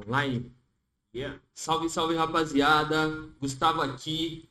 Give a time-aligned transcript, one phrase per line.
[0.00, 0.50] Online?
[1.14, 1.38] Yeah.
[1.54, 3.28] Salve, salve rapaziada.
[3.40, 4.48] Gustavo aqui.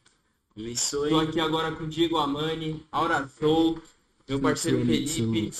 [0.56, 1.28] Começou, Tô hein?
[1.28, 3.82] aqui agora com o Diego Amani, Aura Soul,
[4.30, 5.52] meu parceiro Felipe.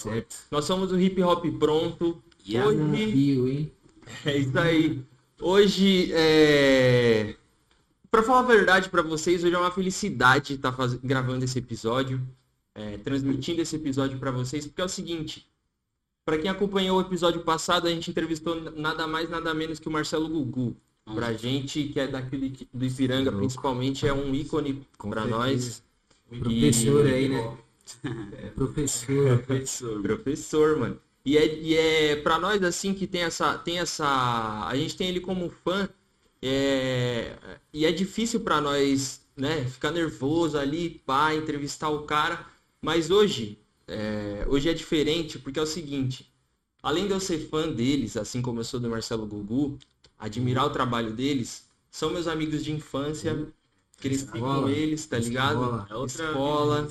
[0.52, 2.24] Nós somos o Hip Hop Pronto.
[2.48, 2.70] Yeah.
[2.70, 3.72] Hoje Rio, hein?
[4.24, 5.04] é isso aí.
[5.42, 7.36] Hoje é.
[8.12, 10.94] Pra falar a verdade pra vocês, hoje é uma felicidade estar faz...
[10.94, 12.22] gravando esse episódio,
[12.76, 15.48] é, transmitindo esse episódio pra vocês, porque é o seguinte.
[16.26, 19.92] Pra quem acompanhou o episódio passado, a gente entrevistou nada mais, nada menos que o
[19.92, 20.76] Marcelo Gugu.
[21.14, 23.40] Pra gente que é daquele do Ipiranga, Louco.
[23.40, 25.28] principalmente, é um ícone certeza.
[25.28, 25.84] nós.
[26.40, 27.58] Professor E- aí, né?
[28.42, 29.40] É, professor.
[29.40, 30.02] Professor.
[30.02, 31.00] Professor, mano.
[31.26, 35.10] E é, e é para nós assim que tem essa, tem essa, a gente tem
[35.10, 35.88] ele como fã,
[36.42, 37.36] é,
[37.74, 42.46] e é difícil pra nós, né, ficar nervoso ali, pá, entrevistar o cara.
[42.82, 46.32] Mas hoje, é, hoje é diferente porque é o seguinte,
[46.82, 49.78] além de eu ser fã deles, assim como eu sou do Marcelo Gugu,
[50.18, 53.48] admirar o trabalho deles, são meus amigos de infância,
[54.00, 54.72] cresci com Escola.
[54.72, 55.62] eles, tá ligado?
[55.64, 55.88] Escola.
[55.90, 56.88] É outra Escola.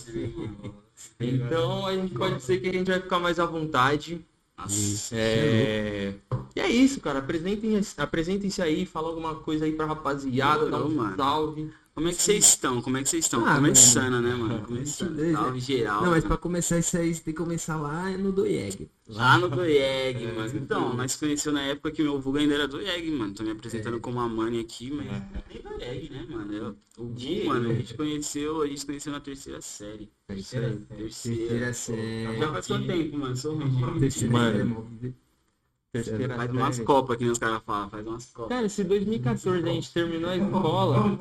[1.18, 4.24] Então a gente pode dizer que a gente vai ficar mais à vontade.
[4.56, 5.16] Nossa.
[5.16, 6.14] É...
[6.54, 7.18] E é isso, cara.
[7.18, 11.70] Apresentem- Apresentem-se aí, fala alguma coisa aí pra rapaziada, dá um salve.
[11.94, 12.80] Como é que vocês estão?
[12.80, 13.44] Como é que vocês estão?
[13.46, 14.62] Ah, Começando, né, mano?
[14.62, 15.14] Começando.
[15.14, 15.36] Beleza.
[15.38, 16.02] Salve geral.
[16.02, 16.28] Não, mas né?
[16.28, 18.88] pra começar isso aí, você tem que começar lá no Doieg.
[19.08, 20.56] Lá no Doieg, mano.
[20.56, 23.34] Então, nós conheceu na época que meu vulgo ainda era Doieg, mano.
[23.34, 25.06] Tô me apresentando como a Mani aqui, mas
[25.50, 26.52] nem Doieg, né, mano?
[26.54, 27.48] Eu, o Gu, Diego.
[27.48, 30.10] mano, a gente conheceu, a gente conheceu na terceira série.
[30.28, 30.36] É aí.
[30.38, 30.82] Terceira.
[30.96, 32.38] Terceira série.
[32.38, 33.36] Já faz quanto tempo, mano?
[33.36, 33.98] Sou ruim.
[34.00, 35.14] Terceira Mano.
[35.92, 38.48] Terceira Faz umas copas que nem os caras falam, faz umas copas.
[38.48, 41.16] Cara, se 2014 a gente terminou a escola,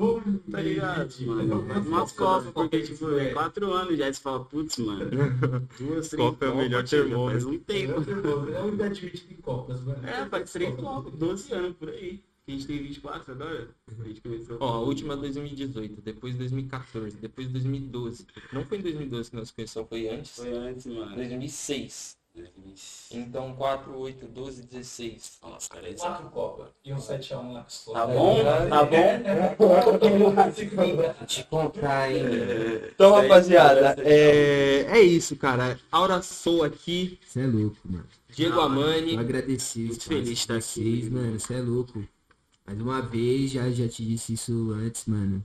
[0.50, 1.66] Tá ligado, mano?
[1.66, 5.10] Faz umas copas, porque, tipo, é quatro anos já, você fala, putz, mano,
[5.78, 7.32] duas, três Copa é o melhor termômetro.
[7.32, 8.50] Faz um tempo.
[8.50, 10.08] É um admite em copas, mano.
[10.08, 12.24] É, faz três copos, 12 anos por aí.
[12.48, 13.68] A gente tem 24 agora.
[13.86, 14.56] A gente começou.
[14.58, 18.26] ó, a última 2018, depois 2014, depois 2012.
[18.52, 20.34] Não foi em 2012 que nós conhecemos, foi antes.
[20.36, 21.14] Foi antes, mano.
[21.14, 22.21] 2006.
[23.10, 25.38] Então 4, 8, 12, 16.
[25.42, 28.42] Nossa, cara, é Quatro copas e um 7x1 lá com os Tá bom?
[28.70, 29.22] Tá bom?
[31.26, 32.22] Te contar, hein?
[32.94, 35.78] Então, rapaziada, é, é isso, cara.
[35.90, 38.06] Aura Sou aqui, Você é louco, mano.
[38.30, 39.12] Diego Ah, Amani.
[39.14, 41.10] Eu agradeci Muito feliz de estar vocês, aqui.
[41.10, 41.38] mano.
[41.38, 42.02] Você é louco.
[42.66, 45.44] Mais uma vez, já, já te disse isso antes, mano.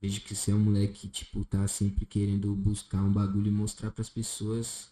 [0.00, 3.90] Vejo que você é um moleque, tipo, tá sempre querendo buscar um bagulho e mostrar
[3.90, 4.91] pras pessoas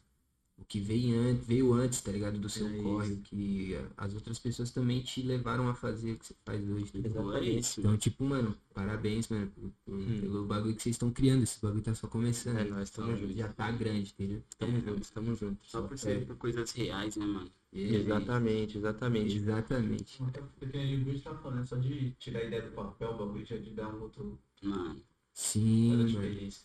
[0.61, 2.39] o que veio antes, veio antes, tá ligado?
[2.39, 6.19] Do seu É corre, o que as outras pessoas também te levaram a fazer o
[6.19, 6.93] que você faz hoje.
[6.93, 7.21] tá ligado?
[7.21, 11.43] Então é Então, tipo, mano, parabéns, mano, por- por- pelo bagulho que vocês estão criando.
[11.43, 12.59] Esse bagulho tá só começando.
[12.59, 13.37] É, nós estamos juntos.
[13.37, 14.43] Já tá grande, entendeu?
[14.59, 15.71] Tamo juntos, tamo juntos.
[15.71, 17.51] Só por ser por coisas reais, né, mano?
[17.73, 19.37] É, Exatamente, exatamente.
[19.37, 20.23] Exatamente.
[20.23, 23.57] É porque o tá falando, só de tirar a ideia do papel, o bagulho já
[23.57, 24.39] de dar um outro.
[24.63, 25.01] Mano,
[25.33, 25.93] Sim,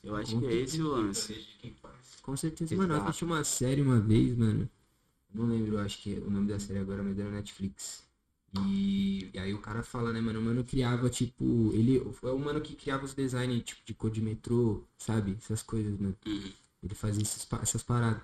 [0.04, 1.46] eu acho que é esse o lance.
[2.22, 2.96] Com certeza, mano.
[2.96, 4.70] Eu assisti uma série uma vez, mano.
[5.34, 8.04] Não lembro, eu acho que o nome da série agora, mas era Netflix.
[8.66, 10.40] E, e aí o cara fala, né, mano?
[10.40, 11.72] O mano criava, tipo.
[11.74, 15.36] Ele foi o mano que criava os designs, tipo, de cor de metrô, sabe?
[15.38, 16.16] Essas coisas, mano.
[16.26, 16.52] Uhum.
[16.82, 18.22] Ele fazia esses essas paradas.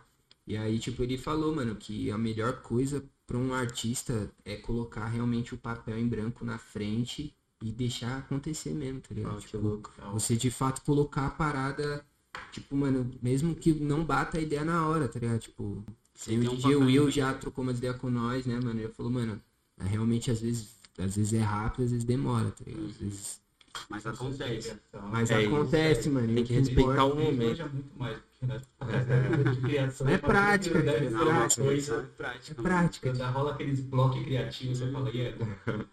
[0.47, 5.07] E aí, tipo, ele falou, mano, que a melhor coisa pra um artista é colocar
[5.07, 9.37] realmente o papel em branco na frente e deixar acontecer mesmo, tá ligado?
[9.37, 9.91] Ah, que Tipo, louco.
[10.13, 12.05] você de fato colocar a parada,
[12.51, 15.39] tipo, mano, mesmo que não bata a ideia na hora, tá ligado?
[15.39, 15.83] Tipo,
[16.13, 18.59] Você tem o tem um DJ papel Will já trocou umas ideias com nós, né,
[18.63, 18.79] mano?
[18.79, 19.39] Ele falou, mano,
[19.79, 22.85] é, realmente às vezes, às vezes é rápido, às vezes demora, tá ligado?
[22.87, 23.41] Às vezes...
[23.89, 24.73] Mas acontece.
[25.11, 25.55] Mas É isso.
[25.55, 26.27] acontece, mano.
[26.33, 27.69] Tem o que respeitar o momento.
[27.73, 28.17] muito mais
[29.61, 30.07] criação.
[30.07, 31.95] É prática, Não, uma mas coisa.
[31.95, 32.59] é prática.
[32.59, 33.13] É prática.
[33.13, 35.35] Quando rola aqueles blocos criativos, você fala, e é.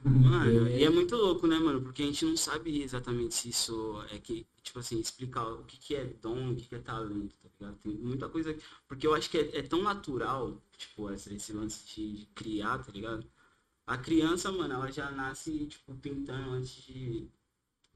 [0.04, 1.82] Mano, e é muito louco, né, mano?
[1.82, 5.76] Porque a gente não sabe exatamente se isso é que, tipo assim, explicar o que,
[5.76, 7.78] que é dom, o que, que é talento, tá ligado?
[7.82, 8.56] Tem muita coisa.
[8.86, 12.90] Porque eu acho que é, é tão natural, tipo, esse, esse lance de criar, tá
[12.92, 13.26] ligado?
[13.86, 17.28] A criança, mano, ela já nasce, tipo, pintando antes de,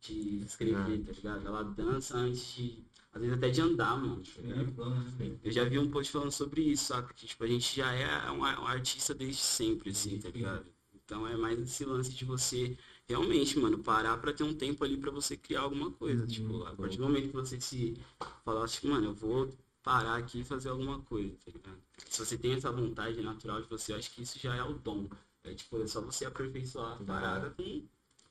[0.01, 1.47] de escrever, tá ligado?
[1.47, 2.85] Ela dança antes de.
[3.13, 4.23] Às vezes até de andar, mano.
[4.23, 5.39] tá ligado?
[5.45, 7.13] Eu já vi um post falando sobre isso, saca?
[7.13, 10.65] Que, tipo, a gente já é um, um artista desde sempre, assim, tá ligado?
[10.95, 12.77] Então é mais esse lance de você
[13.07, 16.27] realmente, mano, parar pra ter um tempo ali pra você criar alguma coisa.
[16.27, 17.99] Tipo, a partir do momento que você se
[18.45, 21.83] falar, tipo, mano, eu vou parar aqui e fazer alguma coisa, tá ligado?
[22.09, 24.73] Se você tem essa vontade natural de você, eu acho que isso já é o
[24.75, 25.09] dom.
[25.45, 27.83] É tipo, é só você aperfeiçoar a parada com,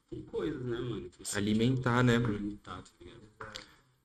[0.10, 1.10] com coisas, né, mano?
[1.20, 2.38] Você, Alimentar, né, tipo, mano?
[2.38, 3.22] alimentar, tá ligado?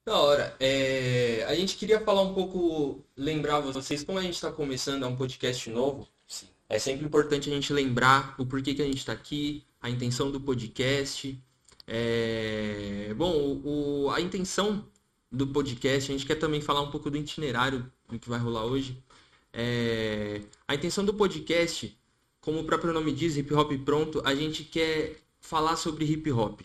[0.07, 0.57] Da hora.
[0.61, 5.07] É, a gente queria falar um pouco, lembrar vocês, como a gente está começando, é
[5.07, 6.09] um podcast novo.
[6.29, 6.47] Sim.
[6.69, 10.31] é sempre importante a gente lembrar o porquê que a gente está aqui, a intenção
[10.31, 11.37] do podcast.
[11.89, 14.87] É, Bom, o, a intenção
[15.31, 18.65] do podcast, a gente quer também falar um pouco do itinerário do que vai rolar
[18.65, 19.03] hoje.
[19.53, 21.99] É, A intenção do podcast,
[22.41, 26.61] como o próprio nome diz, hip hop pronto, a gente quer falar sobre hip hop.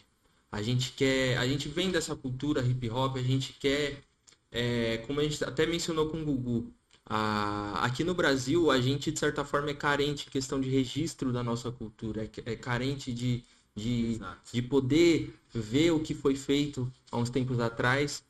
[0.51, 4.03] A gente quer, a gente vem dessa cultura hip hop, a gente quer,
[4.51, 6.73] é, como a gente até mencionou com o Gugu,
[7.05, 11.31] a- aqui no Brasil a gente de certa forma é carente em questão de registro
[11.31, 13.43] da nossa cultura, é, é carente de,
[13.75, 14.51] de, Exato.
[14.53, 18.23] de poder ver o que foi feito há uns tempos atrás.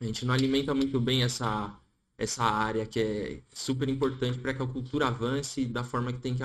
[0.00, 1.74] A gente não alimenta muito bem essa,
[2.18, 6.34] essa área que é super importante para que a cultura avance da forma que tem
[6.34, 6.42] que,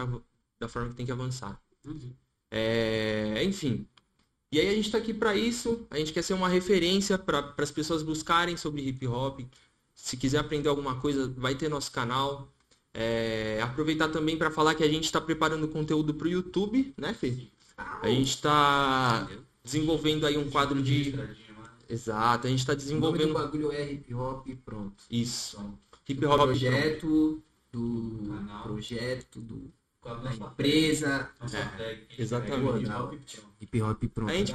[0.60, 1.60] da forma que tem que avançar.
[1.86, 2.13] Uhum.
[2.51, 3.88] É, enfim.
[4.51, 5.86] E aí a gente está aqui para isso.
[5.92, 9.42] A gente quer ser uma referência para as pessoas buscarem sobre hip hop.
[9.94, 12.51] Se quiser aprender alguma coisa, vai ter nosso canal.
[12.94, 17.13] É, aproveitar também para falar que a gente está preparando conteúdo para o YouTube, né,
[17.13, 17.48] Fê?
[18.01, 19.30] A gente está
[19.63, 21.13] desenvolvendo aí um quadro de.
[21.88, 25.04] Exato, a gente está O nome do desenvolvendo bagulho é hip hop e pronto.
[25.10, 25.57] isso.
[26.07, 28.63] Hip Do hop projeto, do Canal.
[28.63, 32.84] projeto, do, Com a nossa empresa, nossa É, exatamente.
[32.84, 33.13] hip hop,
[33.62, 34.30] hip hop pronto.
[34.30, 34.54] A gente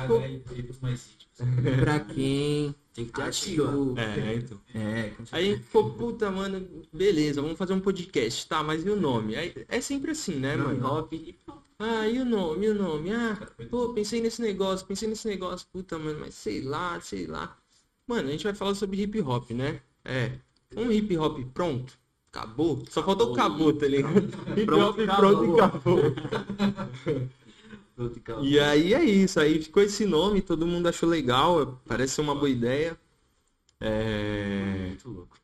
[0.80, 1.14] mais íntimos.
[1.80, 3.92] Pra quem Tem que ter achou.
[3.92, 4.00] ativa.
[4.00, 4.60] É, então.
[4.74, 8.46] É, Aí a gente ficou, puta, mano, beleza, vamos fazer um podcast.
[8.48, 9.36] Tá, mas e o nome?
[9.36, 10.86] Aí, é sempre assim, né, Hip mano?
[10.86, 11.62] hop e pronto.
[11.78, 13.12] Ah, e o nome, e o nome?
[13.12, 13.36] Ah,
[13.68, 15.66] pô, pensei nesse negócio, pensei nesse negócio.
[15.72, 17.58] Puta, mano, mas sei lá, sei lá.
[18.06, 19.82] Mano, a gente vai falar sobre hip hop, né?
[20.04, 20.38] É.
[20.76, 21.98] Um hip hop pronto.
[22.34, 22.82] Acabou.
[22.90, 24.18] Só faltou o acabou, tá ligado?
[24.18, 25.62] Hop Pronto, e acabou.
[25.62, 26.00] acabou.
[27.94, 28.44] Pronto, calma.
[28.44, 32.34] E aí é isso, aí ficou esse nome, todo mundo achou legal, parece ser uma
[32.34, 32.98] boa ideia.
[33.80, 34.88] É...
[34.88, 35.36] Muito louco.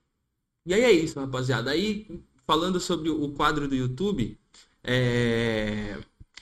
[0.67, 1.71] E aí é isso, rapaziada.
[1.71, 4.37] Aí, falando sobre o quadro do YouTube,
[4.83, 5.97] é,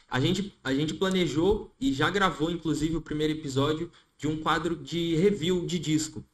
[0.09, 4.75] a gente, a gente planejou e já gravou, inclusive, o primeiro episódio de um quadro
[4.75, 6.25] de review de disco.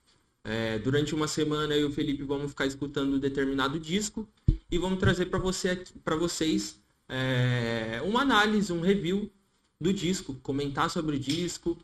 [0.45, 4.29] É, durante uma semana eu e o Felipe vamos ficar escutando determinado disco
[4.71, 9.31] e vamos trazer para você, para vocês é, uma análise, um review
[9.81, 11.79] do disco, comentar sobre o disco,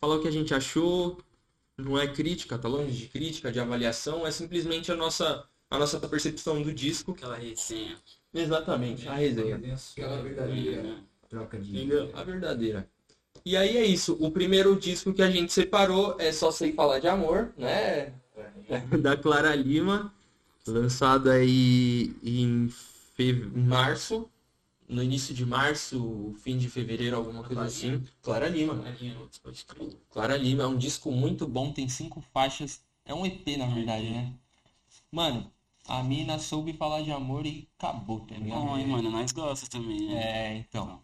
[0.00, 1.18] falar o que a gente achou.
[1.76, 5.98] Não é crítica, tá longe de crítica, de avaliação, é simplesmente a nossa, a nossa
[5.98, 7.12] percepção do disco.
[7.12, 7.96] Aquela resenha.
[8.32, 9.56] Exatamente, a resenha.
[9.56, 11.02] Aquela verdadeira né?
[11.28, 11.70] troca de.
[11.76, 12.10] Entendeu?
[12.14, 12.88] A verdadeira.
[13.44, 14.16] E aí é isso.
[14.20, 18.12] O primeiro disco que a gente separou é Só Sei Falar de Amor, né?
[19.00, 20.12] Da Clara Lima.
[20.66, 22.68] Lançado aí em
[23.14, 23.32] fe...
[23.32, 24.28] março.
[24.86, 28.02] No início de março, fim de fevereiro, alguma coisa assim.
[28.22, 28.82] Clara Lima.
[29.42, 29.96] Pode crer.
[30.10, 32.82] Clara Lima é um disco muito bom, tem cinco faixas.
[33.04, 34.32] É um EP, na verdade, né?
[35.10, 35.50] Mano,
[35.86, 38.60] a mina soube falar de amor e acabou, tá ligado?
[38.60, 39.10] Bom, hein, mano?
[39.10, 40.14] Nós gostamos também, né?
[40.22, 41.00] É, então.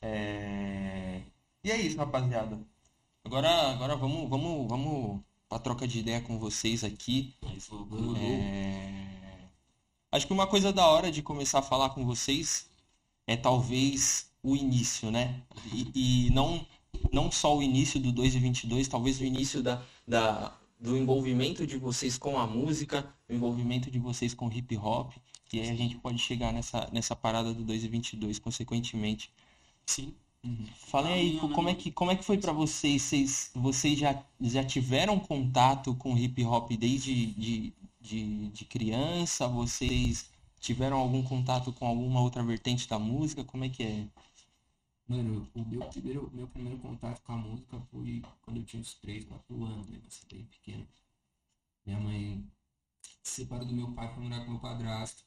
[0.00, 1.22] É...
[1.64, 2.58] E é isso, rapaziada.
[3.24, 7.34] Agora, agora vamos, vamos, vamos pra troca de ideia com vocês aqui.
[8.18, 9.48] É...
[10.10, 12.66] Acho que uma coisa da hora de começar a falar com vocês
[13.26, 15.40] é talvez o início, né?
[15.72, 16.66] E, e não,
[17.12, 21.64] não só o início do 2 e 22, talvez o início da, da, do envolvimento
[21.64, 25.12] de vocês com a música, o envolvimento de vocês com hip hop,
[25.52, 29.30] e aí a gente pode chegar nessa, nessa parada do 2 e 22, consequentemente.
[29.86, 30.14] Sim.
[30.86, 33.02] Falem aí, co- como é que, como é que foi pra vocês?
[33.02, 39.46] Vocês, vocês já, já tiveram contato com hip hop desde de, de, de criança?
[39.48, 43.44] Vocês tiveram algum contato com alguma outra vertente da música?
[43.44, 44.06] Como é que é?
[45.06, 48.94] Mano, o meu primeiro, meu primeiro contato com a música foi quando eu tinha uns
[48.94, 50.00] 3, 4 anos, né?
[50.30, 50.88] Bem pequeno.
[51.86, 52.44] Minha mãe
[53.22, 55.24] se separou do meu pai pra morar com meu padrasto.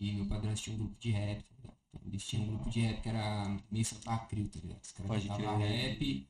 [0.00, 1.72] E meu padrasto tinha um grupo de rap, tá
[2.06, 4.82] eles tinham um grupo de rap que era meio Santa Cruz, tá ligado?
[4.82, 6.28] Os caras cantavam rap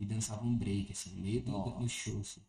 [0.00, 2.40] e dançavam break, assim, no meio do, do show, assim.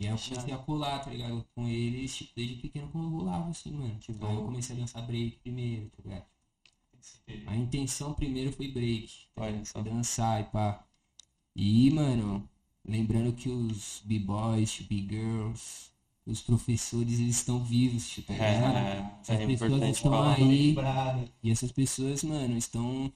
[0.00, 1.46] E aí eu comecei a colar, tá ligado?
[1.54, 3.98] Com eles, tipo, desde pequeno como eu rolava, assim, mano.
[4.00, 6.26] Que Aí eu comecei a dançar break primeiro, tá ligado?
[7.46, 9.28] A intenção primeiro foi break.
[9.34, 9.42] tá.
[9.64, 10.84] Foi dançar e pá.
[11.54, 12.48] E, mano,
[12.84, 15.91] lembrando que os b-boys, b-girls,
[16.26, 18.76] os professores, eles estão vivos, tipo, tá ligado?
[18.76, 20.76] É, Essas é pessoas estão aí
[21.42, 23.12] e essas pessoas, mano, estão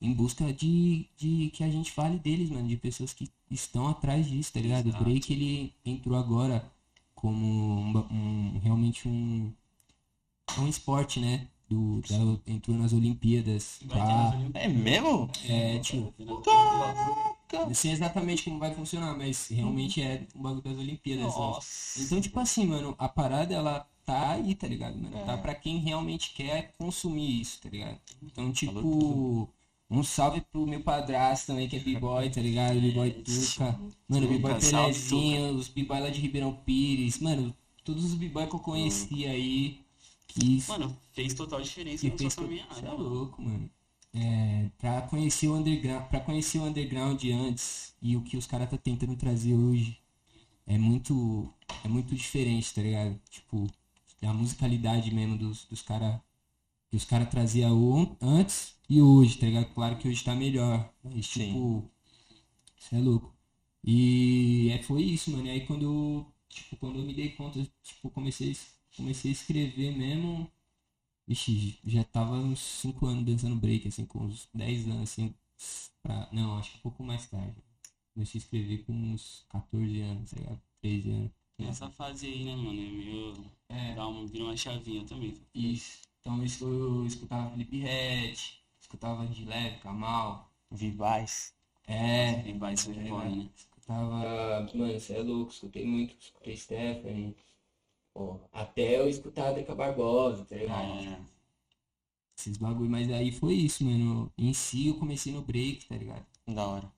[0.00, 4.28] em busca de, de que a gente fale deles, mano, de pessoas que estão atrás
[4.28, 4.86] disso, tá ligado?
[4.86, 5.04] O Exato.
[5.04, 6.70] break, ele entrou agora
[7.14, 9.50] como um, um- realmente um,
[10.58, 11.48] um esporte, né?
[11.68, 13.80] Do, da- entrou nas Olimpíadas.
[13.86, 14.62] Nas Olimpíadas.
[14.62, 15.30] É mesmo?
[15.48, 16.12] É, tipo,
[17.60, 21.24] Não sei exatamente como vai funcionar, mas realmente é um bagulho das Olimpíadas.
[21.24, 21.30] né?
[21.30, 22.02] Nossa.
[22.02, 25.24] Então, tipo assim, mano, a parada, ela tá aí, tá ligado, mano?
[25.24, 27.98] Tá pra quem realmente quer consumir isso, tá ligado?
[28.22, 29.48] Então, tipo,
[29.90, 32.80] um salve pro meu padrasto também, que é b-boy, tá ligado?
[32.80, 33.78] B-boy Tuca.
[34.08, 37.18] Mano, b-boy Pelezinho, os b-boy lá de Ribeirão Pires.
[37.18, 39.80] Mano, todos os b-boy que eu conheci aí,
[40.26, 42.74] que Mano, fez total diferença que na fez sua caminhada.
[42.74, 43.70] Cê é louco, mano.
[44.14, 48.70] É, pra conhecer o underground, para conhecer o underground antes e o que os caras
[48.70, 49.98] tá tentando trazer hoje
[50.66, 51.52] é muito
[51.84, 53.20] é muito diferente, tá ligado?
[53.30, 53.66] Tipo,
[54.22, 56.20] a musicalidade mesmo dos, dos caras
[56.90, 59.74] que os caras traziam antes e hoje, tá ligado?
[59.74, 61.90] Claro que hoje tá melhor, mas tipo,
[62.78, 63.34] você é louco.
[63.84, 65.46] E é, foi isso, mano.
[65.46, 68.56] E aí quando eu, tipo, quando eu me dei conta, tipo, comecei,
[68.96, 70.50] comecei a escrever mesmo,
[71.26, 75.34] Vixe, já tava uns 5 anos dançando break, assim, com uns 10 anos, assim,
[76.02, 76.28] pra...
[76.32, 77.56] Não, acho que um pouco mais tarde.
[78.14, 80.60] Comecei a escrever com uns 14 anos, tá ligado?
[80.80, 81.30] 13 anos.
[81.58, 82.80] Nessa fase aí, né, mano?
[82.80, 83.34] É meio.
[83.68, 85.34] É, Dá um, vira uma chavinha também.
[85.54, 86.02] isso.
[86.20, 88.34] Então eu, escu- eu escutava Felipe Red,
[88.80, 90.50] escutava de leve, Kamal.
[90.70, 91.54] Vivais.
[91.86, 93.48] É, vai ser É, né?
[93.56, 94.70] escutava.
[94.74, 97.36] mano, você é louco, escutei muito, escutei Stephanie.
[98.52, 101.18] Até eu escutar a Deca Barbosa, tá É,
[102.38, 104.30] Esses bagulho, mas aí foi isso, mano.
[104.36, 106.24] Em si eu comecei no break, tá ligado?
[106.46, 106.92] Da hora.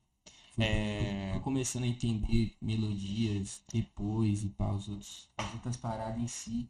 [0.54, 1.30] Fui, É.
[1.32, 6.68] fui começando a entender melodias depois e pá, os outros, as outras paradas em si,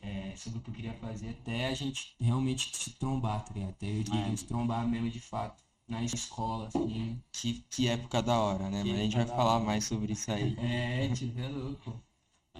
[0.00, 3.70] é, sobre o que eu queria fazer, até a gente realmente se trombar, tá ligado?
[3.70, 4.36] Até eu digo, É.
[4.36, 7.22] se trombar mesmo de fato, na escola, assim.
[7.32, 8.82] Que, que época da hora, né?
[8.82, 9.64] Que Mas a gente vai falar hora.
[9.64, 10.56] mais sobre isso aí.
[10.58, 12.00] É, tipo, é louco.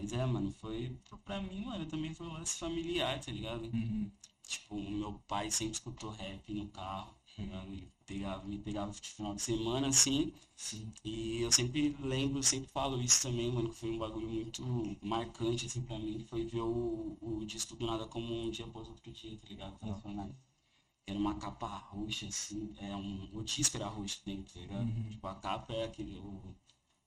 [0.00, 0.96] Mas é, mano, foi.
[1.24, 3.64] Pra mim, mano, também foi um lance familiar, tá ligado?
[3.64, 4.10] Uhum.
[4.46, 7.14] Tipo, o meu pai sempre escutou rap no carro.
[7.36, 7.72] tá ligado?
[7.72, 10.32] Ele pegava, me pegava de final de semana, assim.
[10.56, 10.92] Sim.
[11.04, 14.62] E eu sempre lembro, sempre falo isso também, mano, que foi um bagulho muito
[15.02, 16.24] marcante, assim, pra mim.
[16.28, 19.76] Foi ver o, o disco do nada como um dia após outro dia, tá ligado?
[19.80, 20.34] Racionais.
[21.06, 24.88] Era uma capa roxa, assim, é um, o disco era roxo dentro, tá ligado?
[24.88, 25.08] Uhum.
[25.10, 26.54] Tipo, a capa é aquele, o,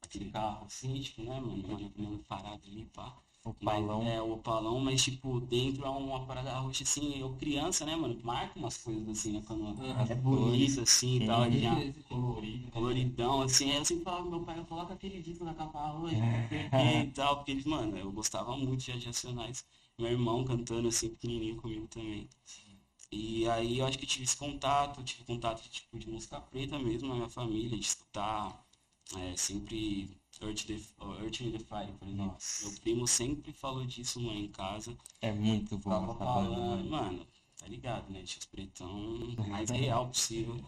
[0.04, 1.68] aquele carro, assim, tipo, né, mano?
[1.98, 3.16] Mano, parado ali, pá.
[3.44, 7.84] O Mas, é, o opalão, mas tipo, dentro é uma parada roxa, assim, eu criança,
[7.86, 11.76] né, mano, marca umas coisas assim, né, quando Ah, é bonito, assim, e tal, já
[12.08, 12.70] colorido.
[12.72, 16.16] coloridão, assim, aí eu sempre falava pro meu pai, coloca aquele disco na capa roxa,
[16.72, 17.02] É.
[17.02, 19.66] e tal, porque eles, mano, eu gostava muito de Racionais,
[19.98, 22.30] meu irmão cantando, assim, pequenininho comigo também.
[23.12, 26.78] E aí eu acho que eu tive esse contato, tive contato, tipo, de música preta
[26.80, 28.64] mesmo na minha família, de escutar
[29.18, 30.10] é, sempre
[30.42, 32.26] Earth, the, Earth the Fire, por exemplo.
[32.26, 32.70] Nossa.
[32.70, 34.98] Meu primo sempre falou disso, mano, em casa.
[35.22, 37.28] É muito bom Tava banda, falando, mano.
[37.58, 38.22] tá ligado, né?
[38.24, 40.60] Os pretão mais real possível.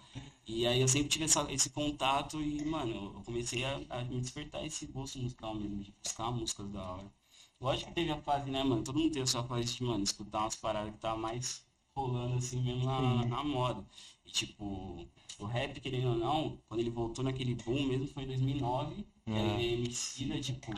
[0.45, 4.19] E aí eu sempre tive essa- esse contato e, mano, eu comecei a, a me
[4.21, 7.11] despertar esse gosto musical mesmo, de buscar músicas da hora.
[7.59, 8.83] Lógico que teve a fase, né, mano?
[8.83, 12.35] Todo mundo teve a sua fase de, mano, escutar umas paradas que tá mais rolando
[12.37, 13.85] assim mesmo na, na moda.
[14.25, 15.07] E tipo,
[15.39, 19.05] o rap, querendo ou não, quando ele voltou naquele boom mesmo, foi em 2009.
[19.27, 20.71] E aí Emicida, tipo,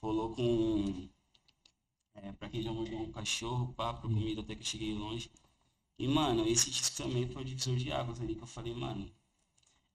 [0.00, 1.08] rolou com...
[2.14, 5.30] É, pra quem já mordeu um cachorro, pá, pro comida até que eu cheguei longe.
[5.98, 9.10] E, mano, esse disco também foi o divisor de águas ali que eu falei, mano.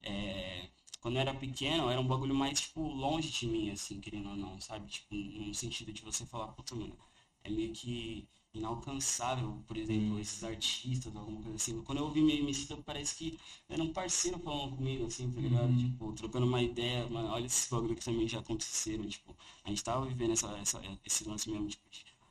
[0.02, 0.68] É,
[1.00, 4.36] quando eu era pequeno, era um bagulho mais, tipo, longe de mim, assim, querendo ou
[4.36, 4.88] não, sabe?
[4.90, 6.96] Tipo, no sentido de você falar, puta, mano,
[7.44, 11.82] é meio que inalcançável, por exemplo, esses artistas, alguma coisa assim.
[11.82, 15.76] Quando eu ouvi meu MC, parece que era um parceiro falando comigo, assim, tá ligado?
[15.76, 19.84] Tipo, trocando uma ideia, mano, olha esses bagulho que também já aconteceram, tipo, a gente
[19.84, 21.84] tava vivendo essa, essa, esse lance mesmo, tipo,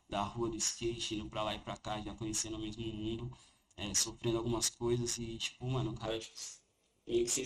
[0.10, 3.32] da rua do skate, indo pra lá e pra cá, já conhecendo o mesmo mundo,
[3.78, 6.36] é, sofrendo algumas coisas e, tipo, mano, cara, tipo,
[7.08, 7.42] meio que se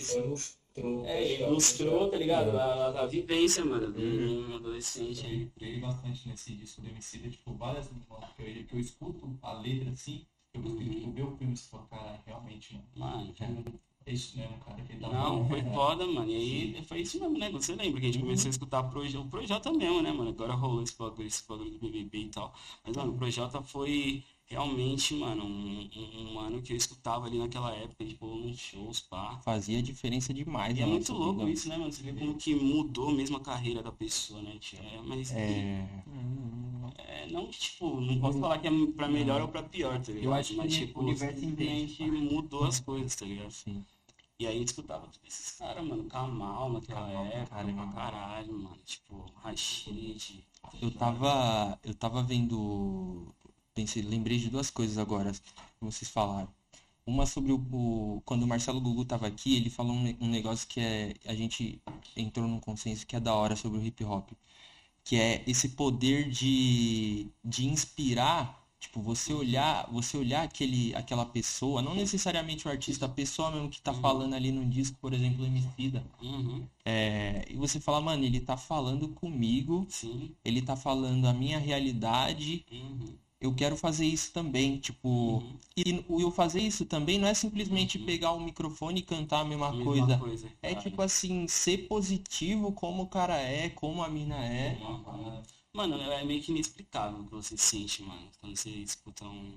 [1.04, 2.56] é, ilustrou, tá ligado?
[2.58, 5.42] A, a- vivência, mano, de um adolescente aí.
[5.44, 9.90] Entrei bastante nesse disco do Emicida, tipo, várias que eu, que eu escuto a letra
[9.90, 10.24] assim,
[10.54, 10.94] eu consigo Uhum.
[11.00, 13.64] tipo, ver o filme e falar, cara, realmente, mano, Mano,
[14.06, 16.30] é isso mesmo, cara, que tá Não, foi foda, mano.
[16.30, 16.34] E
[16.76, 17.50] aí foi isso mesmo, né?
[17.50, 20.30] Você lembra que a gente começou a escutar Proje- o Projota mesmo, né, mano?
[20.30, 22.52] Agora rolou esse bagulho, esse bagulho do BBB e tal.
[22.84, 27.38] Mas, mano, o Projota foi realmente, mano, um, um, um mano que eu escutava ali
[27.38, 29.38] naquela época, tipo, nos shows, pá.
[29.44, 31.50] Fazia diferença demais E é na muito louco vida.
[31.52, 31.92] isso, né, mano?
[31.92, 34.58] Você vê como que mudou mesmo a carreira da pessoa, né?
[34.74, 35.86] É, mas É,
[36.98, 40.12] é, não que, tipo, não posso falar que é pra melhor ou pra pior, tá
[40.12, 40.24] ligado?
[40.24, 43.50] Eu acho que mas, o tipo, universo simplesmente mudou as coisas, tá ligado?
[43.52, 43.84] sim.
[44.38, 47.82] E aí a gente escutava todos esses caras, mano, Kamal naquela Kamal época, caramba.
[47.92, 48.78] pra caralho, mano.
[48.86, 50.44] Tipo, Rashid.
[50.80, 53.34] Eu tava, eu tava vendo,
[53.80, 55.40] pensei, lembrei de duas coisas agora que
[55.80, 56.48] vocês falaram.
[57.06, 60.68] Uma sobre o, o- quando o Marcelo Gugu tava aqui, ele falou um, um negócio
[60.68, 61.80] que é, a gente
[62.16, 64.30] entrou num consenso que é da hora sobre o hip hop,
[65.04, 71.82] que é esse poder de, de inspirar, tipo, você olhar, você olhar aquele, aquela pessoa,
[71.82, 75.44] não necessariamente o artista, a pessoa mesmo que tá falando ali no disco, por exemplo,
[75.44, 76.66] Emicida, Uhum.
[76.84, 80.34] é, e você fala, mano, ele tá falando comigo, Sim.
[80.44, 83.14] ele tá falando a minha realidade, Uhum.
[83.40, 85.56] Eu quero fazer isso também, tipo, Uhum.
[85.76, 89.44] e o eu fazer isso também não é simplesmente pegar o microfone e cantar a
[89.44, 90.18] mesma Mesma coisa.
[90.18, 90.52] coisa.
[90.62, 94.78] É tipo assim, ser positivo como o cara é, como a mina é.
[94.82, 95.42] Uhum.
[95.72, 99.54] Mano, é meio que inexplicável o que você sente, mano, quando você escuta um,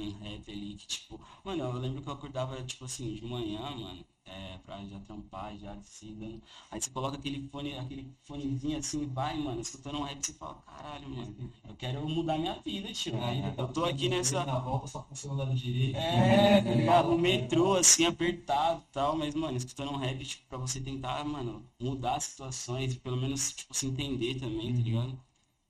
[0.00, 3.60] um rap ali que, tipo, mano, eu lembro que eu acordava, tipo assim, de manhã,
[3.70, 6.42] mano, é, pra já trampar, já se dando.
[6.70, 10.54] Aí você coloca aquele fone, aquele fonezinho assim vai, mano, escutando um rap, você fala,
[10.66, 13.14] caralho, mano, eu quero mudar minha vida, tio.
[13.56, 14.44] Eu tô aqui nessa.
[14.44, 15.96] Na volta só funciona do lado direito.
[15.96, 17.10] É, tá ligado?
[17.10, 21.24] No metrô, assim, apertado e tal, mas, mano, escutando um rap, tipo, pra você tentar,
[21.24, 25.25] mano, mudar as situações, pelo menos, tipo, se entender também, tá ligado?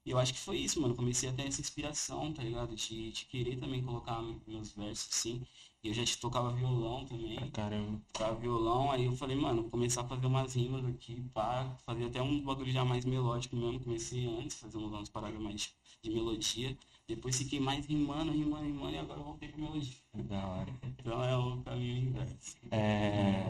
[0.06, 0.94] E eu acho que foi isso, mano.
[0.94, 2.75] Comecei a ter essa inspiração, tá ligado?
[2.76, 5.42] De, de querer também colocar meus versos, assim.
[5.82, 7.36] E eu já te tocava violão também.
[7.50, 8.00] Caramba.
[8.12, 11.76] Tocava violão, aí eu falei, mano, vou começar a fazer umas rimas aqui, pá.
[11.84, 13.80] Fazer até um bagulho já mais melódico mesmo.
[13.80, 16.78] Comecei antes, fazer uns paradas mais de melodia.
[17.08, 19.94] Depois fiquei mais rimando, rimando, rimando, e agora eu voltei pra melodia.
[20.12, 20.75] Da hora.
[20.82, 22.56] Então é o caminho inverso.
[22.72, 23.46] É,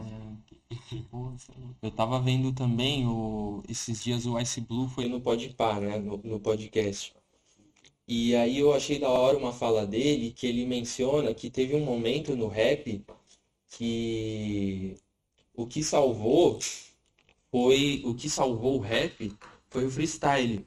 [1.81, 5.97] eu tava vendo também o, esses dias o Ice Blue foi no Podpah, né?
[5.97, 7.15] No, no podcast.
[8.07, 11.83] E aí eu achei da hora uma fala dele que ele menciona que teve um
[11.83, 13.03] momento no rap
[13.69, 14.95] que
[15.53, 16.59] o que salvou
[17.51, 19.33] foi o que salvou o rap
[19.69, 20.65] foi o freestyle.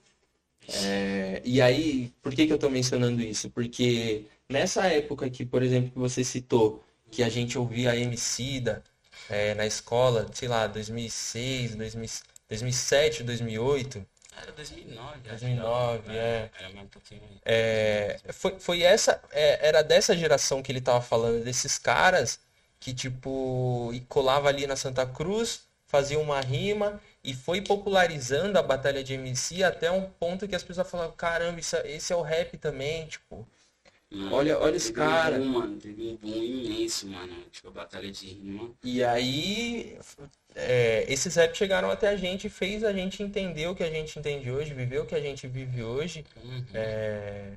[0.72, 3.50] É, e aí, por que que eu tô mencionando isso?
[3.50, 8.82] Porque nessa época que, por exemplo, que você citou, que a gente ouvia a Emicida
[9.28, 12.08] é, na escola, sei lá, 2006, 2000,
[12.48, 15.44] 2007, 2008, Era 2009, acho.
[15.44, 16.50] 2009, é.
[16.58, 17.22] Era mais um pouquinho.
[17.44, 22.40] É, foi, foi essa, é, era dessa geração que ele tava falando, desses caras
[22.78, 29.02] que, tipo, colava ali na Santa Cruz, fazia uma rima e foi popularizando a batalha
[29.04, 32.22] de MC até um ponto que as pessoas falavam, caramba, isso, é- esse é o
[32.22, 33.46] rap também, tipo,
[34.12, 35.38] Mano, Olha- olha esse um cara.
[35.38, 37.44] boom, mano, teve um boom imenso, mano.
[37.50, 38.70] Tipo, a batalha de rima.
[38.82, 39.96] E aí,
[40.56, 43.90] é, esses raps chegaram até a gente e fez a gente entender o que a
[43.90, 46.26] gente entende hoje, viver o que a gente vive hoje.
[46.42, 46.64] Uhum.
[46.74, 47.52] É,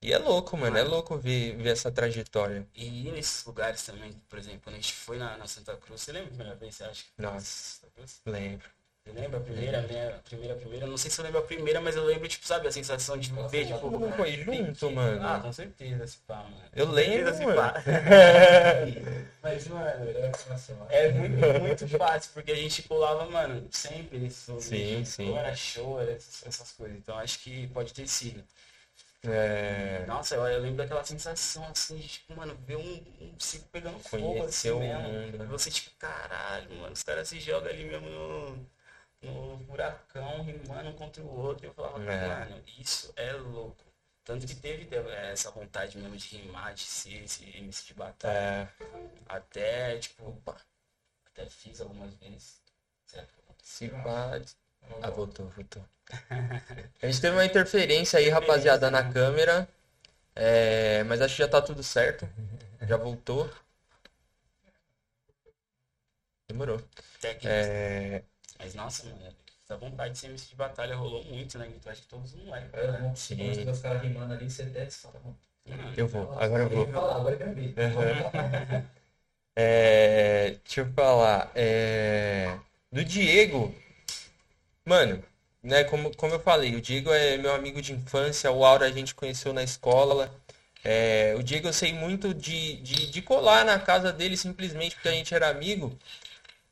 [0.00, 2.66] E é louco, mano, é louco ver, ver essa trajetória.
[2.74, 6.12] E nesses lugares também, por exemplo, quando a gente foi na, na Santa Cruz, você
[6.12, 7.04] lembra a primeira vez, você acha?
[7.04, 7.83] que Nossa?
[8.26, 8.68] Lembro.
[9.06, 10.14] Você lembra a primeira, né?
[10.14, 10.86] A primeira, a primeira?
[10.86, 13.30] Não sei se eu lembro a primeira, mas eu lembro, tipo, sabe, a sensação de
[13.50, 13.90] ver, tipo...
[13.90, 15.42] Mundo foi junto, Ah, mano.
[15.42, 16.56] com certeza, esse pá, mano.
[16.74, 17.56] Eu lembro, certeza, mano.
[17.56, 17.82] pá.
[19.42, 20.06] Mas, mano,
[20.88, 24.64] é muito, muito fácil, porque a gente pulava, mano, sempre nesses lugares.
[24.68, 25.36] Sim, sim.
[25.36, 26.96] Era show, essas coisas.
[26.96, 28.42] Então acho que pode ter sido.
[29.26, 33.68] É, Nossa, eu, eu lembro daquela sensação assim de, tipo, mano, ver um, um circo
[33.70, 35.02] pegando fogo assim o mesmo.
[35.02, 35.44] mundo, né?
[35.46, 38.56] Você, tipo, caralho, mano, os caras se jogam ali mesmo no,
[39.22, 41.66] no furacão, rimando um contra o outro.
[41.66, 42.44] E eu falava, É.
[42.48, 43.84] mano, isso é louco.
[44.24, 48.34] Tanto que teve eh, essa vontade mesmo de rimar, de ser esse MC de batalha.
[48.38, 48.68] é,
[49.28, 50.42] Até, tipo,
[51.26, 52.62] até fiz algumas vezes.
[53.06, 53.34] Certo?
[53.62, 54.40] se pá.
[55.02, 55.82] Ah, voltou, voltou.
[57.02, 59.68] A gente teve uma interferência aí, rapaziada, na câmera.
[60.34, 62.28] É, mas acho que já tá tudo certo.
[62.88, 63.50] Já voltou.
[66.48, 66.80] Demorou.
[67.44, 68.22] É,
[68.58, 71.66] Mas nossa, mano, essa vontade de ser MC de batalha rolou muito, né?
[71.68, 72.70] Então acho que todos os moleques.
[72.74, 73.14] É, né?
[73.16, 73.70] Sim.
[73.70, 75.38] os caras rimando ali, você desce e fala, "Mano,
[75.96, 76.86] eu vou, agora eu vou.
[76.88, 78.84] falar, agora eu.
[79.56, 81.52] É, deixa eu falar.
[81.54, 82.58] é,
[82.90, 83.74] do Diego,
[84.84, 85.22] mano,
[85.62, 85.84] né?
[85.84, 89.14] Como, como eu falei, o Diego é meu amigo de infância, o Aura a gente
[89.14, 90.34] conheceu na escola.
[90.84, 95.08] É, o Diego eu sei muito de, de, de colar na casa dele simplesmente porque
[95.08, 95.98] a gente era amigo.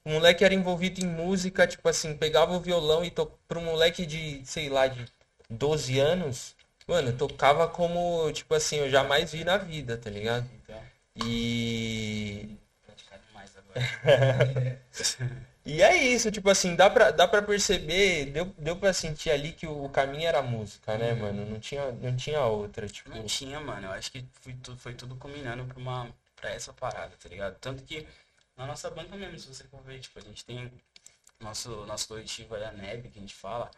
[0.05, 3.27] O moleque era envolvido em música, tipo assim, pegava o violão e to...
[3.48, 5.05] para um moleque de, sei lá, de
[5.51, 6.57] 12 anos,
[6.88, 10.48] mano, tocava como, tipo assim, eu jamais vi na vida, tá ligado?
[10.62, 10.83] Então,
[11.16, 14.83] E praticar demais agora.
[15.64, 19.53] E é isso, tipo assim, dá pra, dá pra perceber, deu, deu pra sentir ali
[19.53, 21.46] que o, caminho era a música, né, mano?
[21.46, 23.09] Não tinha, não tinha outra, tipo.
[23.11, 23.87] Não tinha, mano.
[23.87, 27.57] Eu acho que foi tudo, foi tudo combinando pra, uma, pra essa parada, tá ligado?
[27.61, 28.07] Tanto que
[28.57, 30.70] na nossa banca mesmo, se você for ver, tipo, a gente tem
[31.38, 33.70] nosso, nosso coletivo aí, a NEB, que a gente fala,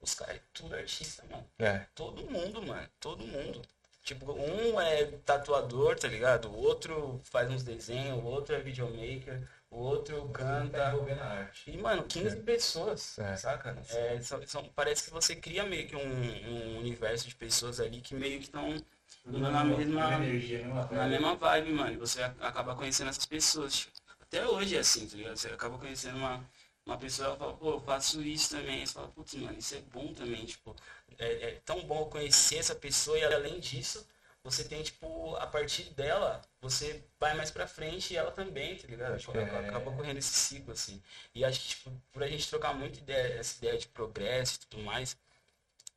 [0.00, 1.46] os caras é tudo artista, mano.
[1.58, 2.88] É, Todo mundo, mano.
[3.00, 3.62] Todo mundo.
[4.04, 6.48] Tipo, um é tatuador, tá ligado?
[6.48, 10.92] O outro faz uns desenhos, o outro é videomaker, o outro canta.
[11.22, 11.70] arte.
[11.70, 13.36] E, mano, 15 pessoas, É.
[13.36, 13.76] saca?
[13.88, 18.00] É, são, são- parece que você cria meio que um, um universo de pessoas ali
[18.00, 18.76] que meio que estão
[19.24, 21.92] na mesma, energia, na mesma vibe, mano.
[21.94, 23.88] E você acaba conhecendo essas pessoas.
[24.20, 25.36] Até hoje é assim, tá ligado?
[25.36, 26.44] Você acaba conhecendo uma,
[26.84, 28.84] uma pessoa e fala, pô, eu faço isso também.
[28.84, 30.44] Você fala, putz, mano, isso é bom também.
[30.44, 30.74] Tipo,
[31.18, 34.06] é, é tão bom conhecer essa pessoa e além disso,
[34.44, 38.88] você tem, tipo, a partir dela, você vai mais pra frente e ela também, tá
[38.88, 39.18] ligado?
[39.18, 39.54] Tipo, crer.
[39.54, 41.00] acaba correndo esse ciclo, assim.
[41.34, 44.58] E acho que, tipo, por a gente trocar muito ideia, essa ideia de progresso e
[44.66, 45.16] tudo mais,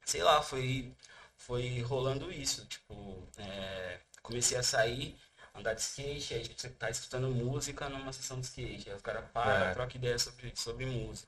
[0.05, 0.93] sei lá, foi,
[1.37, 2.65] foi rolando isso.
[2.67, 5.17] Tipo, é, comecei a sair,
[5.53, 8.89] andar de skate, aí tipo, você tá escutando música numa sessão de skate.
[8.89, 9.73] Aí os caras param, É.
[9.73, 11.27] trocam ideia sobre, sobre música.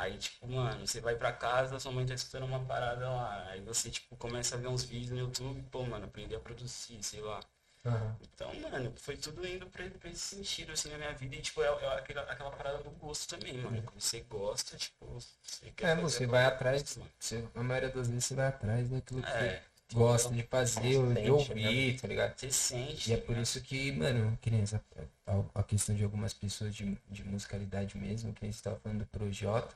[0.00, 3.44] Aí, tipo, mano, você vai pra casa, sua mãe tá escutando uma parada lá.
[3.50, 7.02] Aí você, tipo, começa a ver uns vídeos no YouTube, pô, mano, aprender a produzir,
[7.02, 7.40] sei lá.
[7.84, 8.16] Aham.
[8.20, 11.36] Então, mano, foi tudo indo pra, pra esse sentido, assim, na minha vida.
[11.36, 13.82] E, tipo, é, é aquela, aquela parada do gosto também, mano.
[13.82, 15.06] Quando você gosta, tipo,
[15.42, 17.10] você quer É, você vai coisa, atrás, mano.
[17.18, 21.14] você, a maioria das vezes você vai atrás daquilo que É, gosta de fazer, ou
[21.14, 22.36] de Sente, ouvir, tá ligado?
[22.36, 23.08] você sente.
[23.08, 23.42] E é tá por ligado?
[23.42, 24.84] isso que, mano, essa,
[25.26, 29.00] a, a questão de algumas pessoas de, de musicalidade mesmo, que a gente tava falando
[29.00, 29.74] do Projota,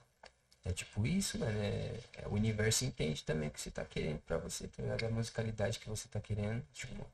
[0.64, 4.20] é tipo isso, mano, é, é o universo entende também o que você tá querendo
[4.20, 5.04] pra você, tá ligado?
[5.04, 7.04] A musicalidade que você tá querendo, tipo,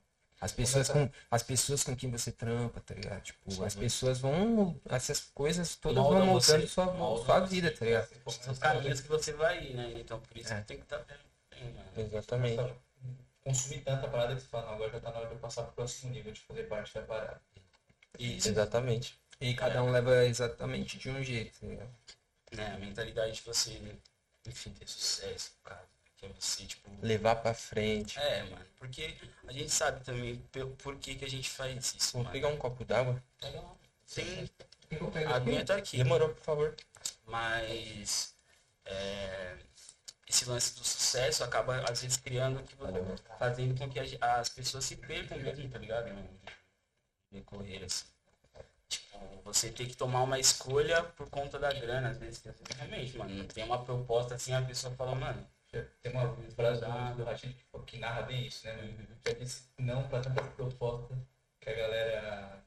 [0.41, 3.23] as pessoas com, as pessoas com quem você trampa, tá ligado?
[3.23, 7.85] Tipo, as pessoas vão, essas coisas todas vão Moldam moldando você, sua, sua vida, tá
[7.85, 8.09] ligado?
[8.31, 9.95] São os caminhos que você vai ir, né?
[9.97, 10.61] Então, por isso É.
[10.61, 11.91] que tem que estar bem, mano.
[11.97, 12.75] Exatamente.
[13.43, 15.63] Consumir tanta parada que você fala, não, agora já tá na hora de eu passar
[15.63, 17.41] pro próximo nível, de fazer parte da parada.
[18.19, 19.19] Isso, Exatamente.
[19.41, 21.91] E cada um leva exatamente de um jeito, tá ligado?
[22.57, 22.75] Né?
[22.75, 23.81] A mentalidade de você,
[24.47, 25.85] enfim, ter sucesso, cara.
[26.17, 26.91] Que é você, tipo...
[27.01, 28.19] Levar pra frente.
[28.19, 28.67] É, mano.
[28.77, 30.37] Porque a gente sabe também
[30.79, 32.33] por que, que a gente faz isso, Vou mano.
[32.33, 33.23] pegar um copo d'água.
[33.41, 33.75] Pega lá.
[34.13, 34.51] Tem...
[34.91, 35.33] A aqui?
[35.35, 35.97] aguinha tá aqui.
[35.99, 36.75] Demorou, por favor.
[37.25, 38.35] Mas...
[38.85, 39.59] é,
[40.29, 42.63] esse lance do sucesso acaba, às vezes, criando...
[42.65, 42.75] Que,
[43.39, 46.11] fazendo com que as- as pessoas se percam mesmo, tá ligado?
[47.31, 48.07] Decorrer, assim.
[48.89, 52.65] Tipo, você tem que tomar uma escolha por conta da grana, às vezes, que, assim,
[52.77, 55.47] realmente, mano, não tem uma proposta assim, a pessoa fala, mano,
[56.03, 56.81] Tem uma frase
[57.17, 57.55] do, Rachid
[57.87, 58.73] que, narra bem isso, né?
[58.75, 59.07] mano?
[59.27, 61.15] Já disse não pra tanta proposta
[61.61, 62.65] que a galera.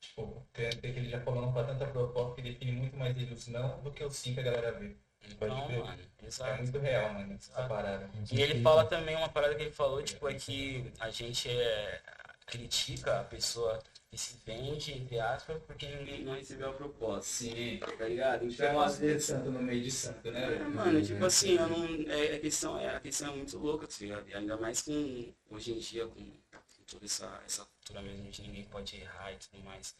[0.00, 3.32] Tipo, tem que ele já falou não pra tanta proposta que define muito mais ele
[3.32, 4.96] os não do que o sim que a galera vê.
[5.24, 6.62] então, mano, É exato.
[6.62, 8.10] muito real, mano, essa parada.
[8.30, 12.02] E ele fala também uma parada que ele falou, tipo, é que a gente é,
[12.46, 13.78] critica a pessoa
[14.12, 17.24] que se vende, entre aspas, porque ninguém não recebeu a proposta.
[17.24, 17.78] Sim.
[17.78, 18.44] Tá ligado?
[18.44, 19.24] Então, às vezes.
[19.24, 20.54] santo no meio de santo, né?
[20.54, 22.12] É, mano, tipo assim, eu não.
[22.12, 24.26] É, a, questão, é, a questão é muito louca, tá ligado?
[24.34, 28.64] Ainda mais com hoje em dia, com, com toda essa, essa cultura mesmo de ninguém
[28.64, 29.96] pode errar e tudo mais.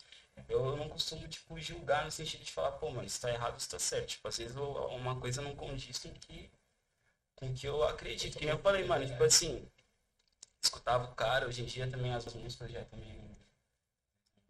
[0.47, 3.71] Eu não costumo, tipo, julgar no sentido de falar, pô, mano, isso tá errado, isso
[3.71, 4.09] tá certo.
[4.09, 6.51] Tipo, às vezes eu- uma coisa não condiz com que,
[7.35, 8.37] com que eu acredito.
[8.39, 9.67] Que nem eu falei, mano, tipo assim,
[10.63, 13.33] escutava o cara, hoje em dia também as músicas já também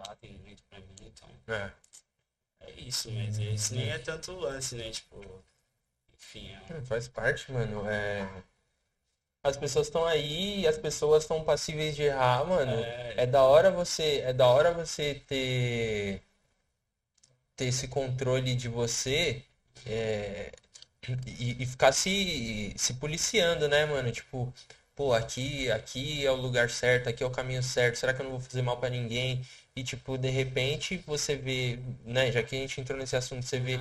[0.07, 1.29] batem muito pra mim, então.
[1.49, 1.71] É.
[2.61, 4.91] É isso, mas esse nem é tanto lance, né?
[4.91, 5.21] Tipo,
[6.15, 7.88] enfim, é um- Faz parte, mano.
[7.88, 8.45] É...
[9.45, 12.73] As pessoas estão aí e as pessoas estão passíveis de errar, mano.
[12.73, 13.15] É.
[13.23, 16.23] É da hora você, é da hora você ter
[17.57, 19.43] ter esse controle de você
[19.87, 20.53] é,
[21.27, 24.11] e, e ficar se, se policiando, né, mano?
[24.12, 24.53] Tipo,
[24.95, 27.97] pô, aqui, aqui é o lugar certo, aqui é o caminho certo.
[27.97, 29.45] Será que eu não vou fazer mal pra ninguém?
[29.77, 33.59] E tipo, de repente você vê, né, já que a gente entrou nesse assunto, você
[33.59, 33.81] vê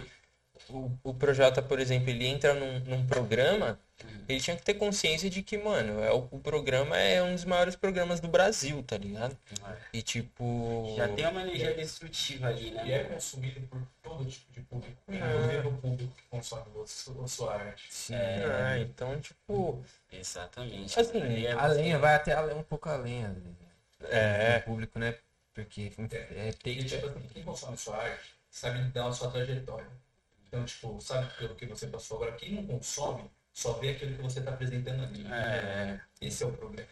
[0.69, 3.79] o, o Projota, por exemplo, ele entra num, num programa,
[4.27, 7.45] ele tinha que ter consciência de que, mano, é, o, o programa é um dos
[7.45, 9.37] maiores programas do Brasil, tá ligado?
[9.93, 10.93] E tipo.
[10.95, 12.87] Já tem uma energia destrutiva ali, né?
[12.87, 16.63] E é consumido por todo tipo de público, inclusive o público que consome
[17.23, 17.87] a sua, arte.
[17.89, 19.83] Sim, é, então, tipo.
[20.11, 20.99] Exatamente.
[20.99, 23.35] Assim, é a lenha vai até um pouco além né?
[24.09, 24.59] É.
[24.59, 25.15] do público, né?
[25.63, 29.89] Porque é, tem E, tipo, assim, quem consome sua arte sabe dar a sua trajetória.
[30.47, 32.17] Então, tipo, sabe pelo que você passou.
[32.17, 35.25] Agora, quem não consome, só vê aquilo que você está apresentando ali.
[35.31, 35.99] É.
[36.21, 36.87] Esse é o problema.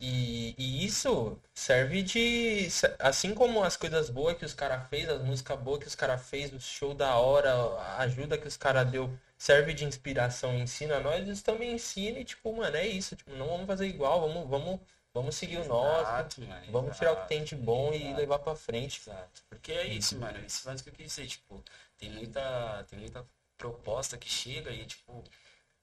[0.00, 2.68] E, e isso serve de.
[2.98, 6.26] Assim como as coisas boas que os caras fez, as músicas boas que os caras
[6.28, 10.60] fez, o show da hora, a ajuda que os caras deu, serve de inspiração e
[10.60, 13.16] ensina a nós, isso também ensina e, tipo, mano, é isso.
[13.16, 14.80] Tipo, não vamos fazer igual, vamos, vamos,
[15.14, 18.02] vamos seguir o nosso, Exato, mano, vamos tirar o que exato, tem de bom e
[18.02, 18.16] exato.
[18.20, 19.00] levar pra frente.
[19.00, 19.42] Exato.
[19.48, 20.38] Porque é isso, mano.
[20.44, 21.62] Esse lance que eu quis dizer, tipo,
[21.96, 23.24] tem muita, tem muita
[23.56, 25.22] proposta que chega e, tipo,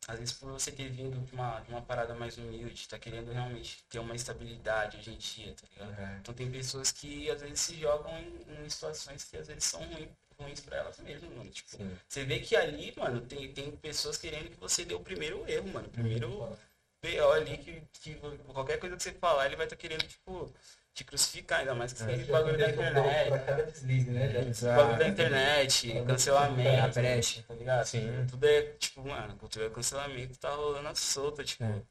[0.08, 3.32] às vezes por você ter vindo de uma, de uma parada mais humilde, tá querendo
[3.32, 6.00] realmente ter uma estabilidade hoje em dia, tá ligado?
[6.00, 6.17] É.
[6.20, 9.82] Então tem pessoas que às vezes se jogam em, em situações que às vezes são
[9.84, 11.50] ruins, ruins pra elas mesmas, mano.
[11.52, 11.98] Tipo, Sim.
[12.08, 15.72] você vê que ali, mano, tem, tem pessoas querendo que você dê o primeiro erro,
[15.72, 15.88] mano.
[15.88, 16.58] O primeiro Uhum.
[17.01, 18.15] BO ali que, que
[18.53, 20.53] qualquer coisa que você falar, ele vai estar querendo, tipo,
[20.93, 23.27] te crucificar, ainda mais que você tem bagulho da internet.
[23.29, 24.27] Pra cada deslize, né?
[24.75, 27.43] Bagulho da internet, A cancelamento, brecha.
[27.47, 27.85] tá ligado?
[27.85, 28.27] Sim.
[28.29, 31.63] Tudo é, tipo, mano, cultura do cancelamento tá rolando à solta, tipo.
[31.63, 31.81] É.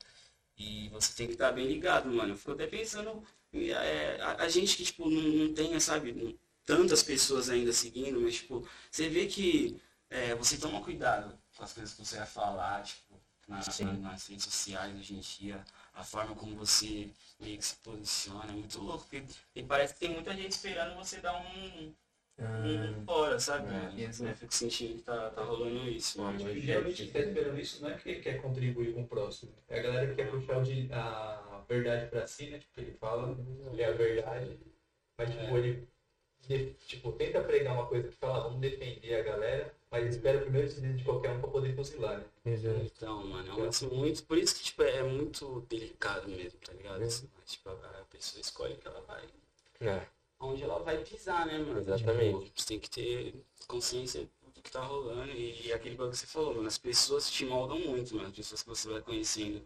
[0.56, 2.34] E você tem que estar bem ligado, mano.
[2.34, 7.02] Eu fico até pensando, é, a, a gente que, tipo, não, não tem, sabe, tantas
[7.02, 11.94] pessoas ainda seguindo, mas, tipo, você vê que é, você toma cuidado com as coisas
[11.94, 13.09] que você vai falar, tipo,
[13.50, 13.84] na- Sim.
[13.84, 17.10] na- nas redes sociais hoje em dia, a forma como você
[17.40, 20.94] meio que se posiciona, é muito louco, porque e parece que tem muita gente esperando
[20.96, 21.92] você dar um,
[22.38, 23.68] um fora, sabe?
[23.68, 24.00] É, mano?
[24.00, 24.30] exato.
[24.30, 26.38] Eu fico sentindo que tá, tá rolando isso, mano.
[26.38, 29.52] Geralmente quem tá esperando isso não é porque quer contribuir com o próximo.
[29.68, 32.58] É a galera que quer puxar o de- a verdade pra si, né?
[32.58, 33.36] Tipo, ele fala,
[33.72, 34.58] ele é a verdade.
[35.18, 35.86] Mas tipo, ele
[36.86, 40.42] tipo, tenta pregar uma coisa que fala, ah, vamos defender a galera, mas espera o
[40.42, 42.24] primeiro deslize de qualquer um pra poder fuzilar, né?
[42.44, 42.80] Exato.
[42.80, 44.22] Então, mano, é um lance muito.
[44.24, 47.02] Por isso que, tipo, é muito delicado mesmo, tá ligado?
[47.02, 49.24] Assim, mas, tipo, a pessoa escolhe que ela vai.
[49.80, 50.06] É.
[50.38, 51.80] Onde ela vai pisar, né, mano?
[51.80, 52.44] Exatamente.
[52.44, 53.34] Tipo, você tem que ter
[53.66, 55.32] consciência do que tá rolando.
[55.32, 58.28] E, e aquele bagulho que você falou, mano, as pessoas te moldam muito, mano.
[58.28, 59.62] As pessoas que você vai conhecendo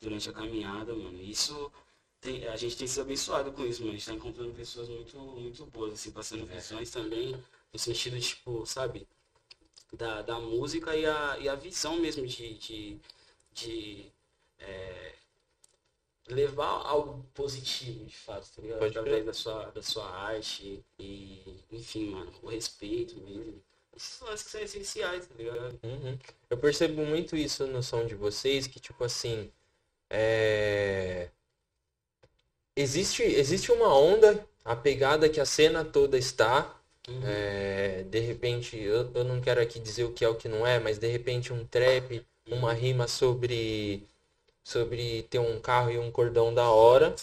[0.00, 1.20] durante a caminhada, mano.
[1.22, 1.72] Isso.
[2.20, 3.92] Tem, a gente tem sido abençoado com isso, mano.
[3.92, 7.34] A gente tá encontrando pessoas muito, muito boas, assim, passando visões também,
[7.72, 9.06] no sentido, tipo, sabe?
[9.92, 12.98] da, da música e a, e a visão mesmo de, de,
[13.52, 14.06] de
[14.58, 15.14] é,
[16.28, 18.78] levar algo positivo, de fato, tá ligado?
[18.78, 23.62] Pode Através da sua, da sua arte e, enfim, mano, o respeito mesmo.
[23.96, 25.78] Esses lances que são essenciais, tá ligado?
[25.82, 26.18] Uhum.
[26.48, 29.50] Eu percebo muito isso no som de vocês, que tipo assim,
[30.08, 31.28] é...
[32.76, 36.76] existe, existe uma onda, a pegada que a cena toda está,
[37.08, 37.22] Uhum.
[37.24, 40.66] é, de repente, eu, eu não quero aqui dizer o que é o que não
[40.66, 44.06] é, mas de repente um trap, uma rima sobre,
[44.64, 47.14] sobre ter um carro e um cordão da hora,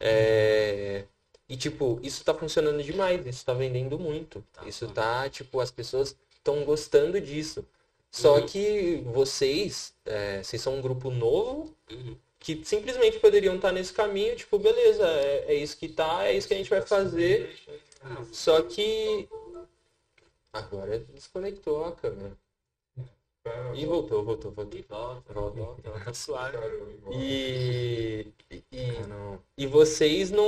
[0.00, 1.04] é,
[1.48, 5.24] e tipo, isso tá funcionando demais, isso tá vendendo muito, Tá, isso tá.
[5.24, 7.64] tá, tipo, as pessoas estão gostando disso.
[8.10, 8.46] Só Uhum.
[8.46, 12.16] que vocês, é, vocês são um grupo novo Uhum.
[12.44, 16.46] Que simplesmente poderiam estar nesse caminho, tipo, beleza, é, é isso que tá, é isso
[16.46, 17.58] que a gente vai fazer.
[18.30, 19.26] Só que
[20.52, 22.36] agora desconectou a câmera.
[23.74, 24.78] E voltou, voltou, voltou.
[24.78, 26.58] e volta, volta, volta, tá suave.
[27.12, 28.62] E, e,
[29.56, 30.44] e vocês não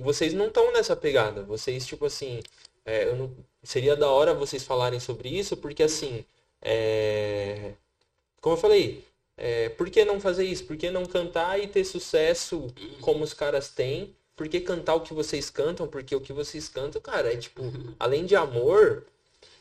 [0.00, 1.42] vocês não estão nessa pegada.
[1.42, 2.40] Vocês tipo assim,
[2.86, 6.24] é, não- seria da hora vocês falarem sobre isso, porque assim,
[6.62, 7.74] é,
[8.40, 9.04] como eu falei,
[9.44, 10.64] é, por que não fazer isso?
[10.64, 12.68] Por que não cantar e ter sucesso
[13.00, 14.14] como os caras têm?
[14.36, 15.86] Por que cantar o que vocês cantam?
[15.88, 17.60] Porque o que vocês cantam, cara, é tipo,
[17.98, 19.04] além de amor,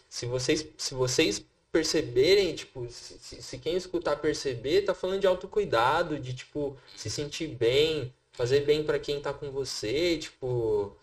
[0.07, 6.19] se vocês, se vocês perceberem, tipo, se, se- quem escutar perceber, tá falando de autocuidado,
[6.19, 10.95] de, tipo, se sentir bem, fazer bem pra quem tá com você, tipo...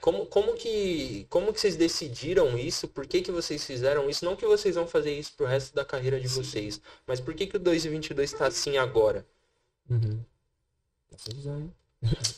[0.00, 2.88] Como, como que como que vocês decidiram isso?
[2.88, 4.24] Por que que vocês fizeram isso?
[4.24, 7.46] Não que vocês vão fazer isso pro resto da carreira de vocês, mas por que
[7.46, 9.26] que o 222 tá assim agora?
[9.88, 10.20] Uhum.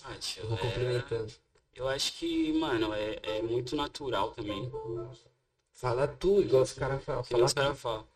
[0.04, 1.32] Ah, tio, Eu vou é- complementando.
[1.74, 4.70] Eu acho que, mano, é, é muito natural também.
[5.72, 7.22] Fala tu, igual os caras falam.
[7.22, 8.06] Fala os caras falam.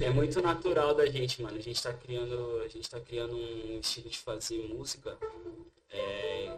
[0.00, 1.58] É muito natural da gente, mano.
[1.58, 5.18] A gente tá criando, a gente tá criando um estilo de fazer música
[5.90, 6.56] é,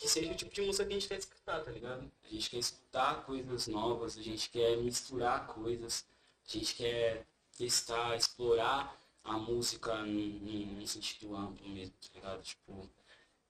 [0.00, 2.10] que seja o tipo de música que a gente quer escutar, tá ligado?
[2.24, 6.06] A gente quer escutar coisas novas, a gente quer misturar coisas,
[6.48, 7.26] a gente quer
[7.58, 10.40] testar, explorar a música num,
[10.76, 12.42] num- sentido amplo mesmo, tá ligado?
[12.42, 12.90] Tipo,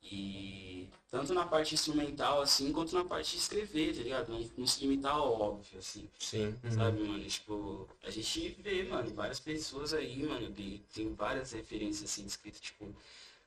[0.03, 4.33] e tanto na parte instrumental assim, quanto na parte de escrever, tá ligado?
[4.33, 6.09] Não, não se limitar ao óbvio, assim.
[6.19, 6.57] Sim.
[6.75, 7.25] Sabe, mano?
[7.27, 10.53] Tipo, a gente vê, mano, várias pessoas aí, mano,
[10.93, 12.95] tem várias referências assim escritas, tipo,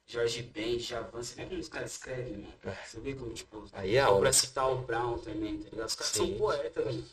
[0.05, 2.53] Jorge Ben, Javan, você vê como os caras escrevem, mano?
[2.85, 5.87] Você vê como, tipo, Aí é pra citar o Brown também, tá ligado?
[5.87, 6.17] Os caras Sim.
[6.29, 7.05] são poetas, mano.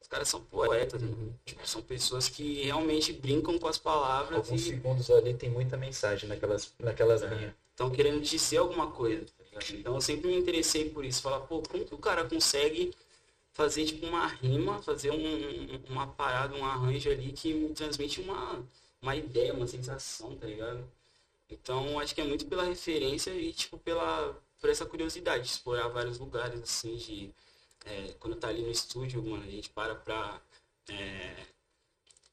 [0.00, 1.38] Os caras são poetas, mano.
[1.44, 5.76] Tipo, são pessoas que realmente brincam com as palavras Alguns e segundos ali tem muita
[5.76, 7.52] mensagem naquelas, naquelas linhas.
[7.70, 9.78] estão querendo dizer alguma coisa, tá ligado?
[9.78, 12.92] Então eu sempre me interessei por isso, falar, pô, como que o cara consegue
[13.52, 18.64] fazer tipo uma rima, fazer um- uma parada, um arranjo ali que me transmite uma,
[19.02, 20.82] uma ideia, uma sensação, tá ligado?
[21.50, 25.88] Então acho que é muito pela referência e tipo pela por essa curiosidade de explorar
[25.88, 27.30] vários lugares assim, de
[27.86, 30.40] é, quando tá ali no estúdio, mano, a gente para pra
[30.88, 31.46] é,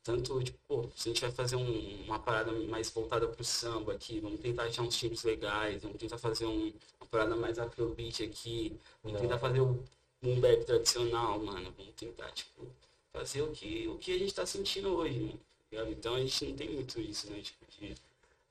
[0.03, 3.93] Tanto, tipo, pô, se a gente vai fazer um- uma parada mais voltada pro samba
[3.93, 8.23] aqui, vamos tentar achar uns times legais, vamos tentar fazer um- uma parada mais afrobeat
[8.23, 9.83] aqui, vamos tentar fazer um,
[10.23, 11.73] um bap tradicional, mano.
[11.77, 12.65] Vamos tentar, tipo,
[13.11, 15.39] fazer o que, o que a gente tá sentindo hoje, mano.
[15.71, 15.91] ligado?
[15.91, 17.41] Então a gente não tem muito isso, né?
[17.41, 17.93] Tipo, de,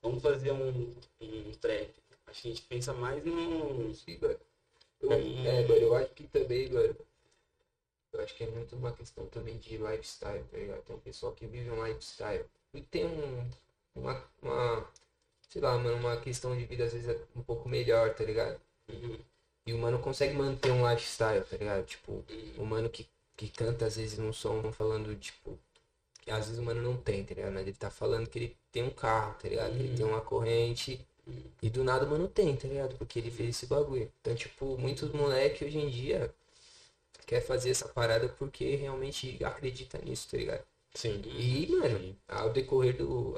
[0.01, 1.93] vamos fazer um, um trap.
[2.27, 3.93] Acho que a gente pensa mais no.
[3.93, 4.39] Sim, mano.
[5.01, 5.19] Eu, é,
[5.63, 6.95] mano, eu acho que também, mano.
[8.11, 10.81] Eu acho que é muito uma questão também de lifestyle, tá ligado?
[10.83, 12.45] Tem um pessoal que vive um lifestyle.
[12.73, 13.49] E tem um,
[13.95, 14.87] uma, uma,
[15.49, 18.59] sei lá, mano, uma questão de vida às vezes é um pouco melhor, tá ligado?
[18.89, 19.19] Uhum,
[19.67, 21.85] E o mano consegue manter um lifestyle, tá ligado?
[21.85, 22.23] Tipo,
[22.57, 25.59] o mano que, que canta às vezes num som falando, tipo,
[26.31, 27.57] às vezes o mano não tem, tá ligado?
[27.59, 29.71] Ele tá falando que ele tem um carro, tá ligado?
[29.73, 31.05] Que ele tem uma corrente.
[31.61, 32.95] E do nada o mano tem, tá ligado?
[32.97, 34.11] Porque ele fez esse bagulho.
[34.21, 36.33] Então, tipo, muitos moleques hoje em dia
[37.25, 40.63] quer fazer essa parada porque realmente acredita nisso, tá ligado?
[40.93, 41.21] Sim.
[41.25, 43.35] E, mano, ao decorrer do.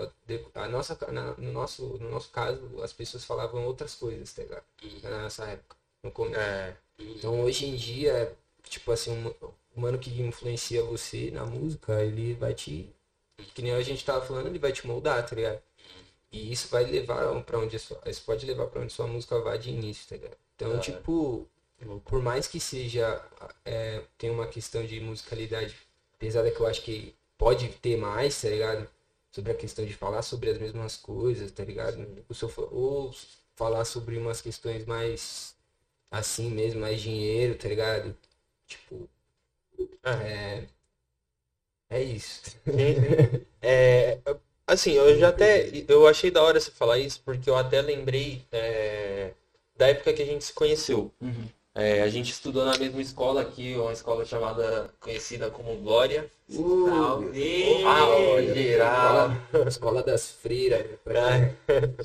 [0.56, 4.44] A, a nossa, na- no, nosso, no nosso caso, as pessoas falavam outras coisas, tá
[4.44, 4.64] ligado?
[5.04, 6.40] Na nossa época, no começo.
[6.40, 6.76] É.
[6.98, 9.12] Então hoje em dia, tipo assim,
[9.80, 12.90] mano que influencia você na música, ele vai te.
[13.56, 15.62] Que nem a gente tava falando, ele vai te moldar, tá ligado?
[16.32, 18.00] E isso vai levar pra onde a sua.
[18.06, 20.38] Isso pode levar pra onde sua música vai de início, tá ligado?
[20.56, 20.80] Então, Ah.
[20.80, 21.48] tipo,
[22.06, 23.24] por mais que seja.
[23.66, 25.76] É, tem uma questão de musicalidade
[26.20, 28.88] pesada que eu acho que pode ter mais, tá ligado?
[29.32, 32.06] Sobre a questão de falar sobre as mesmas coisas, tá ligado?
[32.28, 33.14] Ou, se eu for- ou
[33.56, 35.56] falar sobre umas questões mais
[36.12, 38.16] assim mesmo, mais dinheiro, tá ligado?
[38.68, 39.08] Tipo.
[40.04, 40.68] É.
[41.90, 42.42] É isso.
[43.62, 44.20] É,
[44.66, 45.70] assim, eu já até.
[45.86, 49.34] Eu achei da hora você falar isso, porque eu até lembrei é,
[49.76, 51.14] da época que a gente se conheceu.
[51.76, 56.32] É, a gente estudou na mesma escola aqui, uma escola chamada, conhecida como Glória.
[56.50, 57.84] Salve!
[57.86, 59.32] Aula geral.
[59.68, 60.84] Escola, das freiras.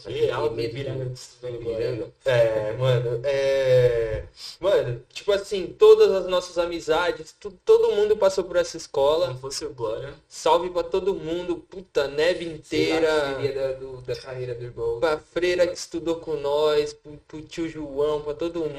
[0.06, 0.64] Geral, de-.
[0.66, 2.12] Ibiranga.
[2.26, 4.24] É, mano, é.
[4.60, 9.28] Mano, tipo assim, todas as nossas amizades, tu- todo mundo passou por essa escola.
[9.28, 13.34] não fosse o Glória, Salve pra todo mundo, puta, neve inteira.
[13.36, 15.00] Seria da, do- da carreira do irmão.
[15.00, 18.74] Pra freira que estudou com nós, pro, pro tio João, pra todo mundo.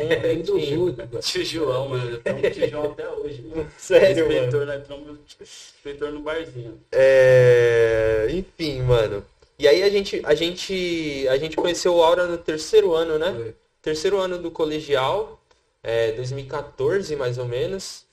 [0.60, 0.76] Enfim.
[0.76, 1.20] mundo, mano.
[1.22, 2.22] tio João, mano.
[2.24, 3.72] Eu tio João até hoje, mano.
[3.78, 4.66] Sério, mano.
[4.66, 4.84] Né?
[5.76, 6.80] Inspetor no barzinho.
[6.92, 9.26] É, enfim, mano.
[9.58, 13.32] E aí a gente, a gente, a gente conheceu o Aura no terceiro ano, né?
[13.34, 13.56] Foi.
[13.82, 15.40] Terceiro ano do colegial,
[15.84, 18.06] é, 2014 mais ou menos.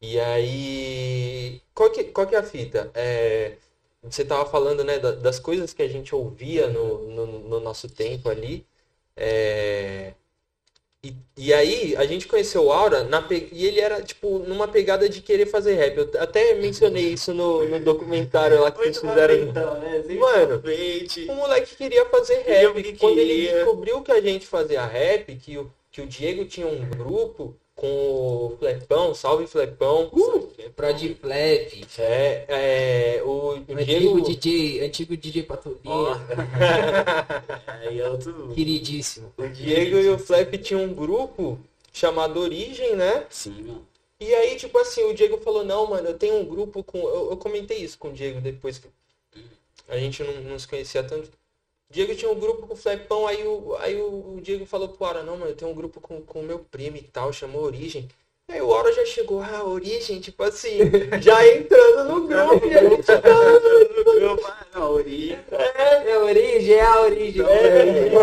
[0.00, 2.90] E aí, qual que, qual que é a fita?
[2.94, 3.56] É,
[4.02, 7.88] você tava falando, né, da- das coisas que a gente ouvia no, no, no nosso
[7.88, 8.66] tempo ali.
[9.16, 10.14] É,
[11.04, 15.08] e, e aí, a gente conheceu o Aura na, e ele era, tipo, numa pegada
[15.08, 15.98] de querer fazer rap.
[15.98, 19.34] Eu até mencionei isso no, no documentário lá que vocês fizeram.
[19.34, 19.96] então, né?
[19.98, 21.26] Sempre Mano, frente.
[21.28, 22.82] O moleque queria fazer Queria rap.
[22.82, 23.54] que Quando ele queria.
[23.56, 27.86] descobriu que a gente fazia rap, que o, que o Diego tinha um grupo com
[27.86, 30.10] o Flepão, salve Flepão.
[30.76, 31.88] Prod Flap.
[31.98, 32.44] É,
[33.18, 34.20] é, o, o Antigo Diego.
[34.22, 35.80] DJ, antigo DJ Patolinha.
[35.84, 36.16] Ó.
[37.66, 38.52] Aí é outro.
[38.54, 39.32] Queridíssimo.
[39.36, 41.58] O Diego e o Flap tinham um grupo
[41.92, 43.26] chamado Origem, né?
[43.30, 43.86] Sim, mano.
[44.20, 46.98] E aí, tipo assim, o Diego falou, não, mano, eu tenho um grupo com.
[46.98, 48.88] Eu, eu comentei isso com o Diego depois que
[49.88, 51.30] a gente não, não se conhecia tanto.
[51.90, 55.22] Diego tinha um grupo com o Flepão, aí o, aí o, Diego falou pro Aura,
[55.22, 58.08] não, mano, eu tenho um grupo com o meu primo e tal, chamou Origem.
[58.48, 60.78] Aí o Aura já chegou, ah, Origem, tipo assim,
[61.22, 62.66] já entrando no grupo.
[62.66, 63.60] e a gente já tava-
[64.74, 65.38] Não, origem.
[65.50, 67.42] É a origem, é a origem.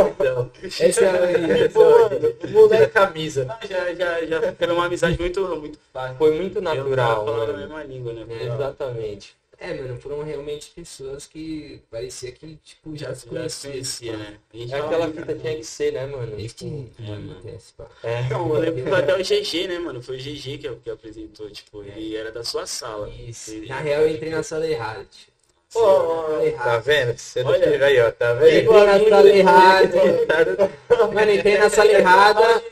[0.10, 0.52] Então.
[0.64, 1.70] Essa é a origem.
[1.70, 2.20] Pô, mano,
[2.52, 3.48] moleque camisa.
[3.68, 6.18] Já, já, já foi uma amizade muito, muito fácil.
[6.18, 8.26] foi muito Eu natural, falando a mesma língua, né?
[8.30, 8.44] É.
[8.46, 9.41] Exatamente.
[9.64, 13.74] É, mano, foram realmente pessoas que parecia que, tipo, já se conheciam.
[13.74, 14.38] conhecia, né?
[14.52, 16.34] A gente É aquela fita tinha que ser, né, mano?
[16.34, 16.66] Eles que
[17.00, 17.42] É, mano.
[18.04, 18.22] É.
[18.26, 20.02] Então, eu lembro que foi até o GG, né, mano?
[20.02, 23.08] Foi o GG que, que apresentou, tipo, ele era da sua sala.
[23.10, 23.52] Isso.
[23.52, 25.06] Ele- Na real, eu entrei na sala errada.
[25.76, 27.16] ô, ô, Tá vendo?
[27.16, 28.12] Você não tira aí, ó.
[28.12, 28.72] Tá vendo?
[28.74, 30.72] Entrei na sala errada.
[31.14, 32.64] Mano, entrei na sala errada.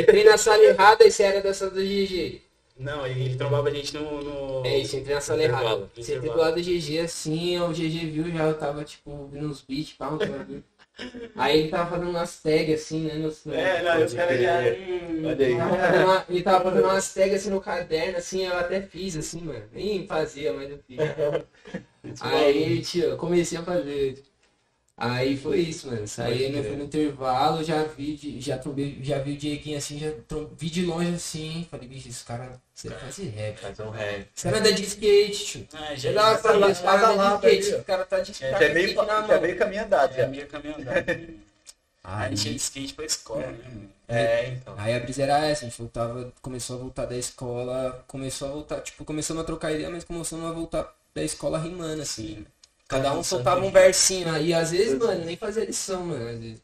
[0.00, 2.40] Entrei na sala errada e você era da sala do GG.
[2.80, 4.22] Não, ele, ele trombava a gente no.
[4.22, 4.66] no...
[4.66, 5.90] É isso, entrei na sala errada.
[5.94, 9.46] Você entrei do lado do GG assim, o GG viu, já eu tava tipo ouvindo
[9.46, 10.62] uns beats, pá, um.
[11.36, 13.14] Aí ele tava fazendo umas tags assim, né?
[13.14, 14.58] Nos, É, não, os caras já.
[14.58, 14.66] Aí.
[15.20, 18.80] Ele tava fazendo uma- Ele tava fazendo umas tags assim no caderno, assim, eu até
[18.82, 19.64] fiz assim, mano.
[19.72, 20.98] Nem fazia, mas eu fiz.
[22.20, 24.22] Aí, tio, eu comecei a fazer.
[25.00, 26.06] Aí foi isso, mano.
[26.06, 30.12] Saí no, no intervalo, já vi, de- já, trombei, já vi o Dieguinho assim, já
[30.28, 31.66] trom- vi de longe assim.
[31.70, 33.56] Falei, bicho, esse cara, você faz rap.
[33.58, 34.28] Fazer um rap.
[34.36, 35.68] Esse cara anda de skate, tio.
[35.72, 37.74] Ah, Já já dá falei, lá- esse cara anda lá, de skate.
[37.80, 39.40] O cara tá de Já com é meio, skate já mão.
[39.40, 40.26] meio caminho andado, É já.
[40.28, 41.40] meio caminho andado.
[42.04, 43.90] A Aí, gente ia de skate pra escola, né, mano?
[44.08, 44.74] É, então.
[44.76, 48.50] aí a brisa era essa, a gente voltava, começou a voltar da escola, começou a
[48.52, 52.44] voltar, tipo, começamos a trocar ideia, mas começamos a voltar da escola rimando, assim.
[52.90, 56.60] Cada um soltava um versinho, aí às vezes, mano, nem fazia lição, mano, às vezes.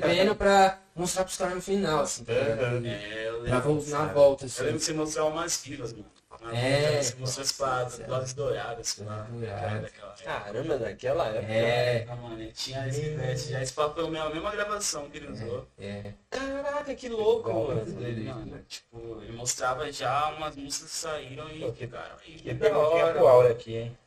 [0.00, 2.32] Bebendo pra mostrar pros caras no final, assim, tá?
[2.32, 3.80] É, eu Pra lembro.
[3.80, 4.62] vol- na volta, Eu assim.
[4.64, 6.06] lembro que você mostrou umas filas, mano.
[6.40, 6.80] Na É.
[6.90, 9.26] volta, Você mostrou as paradas, doses douradas, lá.
[9.30, 9.82] Douradas.
[9.82, 10.24] Daquela época.
[10.24, 11.52] Caramba, naquela época.
[11.52, 15.30] É, Ah, mano, tinha esse teste, já esse papo foi a mesma- gravação que ele
[15.32, 15.66] usou.
[15.78, 16.12] é.
[16.28, 17.86] Caraca, que louco, mano.
[17.86, 22.40] Mano, tipo, ele mostrava já umas músicas que saíram e ficaram aí.
[22.44, 23.98] E perguntinha pro Aura aqui, hein?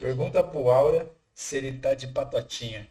[0.00, 2.86] Pergunta pro Aura se ele tá de patotinha.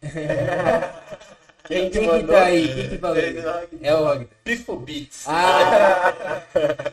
[1.68, 2.68] Quem, quem que tá aí?
[2.74, 3.18] Quem que falou?
[3.82, 4.28] É o Og.
[4.44, 5.24] Pifo Beats.
[5.28, 6.14] Ah!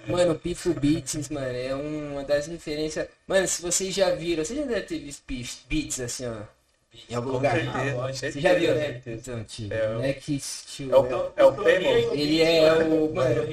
[0.06, 3.06] mano, Pifo Beats, mano, é uma das referências.
[3.26, 5.22] Mano, se vocês já viram, você já deve ter visto
[5.68, 6.36] Beats assim, ó.
[7.08, 7.54] Em algum lugar.
[7.56, 8.32] certeza.
[8.32, 9.00] Você já viu, né?
[9.06, 9.72] Então, tio.
[9.72, 10.92] É o- É que, tio.
[10.92, 11.68] É o, é o.
[12.12, 13.46] Ele é o- mano,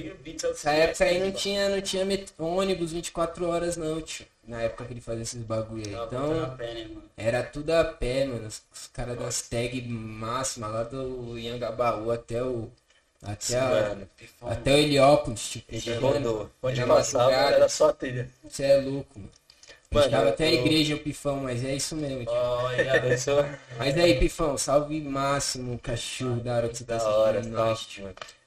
[0.44, 4.26] Nessa época aí não tinha, não tinha met- ônibus 24 horas, não, tio.
[4.50, 5.94] Na época que ele fazia esses bagulho aí.
[5.94, 6.58] Então,
[7.16, 8.48] era tudo a pé, mano.
[8.48, 12.70] Os, os caras das tag máximas lá do Iangabaú até o.
[13.22, 14.10] Até, a, Mano,
[14.44, 15.72] até o Heliópolis, tipo.
[15.74, 16.14] ele chegando.
[16.14, 16.50] rodou.
[16.64, 18.30] Onde passava era só a trilha.
[18.44, 19.32] Você é louco, mano.
[19.92, 22.34] Mano, Mano, até a igreja o Pifão, mas é isso mesmo, tio.
[22.34, 23.44] Eu sou
[23.78, 27.88] Mas aí, Pifão, salve máximo, cachorro da hora que você tá hora, tá, nós.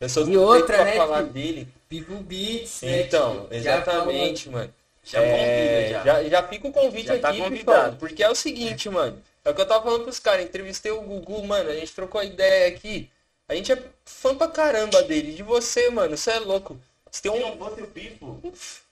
[0.00, 1.32] Eu sou E suspeito outra, né, falar tio?
[1.32, 1.68] dele.
[1.88, 3.48] Pifo Beats, né, Então?
[3.50, 4.72] Já exatamente, mano.
[5.04, 6.04] Já É, convida, já.
[6.22, 7.82] já, já fica o convite Já tá aqui, convidado.
[7.82, 9.20] Pifão, porque é o seguinte, mano.
[9.44, 10.44] É o que eu tava falando pros caras.
[10.44, 11.70] Entrevistei o Gugu, mano.
[11.70, 13.10] A gente trocou ideia aqui.
[13.48, 15.32] A gente é fã pra caramba dele.
[15.32, 16.16] De você, mano.
[16.16, 16.78] Você é louco.
[17.10, 17.38] Se um.
[17.38, 18.40] não fosse o Pifo,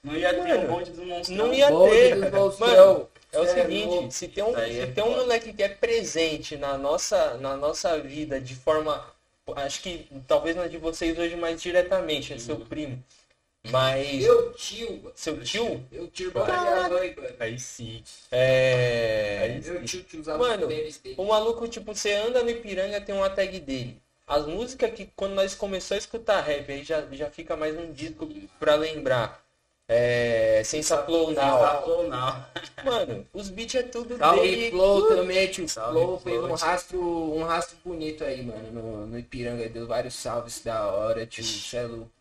[0.03, 1.35] não ia ter Mano, um monte dos monstros.
[1.35, 2.15] Não ia ter.
[2.59, 4.11] Mano, é o é seguinte, louco.
[4.11, 7.97] se tem um, se é tem um moleque que é presente na nossa, na nossa
[7.99, 9.03] vida de forma.
[9.55, 13.03] Acho que talvez na de vocês hoje mais diretamente, é seu primo.
[13.69, 14.21] Mas.
[14.23, 15.11] Meu tio, mano.
[15.15, 15.85] Seu tio?
[15.91, 17.35] Meu tio, minha mãe, mano.
[17.39, 18.03] Aí sim.
[18.31, 19.59] É.
[19.63, 20.67] Meu tio que usava Mano.
[21.17, 24.01] O maluco, tipo, você anda no Ipiranga, tem uma tag dele.
[24.27, 27.91] As músicas que quando nós começamos a escutar rap, aí já, já fica mais um
[27.91, 28.27] disco
[28.59, 29.43] pra lembrar.
[29.87, 30.61] É.
[30.63, 31.85] Sensa Flow Now.
[31.85, 32.45] Não, não.
[32.85, 34.71] Mano, os beats é tudo Salve dele.
[34.71, 35.67] Flow também, tio.
[35.67, 39.67] Salve, Flow Flow, um rastro, um rastro bonito aí, mano, no, no Ipiranga.
[39.67, 41.43] Deu vários salves da hora, tio.
[41.43, 42.20] Cê é louco.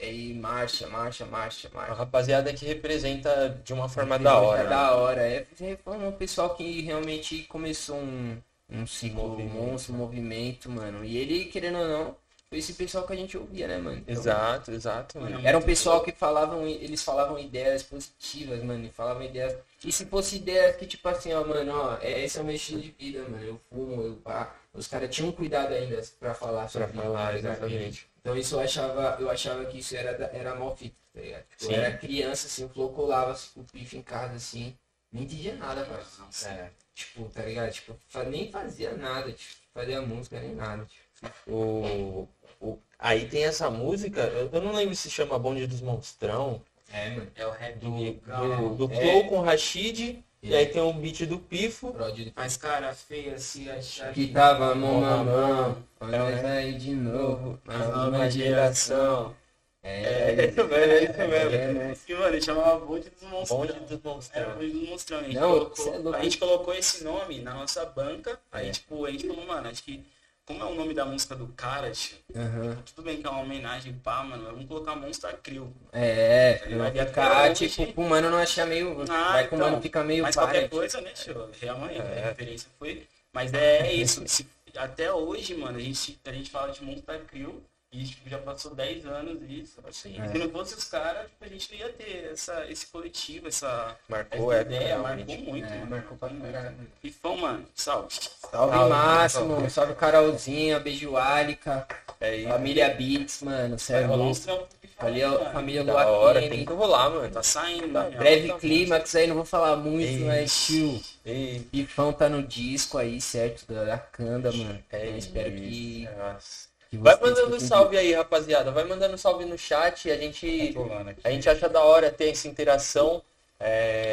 [0.00, 1.94] Aí, marcha, marcha, marcha, A marcha.
[1.94, 4.60] rapaziada que representa de uma forma da hora.
[4.60, 4.70] é né?
[4.70, 5.22] da hora.
[5.22, 5.46] É,
[5.84, 8.38] foi um pessoal que realmente começou um,
[8.70, 11.04] um ciclo, um monstro, um movimento, mano.
[11.04, 12.16] E ele, querendo ou não,
[12.48, 13.98] foi esse pessoal que a gente ouvia, né, mano?
[13.98, 15.40] Então, Exato, exato, mano.
[15.46, 19.54] Era um pessoal que falavam, eles falavam ideias positivas, mano, e falavam ideias.
[19.84, 22.54] E se fosse ideias que, tipo assim, ó, mano, ó, é- esse é o meu
[22.54, 23.44] estilo de vida, mano.
[23.44, 24.54] Eu fumo, eu pá.
[24.72, 27.64] Os caras tinham cuidado ainda pra falar Pra sobre falar, isso, tá ligado?
[27.64, 28.07] exatamente.
[28.20, 31.44] Então isso eu achava, eu achava que isso era, era mal feito, tá ligado?
[31.48, 31.74] Tipo, eu Sim.
[31.74, 34.76] era criança, assim, o Flow colava o pife em casa, assim,
[35.12, 36.58] nem entendia nada, parceiro.
[36.58, 36.70] É.
[36.94, 37.72] Tipo, tá ligado?
[37.72, 37.96] Tipo,
[38.28, 41.08] nem fazia nada, tipo, fazia música nem nada, tipo.
[41.46, 42.28] O,
[42.60, 46.62] o- aí tem essa música, eu, eu não lembro se chama Bonde dos Monstrão,
[46.92, 47.30] É, mano.
[47.34, 48.68] É o rap do, legal.
[48.74, 49.00] do, do É.
[49.00, 51.94] Flow com Rashid, e aí tem um beat do Pifo.
[52.36, 56.94] Mas cara feia se achar Que tava mão Mão na mão, olha É, aí de
[56.94, 58.96] novo, A mais nova geração.
[58.96, 59.36] geração.
[59.82, 59.92] É,
[60.32, 61.54] É isso mesmo, é isso mesmo.
[61.54, 61.96] é, né?
[62.06, 63.58] Que, mano, ele chamava Bonde dos Monstros.
[63.58, 64.54] Bonde dos Era Monstrão.
[64.54, 65.18] Bonde dos Monstrão.
[65.18, 68.38] A gente, Não, colocou, é a gente colocou esse nome na nossa banca.
[68.50, 68.72] Aí, É.
[68.72, 70.04] tipo, a gente falou, mano, acho que.
[70.48, 72.16] Como é o nome da música do cara, tio?
[72.34, 72.78] Aham.
[72.86, 74.44] Tudo bem que é uma homenagem, pá, mano.
[74.46, 75.70] Vamos colocar Monster Crew.
[75.92, 79.02] É, não vai ficar, tipo, pro mano não achar meio.
[79.10, 81.50] Ah, vai com o então, mano fica meio Mas qualquer coisa, né, tio?
[81.60, 82.22] Realmente, É.
[82.22, 83.06] a referência foi.
[83.30, 84.26] Mas é isso.
[84.26, 88.38] se- até hoje, mano, a gente, a gente fala de Monster Crew e tipo, já
[88.38, 89.80] passou 10 anos isso.
[89.88, 90.28] Assim, É.
[90.28, 93.96] Se não fosse os caras, tipo, a gente não ia ter essa, esse coletivo, essa,
[94.08, 95.26] Marcou essa época, ideia, realmente.
[95.28, 95.66] marcou muito.
[95.66, 95.90] É, mano.
[95.90, 96.76] marcou pra caralho.
[97.00, 98.08] Pifão, mano, salve.
[98.14, 101.86] Salve, Salve, Máximo, salve Carolzinha, beijo Alica,
[102.20, 104.66] É família Beats, mano, é Pifão,
[105.06, 105.52] Ali, mano.
[105.52, 107.30] família Da hora, tem que rolar, mano.
[107.30, 108.10] Tá saindo, Tá.
[108.10, 110.24] Breve Tá- clímax aí, não vou falar muito, Ei.
[110.24, 113.64] mas tio, E Pifão tá no disco aí, certo?
[113.72, 114.82] Da, da Canda, mano.
[114.90, 116.67] é Eu espero que, Nossa.
[116.92, 118.70] Vai mandando salve aí, rapaziada.
[118.70, 120.10] Vai mandando salve no chat.
[120.10, 120.72] A gente,
[121.10, 121.20] aqui.
[121.22, 123.22] a gente acha da hora ter essa interação.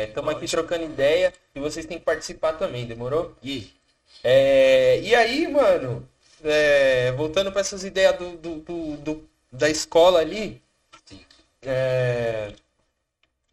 [0.08, 3.34] Estamos aqui trocando ideia e vocês têm que participar também, demorou?
[3.42, 3.72] de-
[4.24, 6.08] É, e aí, mano,
[6.44, 10.60] é, voltando para essas ideias do, do, do- do- da escola ali,
[11.62, 12.52] é,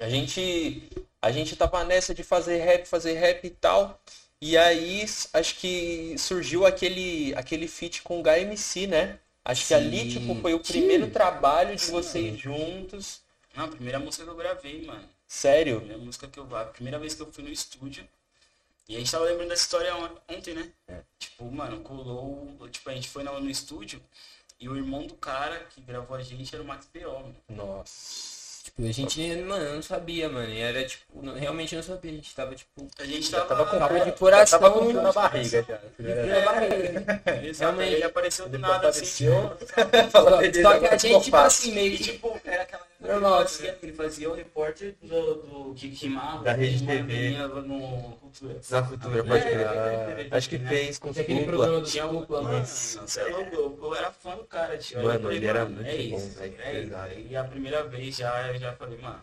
[0.00, 0.82] a gente
[1.20, 4.00] a gente tava nessa de fazer rap, fazer rap e tal.
[4.44, 9.20] E aí acho que surgiu aquele aquele feat com o HMC, né?
[9.44, 10.18] Acho que ali Sim.
[10.18, 13.20] tipo foi o primeiro trabalho de vocês juntos.
[13.54, 14.98] Não, a primeira música que eu gravei, mano.
[15.04, 15.76] A Sério?
[15.78, 18.04] primeira música que eu a primeira vez que eu fui no estúdio.
[18.88, 20.72] E a gente tava lembrando dessa história on- ontem, né?
[21.20, 22.68] Tipo, mano, colou.
[22.68, 24.02] Tipo, a gente foi no, no estúdio
[24.58, 27.36] e o irmão do cara que gravou a gente era o Max mano.
[27.48, 28.41] Nossa.
[28.74, 30.48] Tipo, a gente, mano, não sabia, mano.
[30.48, 32.10] E era tipo, não- realmente não sabia.
[32.10, 33.44] A gente tava, tipo, A gente tava.
[33.44, 34.58] tava com tava de coração.
[34.58, 35.78] tava com frio na barriga já.
[36.40, 37.22] na barriga.
[37.84, 39.28] Ele apareceu do Depois nada assim.
[39.28, 40.10] apareceu.
[40.10, 42.02] Só, beleza, só que a gente, tipo assim, meio que.
[42.04, 42.81] tipo, era aquela.
[43.16, 46.44] Ele fazia, ele fazia o repórter do, do que rimava.
[46.44, 47.30] Da Rede TV.
[47.66, 48.60] No Cultura.
[48.70, 49.60] Na futura, pode É, crer.
[49.66, 50.68] é, é, Acho que né?
[50.68, 54.36] fez com aquele programa Tinha um Dupla, mano, você é louco, eu, eu era fã
[54.36, 55.02] do cara, tio.
[55.02, 57.28] Mano, eu falei, ele era muito é bom, isso, é isso.
[57.30, 59.22] E a primeira vez já, eu já falei, mano,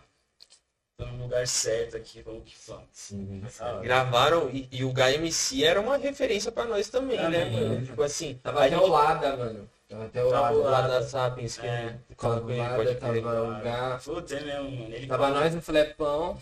[0.98, 2.84] no lugar certo aqui, vamos que vamos.
[2.92, 3.82] Sim, Da hora.
[3.82, 7.68] Gravaram e, e o HMC era uma referência pra nós também, né, Também.
[7.68, 7.86] mano?
[7.86, 9.68] Tipo assim, Tava gente o mano.
[9.90, 10.70] Tava até o Tava Lada.
[10.70, 11.96] lá da Sapiens que É.
[12.16, 13.22] fala Tava o ele, Lada, pode crer.
[13.22, 14.00] tava o Gá.
[14.04, 14.94] Puta, é mesmo, mano.
[14.94, 16.38] Ele Tava nós no Flepão.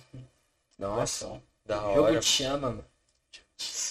[0.78, 2.20] Nossa, Nossa, Da jogo hora.
[2.20, 2.84] te chama, mano.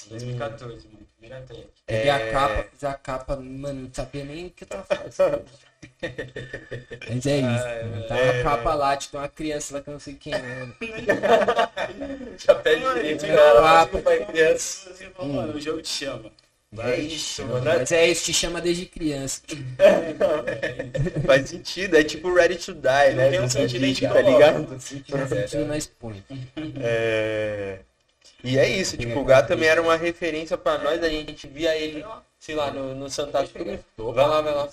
[0.10, 1.68] 2014, mano, primeira take.
[1.86, 2.12] Peguei É.
[2.12, 5.44] a capa, fiz a capa, mano, não sabia nem o que eu tava fazendo.
[7.10, 8.08] Mas é isso, mano.
[8.08, 10.38] Tava a capa lá, tipo, uma criança lá que eu não sei quem é.
[10.40, 10.76] mano.
[12.38, 13.62] Já pede direito, cara.
[13.62, 14.94] falou, Tipo, pra criança.
[14.94, 16.32] Você falou, mano, o jogo te chama.
[16.78, 17.64] É isso, mano.
[17.64, 19.42] Mas é isso, te chama desde criança.
[21.26, 23.30] Faz sentido, é tipo Ready to Die, né?
[23.30, 24.80] tem um Do sentido, tá ligado?
[24.80, 26.24] Sentindo na expõe.
[26.82, 27.80] É...
[28.44, 31.76] E é isso, tipo, o Gá também era uma referência pra nós, a gente via
[31.76, 32.06] ele,
[32.40, 33.80] sei lá, no, no Santa Cruz.
[33.98, 34.70] Vai lá, vai lá.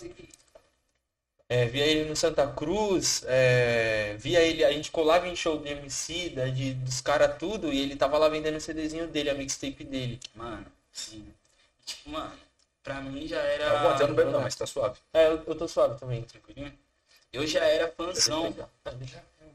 [1.49, 5.69] É, via ele no Santa Cruz, é, via ele, a gente colava em show de
[5.69, 9.35] MC, da, de, dos caras tudo, e ele tava lá vendendo o CDzinho dele, a
[9.35, 10.19] mixtape dele.
[10.35, 11.25] Mano, sim.
[11.85, 12.33] Tipo, mano,
[12.83, 13.71] pra mim já era.
[13.71, 14.99] Tá eu não bebo não, mas tá suave.
[15.13, 16.23] É, eu, eu tô suave também.
[16.23, 16.73] Tranquilinho?
[17.33, 18.55] Eu já era fãzão.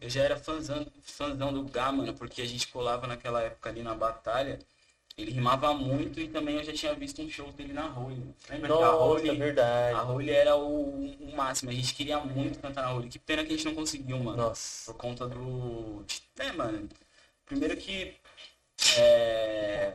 [0.01, 3.84] Eu já era fãzão, fãzão do Gá, mano, porque a gente colava naquela época ali
[3.84, 4.59] na batalha.
[5.17, 8.34] Ele rimava muito e também eu já tinha visto um show dele na Role.
[8.49, 9.95] Lembra que a Nossa, Role, verdade.
[9.95, 11.71] a Role era o, o máximo.
[11.71, 13.09] A gente queria muito cantar na Role.
[13.09, 14.38] Que pena que a gente não conseguiu, mano.
[14.38, 14.91] Nossa.
[14.91, 16.05] Por conta do.
[16.38, 16.88] É, mano.
[17.45, 18.15] Primeiro que.
[18.97, 19.93] É.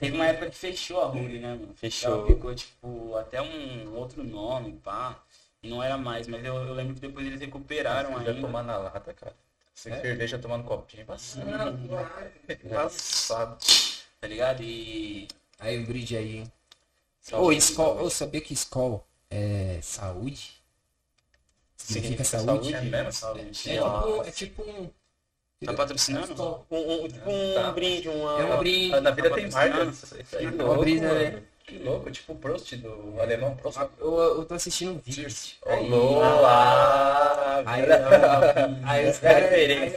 [0.00, 1.74] Teve uma época que fechou a Rule, né, mano?
[1.74, 2.12] Fechou.
[2.12, 5.22] Ela ficou, tipo, até um outro nome, pá.
[5.62, 8.34] E não era mais, mas eu, eu lembro que depois eles recuperaram Já ainda.
[8.40, 9.34] tomar na lata, cara.
[9.74, 11.02] Sem cerveja tomando copinho.
[11.02, 11.78] Embaçado.
[12.64, 13.58] Embaçado.
[14.20, 14.62] Tá ligado?
[14.62, 15.26] E.
[15.58, 16.52] Aí um brinde aí, hein?
[17.32, 20.62] Ô, Skol, eu sabia que Skol é saúde?
[21.76, 22.74] Significa saúde?
[22.74, 23.08] É mesmo?
[23.08, 23.50] É Salve.
[23.50, 24.90] tipo, é tipo um.
[25.64, 26.32] Tá patrocinando?
[26.32, 26.66] Skol.
[26.70, 27.70] Um, um, tipo um Tá.
[27.72, 28.40] brinde, uma...
[28.40, 29.00] É um brinde.
[29.00, 29.84] Na vida Tá tem patrocinando?
[29.86, 29.90] marca.
[30.22, 30.44] Isso aí.
[30.46, 31.42] É uma brisa, né?
[31.66, 33.56] Que louco, tipo o Prost do alemão.
[33.56, 33.78] Prost.
[33.98, 35.26] Eu, eu tô assistindo um vídeo.
[35.64, 37.62] Olá!
[37.66, 37.82] Aí,
[38.84, 39.50] aí os caras,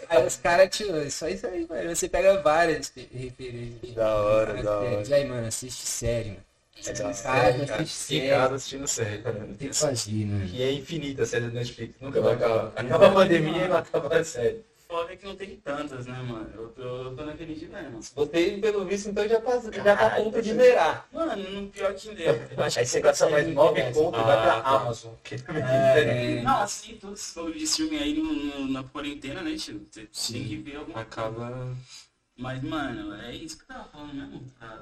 [0.09, 1.93] aí, os caras, tio, só isso aí, mano.
[1.95, 3.93] Você pega várias referências.
[3.93, 4.89] Da hora, da hora.
[4.91, 5.11] séries.
[5.11, 6.41] Aí, mano, assiste série, mano.
[6.85, 7.81] É da série, cara.
[7.81, 8.29] assiste Em série.
[8.29, 9.17] casa assistindo série.
[9.57, 10.45] Tem que fazer, mano.
[10.45, 11.95] E é infinita a série do Netflix.
[11.99, 12.71] Nunca vai acabar.
[12.75, 14.63] Acaba a pandemia e não acaba a série.
[14.87, 16.49] Foda que não tem tantas, né, mano?
[16.55, 17.99] Eu tô, eu tô naquele dilema.
[17.99, 21.07] Você, pelo visto, então já, passa, já tá a ponto de zerar.
[21.11, 22.33] Mano, no pior que deu.
[22.57, 24.69] Eu acho Aí que você gasta mais 9 conto e vai pra tá.
[24.81, 25.13] Amazon.
[25.23, 29.41] Que também É, não, assim, todos esses bagulho de streaming aí no, no- na quarentena,
[29.41, 29.85] né, tio?
[30.11, 31.09] Você tem que ver alguma coisa.
[31.09, 31.75] Acaba...
[32.37, 34.45] Mas, mano, é isso que eu tava falando mesmo.
[34.61, 34.77] Ah,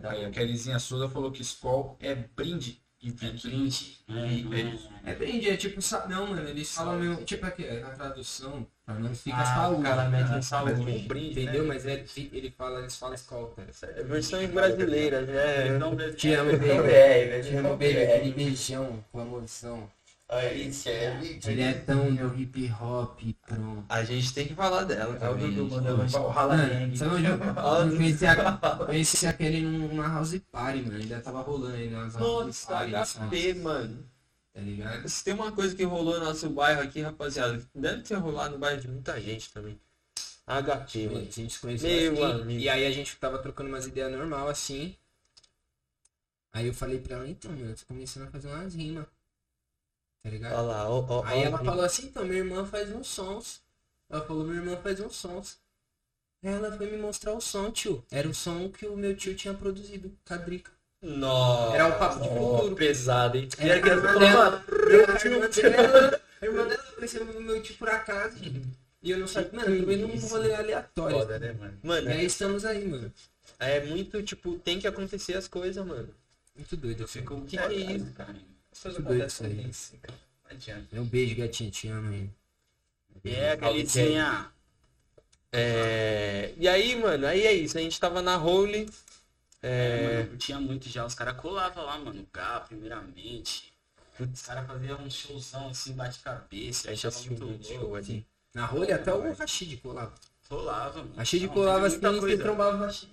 [0.00, 3.98] da- Aí a Kellyzinha Souza falou que Skol é brinde e É brinde.
[4.08, 4.26] né?
[4.32, 5.14] E- Não é- É
[5.50, 9.40] é tipo, sa- não, mano, eles falam meio, tipo aqui, na tradução, pra não ficar
[9.42, 9.80] Ah, saúde.
[9.80, 10.80] o cara mete em Mas saúde.
[10.80, 11.62] um brinde, Entendeu?
[11.62, 11.68] né?
[11.68, 13.14] Mas é, ele fala, eles falam
[13.54, 13.68] cara.
[13.96, 15.68] É versões brasileiras, né?
[15.76, 15.94] Então.
[16.16, 16.90] Te amo, baby.
[16.90, 17.98] É, Te amo, baby.
[17.98, 19.90] Aquele beijão com emoção.
[20.28, 21.34] Aí, Kelly.
[21.38, 23.84] Diretão do hip hop, pronto.
[23.88, 25.52] A gente tem que falar dela É o também.
[25.52, 26.96] Dudu mandando Valhalla Mano, Gang.
[26.96, 30.96] sabe onde eu, eu conheci, a, conheci aquele numa house party, mano.
[30.96, 34.08] Ainda tava rolando aí nas house Nossa, party, HP, mano.
[34.54, 35.08] tá ligado?
[35.08, 38.58] Se tem uma coisa que rolou no nosso bairro aqui, rapaziada, deve ter rolado no
[38.58, 39.78] bairro de muita gente também.
[40.46, 41.30] HP, A mano.
[41.30, 42.60] gente se conheceu Meu amigo.
[42.60, 44.96] e aí a gente tava trocando umas ideias normal assim.
[46.52, 49.04] Aí eu falei pra ela, então, mano, eu tô começando a fazer umas rimas.
[50.24, 50.52] Tá ligado?
[50.54, 53.60] Olha lá, ó, ó, Aí ó, ela falou assim, então, minha irmã faz uns sons.
[54.08, 55.58] Ela falou, minha irmã faz uns sons.
[56.42, 58.02] Ela foi me mostrar o som, tio.
[58.10, 60.70] Era o som que o meu tio tinha produzido, Cadrica.
[61.02, 61.74] Nossa.
[61.76, 62.74] Era um papo de futuro.
[62.74, 63.48] Pesado, hein?
[63.58, 64.50] Era E a irmã falou, dela.
[64.50, 68.36] mano, A irmã dela, a irmã dela conheceu o meu tio por acaso.
[69.02, 71.18] E eu não sabia, mano, eu também num rolê aleatório.
[71.18, 71.78] Foda, né, mano?
[71.82, 73.12] Mano, E aí estamos aí, mano.
[73.58, 76.08] é muito, tipo, tem que acontecer as coisas, mano.
[76.56, 77.04] Muito doido.
[77.04, 77.20] Assim.
[77.20, 78.12] O que, que é isso?
[78.74, 79.66] As coisas acontecem aí.
[79.70, 80.18] assim, cara.
[80.44, 80.86] Não adianta.
[80.92, 82.30] Meu beijo, gatinha, te amo aí.
[83.24, 84.50] É aquele desenha.
[85.52, 86.52] É...
[86.56, 87.78] E aí, mano, aí é isso.
[87.78, 88.90] A gente tava na Holy.
[89.62, 90.02] É, É...
[90.06, 91.06] mano, eu curtia muito já.
[91.06, 92.20] Os caras colavam lá, mano.
[92.22, 93.72] O Gá, primeiramente.
[94.18, 96.88] Os caras faziam um showzão assim, bate-cabeça.
[96.88, 97.96] A Eu gente achava assistiu muito muito show louco.
[97.96, 98.26] ali.
[98.52, 100.12] Na rolha até o Rashid colava.
[100.50, 101.14] Rolava, mano.
[101.16, 103.10] Rashid colava assim, você trombava o Rashid.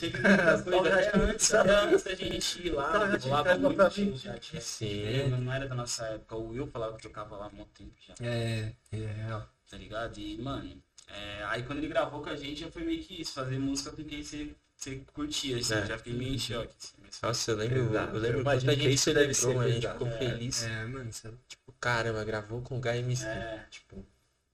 [0.00, 3.16] Muita coisa até antes, antes da gente ir lá.
[3.16, 4.38] Rolava muito show já.
[4.38, 5.28] tinha- Sim.
[5.28, 6.36] Não era da nossa época.
[6.36, 8.14] O Will falava que tocava lá há muito tempo já.
[8.24, 9.48] É, é real.
[9.70, 10.18] tá ligado?
[10.18, 13.32] E, mano, é, aí quando ele gravou com a gente, já foi meio que isso,
[13.34, 15.86] fazer música com quem você, você curtia, assim, É.
[15.86, 16.74] já fiquei meio em choque.
[16.78, 18.14] Assim, mas- Nossa, eu lembro, Exato.
[18.16, 19.62] eu lembro imagino que gente isso deve celebrou.
[19.66, 20.62] A gente ficou feliz.
[20.64, 21.30] É, mano, isso é...
[21.48, 23.24] Tipo, caramba, gravou com o Guy MC.
[23.26, 24.04] É, Tipo,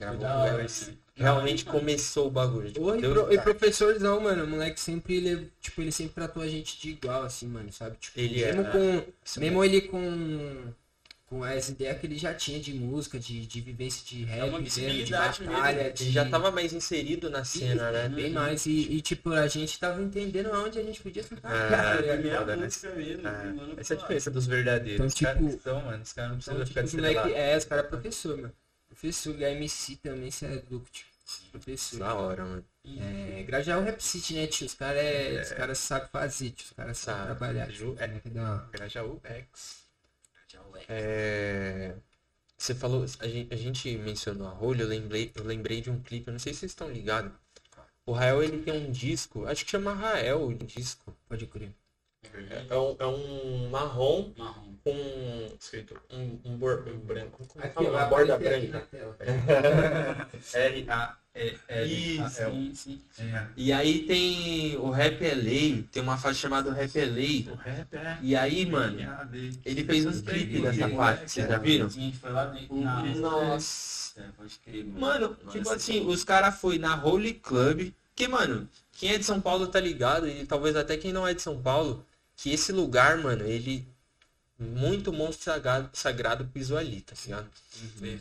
[0.00, 0.90] gravou Foi com da o Guy hora, MC.
[0.90, 0.96] né?
[1.16, 2.72] Realmente Mano, começou o bagulho.
[2.72, 6.42] Tipo, Ô, e, pro- e professorzão, mano, o moleque sempre, ele, tipo, ele sempre tratou
[6.42, 7.96] a gente de igual, assim, mano, sabe?
[7.98, 8.70] Tipo, Ele é, mesmo né?
[8.72, 10.72] com, mesmo ele com,
[11.26, 14.60] com as ideias que ele já tinha de música, de, de vivência de rap, uma
[14.60, 15.92] mesmo, de batalha, mesmo.
[15.94, 16.04] de...
[16.04, 18.08] Ele já tava mais inserido na cena, né?
[18.08, 21.54] Bem mais, e, e, tipo, a gente tava entendendo aonde a gente podia sentar.
[21.54, 22.64] É, cara, a tá primeira foda, né?
[22.64, 24.94] música mesmo, É, mano, Essa é a diferença dos verdadeiros.
[24.94, 27.34] Então, os caras tipo- que são, mano, os caras não precisam Então, ficar tipo, moleque,
[27.34, 28.52] é, os caras é professor, mano.
[29.00, 31.08] Professor, MC também, você é louco, tipo.
[31.52, 31.98] Professor.
[32.00, 32.64] Da hora, mano.
[32.84, 34.66] É, Grajaú Rap City, né, tio?
[34.66, 36.66] Os caras é, os caras sabem fazer, tio.
[36.66, 37.38] Os caras sabem Sabe.
[37.38, 37.70] trabalhar.
[37.70, 37.98] Ju- Tio.
[38.00, 38.68] É, hora.
[38.72, 39.84] Grajaú X.
[40.48, 40.84] já, ué.
[40.88, 41.94] É...
[42.58, 46.02] Você falou, a gente, a gente mencionou a Rolha, eu lembrei, eu lembrei de um
[46.02, 47.32] clipe, eu não sei se vocês estão ligados.
[48.06, 51.16] O Rael, ele tem um disco, acho que chama Rael o disco.
[51.28, 51.72] Pode crer.
[52.68, 54.74] É um, é um marrom Marrom.
[54.84, 55.98] com Escrito.
[56.12, 57.44] um, um, bor- um branco.
[57.46, 57.88] Como Aqui, fala?
[57.90, 58.86] Uma borda branca.
[61.34, 62.74] R-A-E-L.
[62.74, 63.00] Sim.
[63.56, 67.52] E aí tem o Rap LA, tem uma faixa chamada Rap LA.
[67.52, 68.18] O rap é.
[68.22, 68.98] E aí, mano,
[69.64, 71.88] ele fez uns clipes dessa faixa, vocês já viram?
[71.90, 72.76] Sim, foi lá dentro.
[72.76, 74.20] na- Nossa.
[74.20, 75.00] É, pode crer, mano.
[75.00, 79.24] Mano, Nossa, tipo assim, os caras foi na Holy Club, que, mano, quem é de
[79.24, 82.04] São Paulo tá ligado, e talvez até quem não é de São Paulo,
[82.40, 83.86] que esse lugar, mano, ele
[84.58, 87.50] muito monstro sagrado, sagrado pisou ali, tá ligado?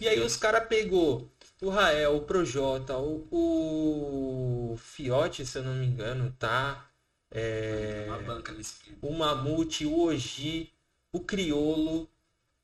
[0.02, 5.74] E aí os caras pegou o Rael, o Projota, o, o Fiote, se eu não
[5.74, 6.86] me engano, tá?
[7.32, 10.70] É, Uma banca nesse o Mamute, o Oji,
[11.14, 12.10] o Criolo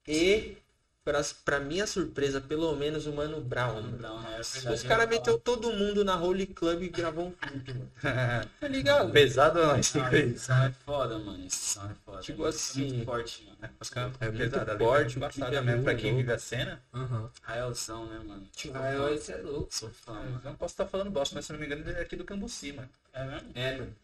[0.05, 0.57] e,
[1.05, 3.75] pra, pra minha surpresa, pelo menos o Mano Brown.
[3.75, 3.97] Mano mano.
[3.99, 4.73] Brown, é verdade.
[4.75, 7.91] Os caras meteu todo mundo na Holy Club e gravou um clipe, mano.
[8.59, 9.11] Tá ligado?
[9.11, 9.77] Pesado ou não?
[9.79, 10.29] Esse Ah, clipe?
[10.31, 11.45] esse som é foda, mano.
[11.45, 12.21] Esse som é foda.
[12.21, 13.73] Tipo É assim, muito forte, mano.
[13.79, 15.83] Os caras É muito pesado, ali, forte, é o clipe embaçado é mesmo.
[15.83, 16.81] Pra muito quem vive a cena.
[16.93, 17.29] Aham.
[17.43, 18.47] Raelzão, né, mano?
[18.55, 19.67] Tipo, eu- esse é louco.
[19.69, 20.41] Sou fã, mano.
[20.43, 22.73] não posso estar falando bosta, mas se não me engano ele é aqui do Cambuci,
[22.73, 22.89] mano.
[23.13, 23.51] É mesmo?
[23.53, 23.95] É, mano.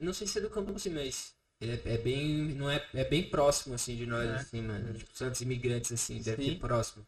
[0.00, 2.26] Não sei se é do assim, mas é, é bem.
[2.54, 4.34] Não é, é bem próximo assim de nós, É.
[4.36, 4.92] assim, mano.
[4.94, 6.50] Tipo, Santos imigrantes, assim, deve Sim.
[6.50, 7.06] ser próximo.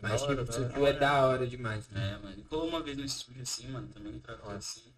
[0.00, 0.90] Mas Da hora, tipo, da isso hora.
[0.90, 2.10] é da hora demais, né?
[2.10, 2.30] É, mano.
[2.32, 4.92] Ele colou uma vez no estúdio assim, mano, também tratou assim.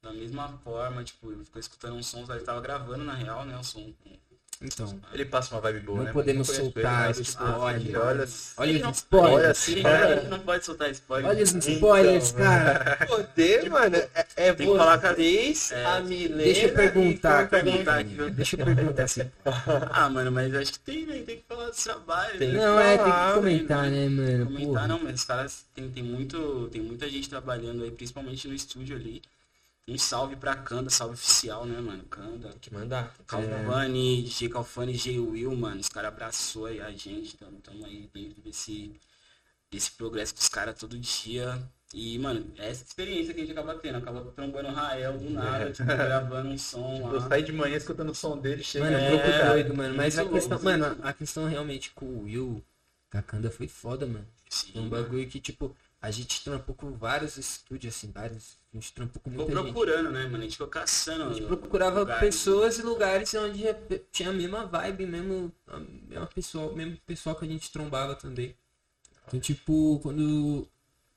[0.00, 3.56] Da mesma forma, tipo, ele ficou escutando uns sons, ele tava gravando na real, né,
[3.58, 3.92] o som.
[4.62, 4.98] Então.
[5.12, 6.12] Ele passa uma vibe boa, Não né?
[6.12, 7.80] podemos conheço soltar ele, mas, spoiler.
[7.80, 9.68] tipo, Olha, Olha não- os spoilers.
[9.68, 10.22] olha gente, cara.
[10.22, 11.30] não pode soltar spoiler.
[11.30, 12.96] Olha os spoilers, cara.
[13.06, 17.48] Poder, mano, é, é Tem que falar com a- É, a Milena Deixa eu perguntar,
[17.48, 18.30] perguntar aqui, viu?
[18.30, 19.30] Deixa eu perguntar assim.
[19.90, 21.22] Ah, mano, mas acho que tem, né?
[21.26, 22.38] Tem que falar dos trabalhos.
[22.38, 22.60] Tem né?
[22.60, 24.46] Não, é, tem falar, que comentar, né, mano?
[24.46, 24.88] Comentar Porra.
[24.88, 28.96] não, mas os caras tem, tem, muito, tem muita gente trabalhando aí, principalmente no estúdio
[28.96, 29.22] ali.
[29.86, 32.02] Um salve pra Kanda, salve oficial, né, mano?
[32.04, 32.48] Kanda.
[32.48, 33.14] Tem que mandar.
[33.26, 35.18] Calvani, DJ Calfani, J.
[35.20, 35.80] Will, mano.
[35.80, 38.98] Os caras abraçou aí a gente, tamo, tamo aí dentro desse,
[39.70, 41.62] desse progresso com os caras todo dia.
[41.92, 43.98] E, mano, é essa experiência que a gente acaba tendo.
[43.98, 47.28] Acaba trombando o Rael do nada, tipo, gravando um som Eu lá.
[47.28, 48.86] saí de manhã escutando o som dele, chega.
[48.86, 49.94] Mano, É, louco doido, mano.
[49.94, 52.64] Mas a questão, louco, mano, a questão realmente com o Will,
[53.12, 54.26] com a Kanda foi foda, mano.
[54.48, 58.56] Sim, É um bagulho que, tipo, a gente trampou com vários estúdios, assim, vários.
[58.74, 59.72] A gente trampou com Ficou muita gente.
[59.72, 60.38] procurando, né, mano?
[60.38, 61.24] A gente ficou caçando.
[61.30, 62.20] A gente procurava lugares.
[62.20, 63.62] pessoas e lugares onde
[64.10, 68.52] tinha a mesma vibe, mesmo, a mesma pessoa, mesmo pessoal que a gente trombava também.
[69.28, 70.66] Então, tipo, quando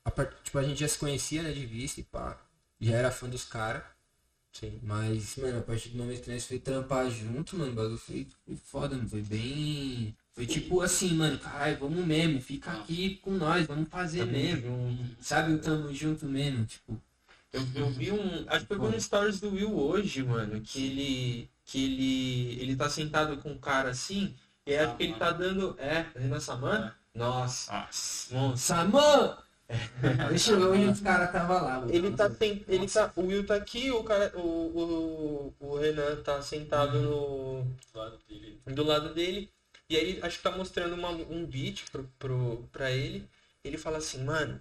[0.06, 2.40] a, part- tipo, a gente já se conhecia, né, de vista e pá,
[2.80, 3.82] já era fã dos caras.
[4.54, 4.80] Sim.
[4.84, 8.28] Mas, mano, a partir do momento que nós foi trampar junto, mano, o bagulho foi,
[8.46, 9.10] foi foda, mano.
[9.10, 10.16] Foi bem.
[10.34, 14.96] Foi tipo assim, mano, caralho, vamos mesmo, fica aqui com nós, vamos fazer mesmo.
[15.20, 17.02] Sabe, o tamo junto mesmo, tipo.
[17.54, 18.46] Eu, eu vi um.
[18.48, 21.50] Acho que foi no Stories do Will hoje, mano, que ele.
[21.66, 22.62] Que ele.
[22.62, 24.36] Ele tá sentado com um cara assim.
[24.66, 25.76] E acho que ele tá dando.
[25.80, 26.92] É, Renan Saman?
[27.16, 27.72] Nossa.
[28.32, 28.56] Nossa.
[28.58, 29.38] Saman!
[30.30, 31.80] Deixa eu ver onde os caras tava lá.
[31.82, 31.94] mano.
[31.94, 33.12] Ele tá, sen- ele tá.
[33.16, 34.32] O Will tá aqui, o cara.
[34.38, 37.64] O, o, o Renan tá sentado no.
[37.94, 38.62] Do lado dele.
[38.66, 39.50] do lado dele.
[39.90, 43.28] E aí acho que tá mostrando uma- um beat pro, pro, pra ele.
[43.64, 44.60] Ele fala assim, mano,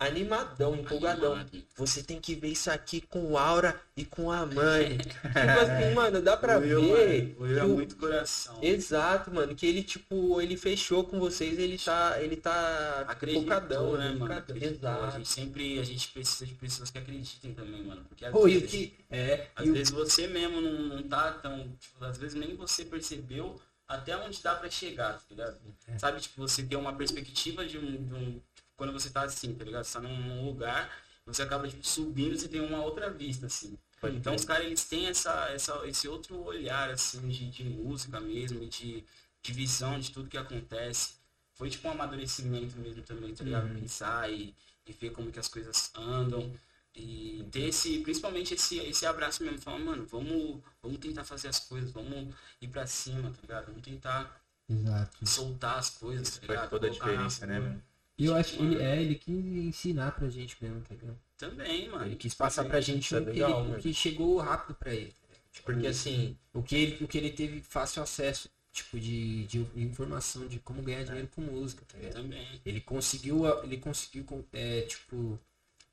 [0.00, 1.34] animadão, empolgadão.
[1.34, 1.62] Animado.
[1.76, 4.96] Você tem que ver isso aqui com o Aura e com a mãe.
[4.98, 7.22] tipo assim, mano, dá pra Will, ver.
[7.22, 8.58] mano, o Will é que o- muito coração.
[8.62, 13.96] Exato, mano, que ele, tipo, ele fechou com vocês, ele tá, ele tá Acreditou, focadão,
[13.96, 14.32] né, mano?
[14.34, 14.88] Acreditou.
[14.88, 15.16] A Exato.
[15.18, 18.04] gente sempre, a gente precisa de pessoas que acreditem também, mano.
[18.08, 18.94] Porque às Pô, o vezes, que.
[19.10, 22.56] É, às e o- vezes você mesmo não, não tá tão, tipo, às vezes nem
[22.56, 25.56] você percebeu até onde dá pra chegar, tá ligado?
[25.88, 25.98] É.
[25.98, 28.40] Sabe, tipo, você ter uma perspectiva de um, de um-
[28.80, 29.84] quando você tá assim, tá ligado?
[29.84, 30.90] Você tá num, lugar,
[31.26, 33.76] você acaba, tipo, subindo, você tem uma outra vista, assim.
[34.04, 38.66] Então os caras, eles têm essa, essa, esse outro olhar, assim, de, de música mesmo,
[38.66, 39.04] de,
[39.42, 41.16] de visão de tudo que acontece.
[41.52, 43.68] Foi, tipo, um amadurecimento mesmo também, tá ligado?
[43.78, 44.54] Pensar e,
[44.86, 46.50] e ver como que as coisas andam.
[46.96, 51.60] E ter esse, principalmente esse, esse abraço mesmo, falar, mano, vamos, vamos tentar fazer as
[51.60, 53.66] coisas, vamos ir pra cima, tá ligado?
[53.66, 55.26] Vamos tentar Exato.
[55.26, 56.70] soltar as coisas, tá Faz ligado?
[56.70, 57.89] toda a Colocar na diferença, né, mano?
[58.20, 61.18] E eu acho que ele, é, ele quis ensinar pra gente mesmo, tá ligado?
[61.38, 62.04] Também, mano.
[62.04, 64.94] Ele quis passar pra gente é o que, legal, ele- o que chegou rápido pra
[64.94, 65.14] ele.
[65.50, 69.66] Tipo, Porque assim, o que ele, o que ele teve fácil acesso, tipo, de, de
[69.76, 72.12] informação de como ganhar dinheiro com música, tá ligado?
[72.12, 72.46] Também.
[72.64, 75.40] Ele conseguiu, ele conseguiu, é, tipo,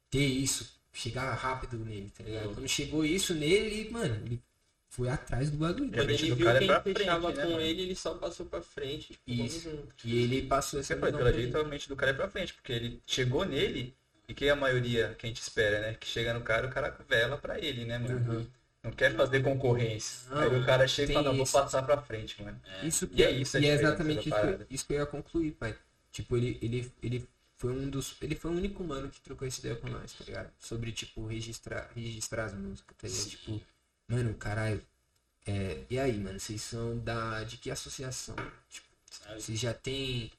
[0.09, 2.53] ter isso, chegar rápido nele, tá ligado?
[2.53, 4.41] Quando chegou isso nele, ele, mano, ele
[4.97, 5.85] foi atrás do bagulho.
[5.85, 7.61] E a quando ele viu cara é quem fechava frente, né, com mano?
[7.61, 9.13] ele, ele só passou pra frente.
[9.13, 9.69] Tipo, Isso.
[10.03, 11.65] E ele passou essa pela pra jeito, ele.
[11.65, 13.95] a mente do cara é pra frente, porque ele chegou nele,
[14.27, 15.93] e que é a maioria que a gente espera, né?
[15.93, 18.33] Que chega no cara, o cara vela pra ele, né, mano?
[18.33, 18.47] Uhum.
[18.83, 20.29] Não quer fazer concorrência.
[20.29, 22.59] Não, Aí o cara chega e fala, não, vou passar pra frente, mano.
[22.81, 25.05] Isso E que é isso e é diferença exatamente da isso, isso que eu ia
[25.05, 25.75] concluir, pai.
[26.11, 28.15] Tipo, ele, ele, ele foi um dos.
[28.21, 30.49] Ele foi o único mano que trocou essa ideia com nós, tá ligado?
[30.57, 33.29] Sobre, tipo, registrar, registrar as músicas, tá ligado?
[33.29, 33.61] Tipo,
[34.07, 34.81] mano, caralho.
[35.45, 37.43] É, e aí, mano, vocês são da.
[37.43, 38.35] De que associação?
[38.69, 38.87] Tipo,
[39.37, 40.31] vocês já tem.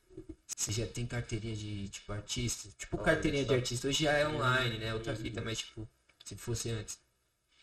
[0.46, 2.68] Você já tem carteirinha de, tipo, artista?
[2.78, 3.54] Tipo, Olha carteirinha de só.
[3.54, 3.88] artista.
[3.88, 4.92] Hoje já é online, né?
[4.94, 5.88] Outra fita, mas, tipo,
[6.24, 6.98] se fosse antes.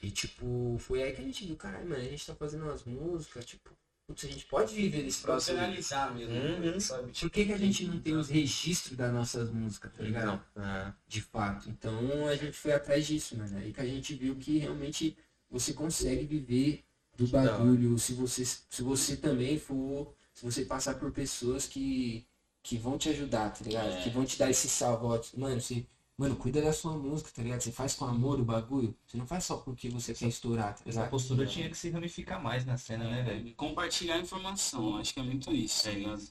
[0.02, 2.84] E, tipo, foi aí que a gente viu, caralho, mano, a gente tá fazendo umas
[2.84, 3.72] músicas, tipo,
[4.08, 5.58] putz, a gente pode viver desse próximo.
[5.58, 6.80] Profissionalizar mesmo, Uhum.
[6.80, 7.12] sabe?
[7.20, 10.42] Por que, que a gente não tem os registros das nossas músicas, tá ligado?
[10.56, 11.70] Ah, De fato.
[11.70, 13.58] Então a gente foi atrás disso, mano.
[13.58, 15.18] Aí que a gente viu que realmente
[15.50, 16.84] você consegue viver
[17.18, 20.14] do bagulho se você, se você também for.
[20.34, 22.26] Se você passar por pessoas que,
[22.62, 23.90] que vão te ajudar, tá ligado?
[23.94, 24.02] É.
[24.04, 25.06] Que vão te dar esse salve.
[25.06, 25.86] ó, Mano, você.
[26.18, 27.62] Mano, cuida da sua música, tá ligado?
[27.62, 28.94] Você faz com amor o bagulho.
[29.06, 31.10] Você não faz só porque você quer estourar, tá Essa ligado?
[31.10, 33.54] postura tinha que se ramificar mais na cena, né, velho?
[33.56, 36.24] Compartilhar informação, acho que é muito isso, tá ligado?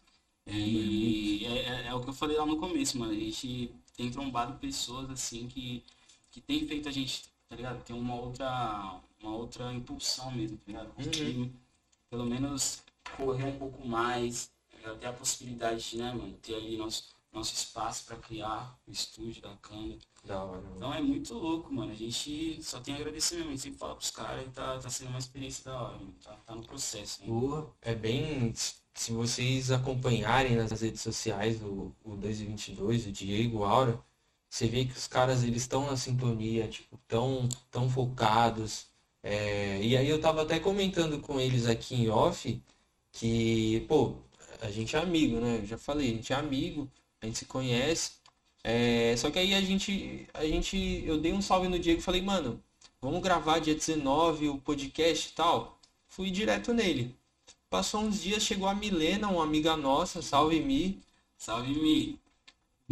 [0.47, 3.13] E é, é- é o que eu falei lá no começo, mano.
[3.13, 5.83] A gente tem trombado pessoas assim que,
[6.31, 7.85] que tem feito a gente, tá ligado?
[7.85, 10.93] Ter uma outra, uma outra impulsão mesmo, tá ligado?
[10.95, 11.53] Conseguir,
[12.11, 12.83] pelo menos
[13.17, 14.51] correr um pouco mais,
[14.83, 18.91] tá ter a possibilidade de, né, mano, ter ali nosso, nosso espaço pra criar o
[18.91, 19.57] estúdio, da
[20.47, 20.73] mano.
[20.77, 21.93] Então é muito louco, mano.
[21.93, 23.51] A gente só tem a agradecer mesmo.
[23.51, 26.15] A gente sempre fala pros caras e tá, tá sendo uma experiência da hora, mano.
[26.23, 27.21] Tá, tá no processo.
[27.21, 27.27] Né?
[27.27, 27.67] Porra.
[27.83, 28.53] É bem.
[28.95, 34.01] Se vocês acompanharem nas redes sociais o, o 222, o Diego, Aura,
[34.55, 38.87] você vê que os caras eles estão na sintonia, tipo, tão, tão focados.
[39.21, 42.63] É, e aí eu tava até comentando com eles aqui em off
[43.11, 44.15] que, pô,
[44.61, 45.59] a gente é amigo, né?
[45.61, 46.89] Eu já falei, a gente é amigo,
[47.21, 48.13] a gente se conhece.
[48.63, 52.03] É, só que aí a gente, a gente, eu dei um salve no Diego e
[52.05, 52.63] falei, mano,
[53.03, 55.81] vamos gravar dia 19 o podcast e tal.
[56.07, 57.13] Fui direto nele.
[57.69, 61.01] Passou uns dias, chegou a Milena, uma amiga nossa, salve Mi.
[61.37, 62.24] Salve, Mi.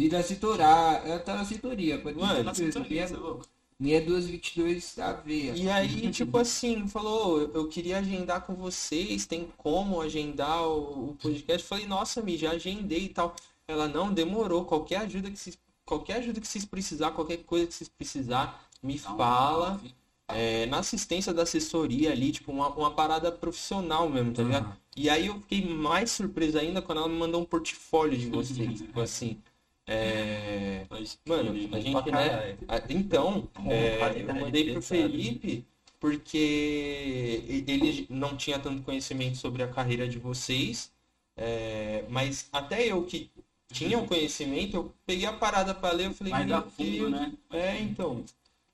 [0.03, 3.47] Vida Citorar, ela tá na cinturia, pode Mano, Tá na você é louco?
[3.79, 5.53] Minha 222 da veia.
[5.55, 11.11] E aí, tipo assim, falou, eu eu queria agendar com vocês, tem como agendar o,
[11.11, 11.65] o podcast?
[11.65, 13.33] Falei, nossa, Mi, já agendei e tal.
[13.65, 17.73] Ela, não, demorou, qualquer ajuda que vocês, qualquer ajuda que vocês precisar, qualquer coisa que
[17.73, 19.79] vocês precisar, me um fala.
[20.27, 24.77] É, na assistência da assessoria ali, tipo, uma, uma parada profissional mesmo, tá ligado?
[24.97, 28.79] E aí eu fiquei mais surpreso ainda quando ela me mandou um portfólio de vocês,
[28.79, 29.41] tipo assim.
[29.85, 30.85] É...
[31.25, 32.57] Mano, né, a gente, né?
[32.89, 34.81] Então, é, eu mandei pro.
[34.81, 35.65] Felipe
[36.03, 40.91] porque ele não tinha tanto conhecimento sobre a carreira de vocês,
[41.37, 43.31] é, mas até eu que
[43.71, 47.33] tinha o conhecimento, eu peguei a parada pra ler, eu falei, Mais a fundo, né?
[47.51, 48.23] é, então.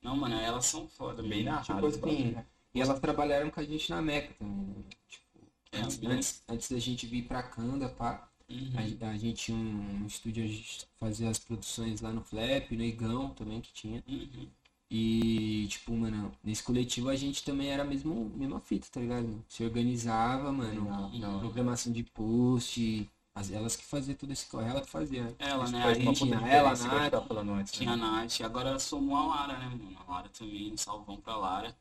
[0.02, 1.92] Não, mano, elas são foda, Bem narrado.
[1.92, 2.36] Tipo assim,
[2.74, 4.84] e elas trabalharam com a gente na Meca também, né?
[5.08, 5.26] Tipo,
[5.72, 8.72] É, antes, antes, antes da gente vir pra Canda, pá, Uhum.
[9.02, 12.84] a, a gente tinha um estúdio, a gente fazia as produções lá no Flap, no
[12.84, 14.04] Igão também que tinha.
[14.08, 14.48] Uhum.
[14.92, 19.28] E, tipo, mano, nesse coletivo a gente também era a mesmo, mesma fita, tá ligado?
[19.28, 19.46] mano?
[19.48, 20.88] Se organizava, mano,
[21.40, 25.36] programação de post, as, elas que faziam tudo esse corre, ela que fazia, né?
[25.38, 25.84] Ela, né?
[25.84, 27.14] Aí uma tinha puta ela, a gente Nath.
[27.54, 27.72] antes.
[27.72, 28.04] tinha a né?
[28.04, 29.98] Nath, agora somou a Lara, né, mano?
[30.08, 31.76] A Lara também, um salvão pra Lara.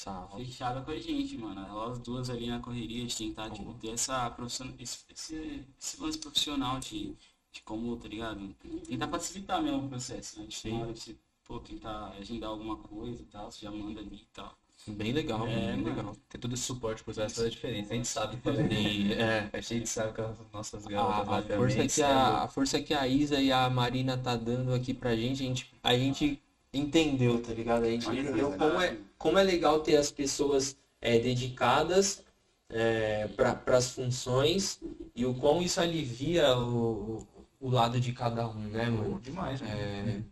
[0.00, 0.46] Salve.
[0.46, 1.60] Fechada com a gente, mano.
[1.66, 6.16] Elas duas ali na correria, de tentar, tipo, ter essa profissional, esse, esse, esse lance
[6.18, 7.14] profissional de,
[7.52, 8.54] de como, tá ligado?
[8.88, 10.46] Tentar facilitar mesmo o processo, né?
[10.46, 14.16] Tipo, na hora de, pô, tentar agendar alguma coisa e tal, você já manda ali
[14.16, 14.56] e tal.
[14.86, 15.96] Bem legal, É, bem mano.
[15.96, 16.16] legal.
[16.30, 17.92] Ter todo esse suporte por trás faz a diferença.
[17.92, 18.70] A gente sabe fazer.
[18.70, 19.50] Sim, é.
[19.52, 22.80] A gente sabe que as nossas A, garotas a também, força que a, a força
[22.80, 26.42] que a Isa e a Marina tá dando aqui pra gente, a gente, a gente
[26.72, 27.84] entendeu, tá ligado?
[27.84, 32.22] A gente entendeu como é, como é legal ter as pessoas é, dedicadas
[32.68, 34.80] é, para as funções
[35.14, 37.26] e o quão isso alivia o,
[37.60, 39.20] o- lado de cada um, né, mano?
[39.20, 40.24] Demais, né?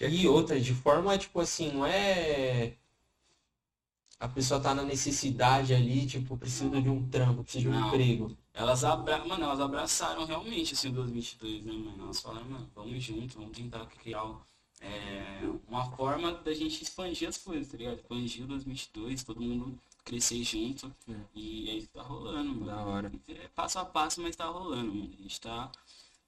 [0.00, 2.74] É, e outra, de forma, tipo assim, não é.
[4.20, 8.36] A pessoa tá na necessidade ali, tipo, precisa de um trampo, precisa de um emprego.
[8.52, 9.24] Elas, abra...
[9.24, 12.02] mano, elas abraçaram realmente assim, o 2022, né, mano?
[12.04, 14.24] Elas falaram, mano, vamos junto, vamos tentar criar
[14.80, 17.96] é, uma forma da gente expandir as coisas, tá ligado?
[17.96, 20.94] Expandir o 2022, todo mundo crescer junto.
[21.34, 22.66] E é isso que tá rolando, mano.
[22.66, 23.12] Da hora.
[23.28, 25.14] É passo a passo, mas tá rolando, mano.
[25.18, 25.70] A gente tá.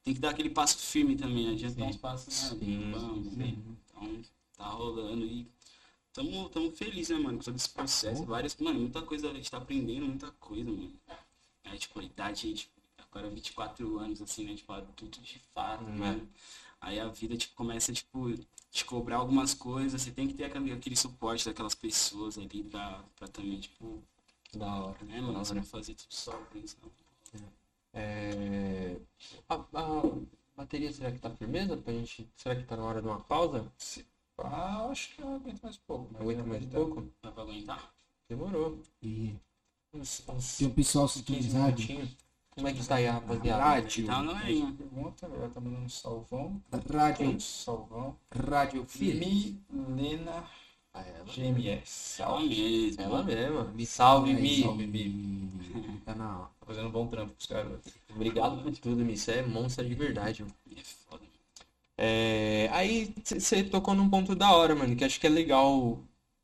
[0.02, 2.90] Tem que dar aquele passo firme também, não adianta dar uns passos, né?
[2.92, 3.54] Vamos, né?
[3.86, 4.22] Então,
[4.56, 5.46] tá rolando e
[6.12, 8.24] tamo, tamo felizes, né, mano, com todo esse processo.
[8.24, 10.92] Várias, mano, muita coisa, a gente tá aprendendo muita coisa, mano.
[11.64, 12.72] É, tipo, a idade, tipo,
[13.10, 16.20] agora 24 anos, assim, né, tipo, adulto de fato, Hum, né?
[16.80, 18.32] Aí a vida, tipo, começa, tipo,
[18.70, 23.02] te cobrar algumas coisas, você tem que ter aquele, aquele suporte daquelas pessoas ali pra,
[23.16, 24.02] pra também, tipo,
[24.54, 25.04] Da hora.
[25.04, 26.90] né, mano, você não fazer tudo só, pensando.
[27.92, 28.96] É,
[29.48, 30.02] A, a
[30.56, 32.28] bateria, será que tá firmeza pra gente?
[32.36, 33.70] Será que tá na hora de uma pausa?
[34.38, 36.16] Ah, acho que eu aguento mais pouco.
[36.18, 37.08] Aguenta mais um pouco?
[37.22, 37.92] Dá pra aguentar?
[38.28, 38.78] Demorou.
[39.02, 39.34] E
[39.92, 41.82] Uns, uns tem o pessoal 15 sintonizado.
[42.54, 43.62] Como é que tá aí, rapaziada?
[43.62, 44.74] Rádio, Tá, não é, hein?
[44.76, 46.60] Pergunta, agora tá mandando um salvão.
[46.92, 48.16] rádio, Salvão.
[48.34, 49.56] rádio filho.
[49.70, 50.44] Milena
[50.92, 52.20] Ah, ela, GMS.
[52.20, 52.48] Ela Salve.
[52.48, 53.02] mesmo.
[53.02, 53.86] ela mesma.
[53.86, 54.62] Salve, Mi.
[54.62, 55.50] Salve, Mi.
[56.04, 56.50] Tá na hora.
[56.60, 57.80] Tá fazendo um bom trampo pros caras.
[58.14, 59.16] Obrigado por tudo, Mi.
[59.16, 60.42] Você é monstro de verdade.
[60.42, 60.54] mano.
[60.76, 61.22] É foda.
[61.96, 65.98] É, aí você tocou num ponto da hora, mano, que acho que é legal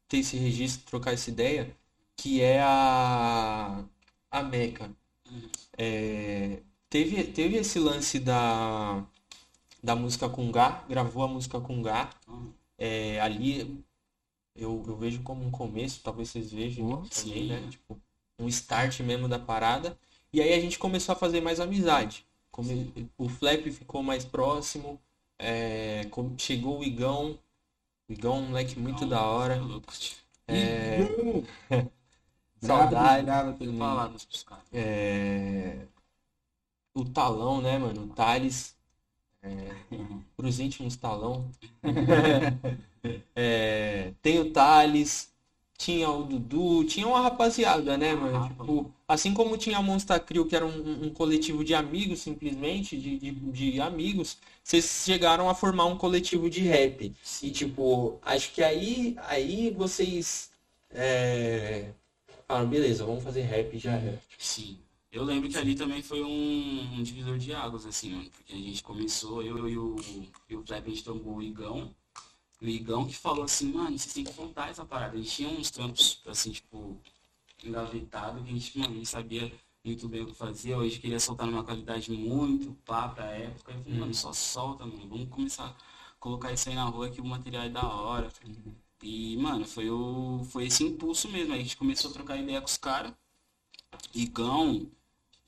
[0.09, 1.74] ter esse registro, trocar essa ideia,
[2.16, 3.82] que é a,
[4.30, 4.90] a Meca.
[5.79, 9.05] É, teve, teve esse lance da,
[9.83, 12.11] da música com Gá, gravou a música com Gá.
[12.79, 13.83] É, ali
[14.55, 17.49] eu, eu vejo como um começo, talvez vocês vejam Oh, também, sim.
[17.49, 17.68] né?
[17.70, 18.01] Tipo,
[18.39, 19.99] um start mesmo da parada.
[20.33, 22.27] E aí a gente começou a fazer mais amizade.
[22.51, 25.01] Come- O Flap ficou mais próximo.
[25.39, 26.03] é,
[26.39, 27.39] chegou o Igão.
[28.09, 29.61] O Igão é um moleque muito da hora.
[30.49, 30.99] É,
[32.61, 33.24] saudade.
[33.24, 33.78] brava pelo.
[33.78, 34.64] Palavras pros caras.
[34.72, 35.86] É,
[36.94, 38.04] o Talão, né, mano?
[38.04, 38.74] O Thales.
[39.42, 39.48] É,
[40.36, 41.50] pros íntimos Talão.
[43.36, 45.30] É, tem o Thales.
[45.78, 48.38] Tinha o Dudu, tinha uma rapaziada, né, mano?
[48.38, 52.20] Rapa, Tipo, assim como tinha a Monster Crew, que era um, um coletivo de amigos,
[52.20, 57.14] simplesmente, de, de, de amigos, vocês chegaram a formar um coletivo de rap.
[57.42, 60.50] E, tipo, acho que aí, aí vocês
[60.90, 61.90] é,
[62.47, 64.22] falaram, beleza, vamos fazer rap já era.
[64.38, 64.78] Sim.
[65.11, 68.30] Eu lembro que ali também foi um, um divisor de águas, assim, mano.
[68.30, 69.97] Porque a gente começou, eu e o,
[70.49, 71.94] e o Flap, a gente tomou o Igão.
[72.61, 75.14] O Igão que falou assim, mano, vocês têm que contar essa parada.
[75.14, 77.01] A gente tinha uns trampos, assim, tipo,
[77.64, 79.51] engavetados, que a gente, mano, não sabia
[79.84, 80.74] muito bem o que fazer.
[80.74, 83.72] Hoje queria soltar numa qualidade muito pá pra época.
[83.72, 85.09] Eu falei, mano, só solta, mano.
[85.09, 85.74] Vamos começar a
[86.20, 88.30] colocar isso aí na rua que o material é da hora.
[89.03, 91.53] E, mano, foi, o, foi esse impulso mesmo.
[91.53, 93.12] Aí a gente começou a trocar ideia com os caras.
[94.14, 94.90] Igão,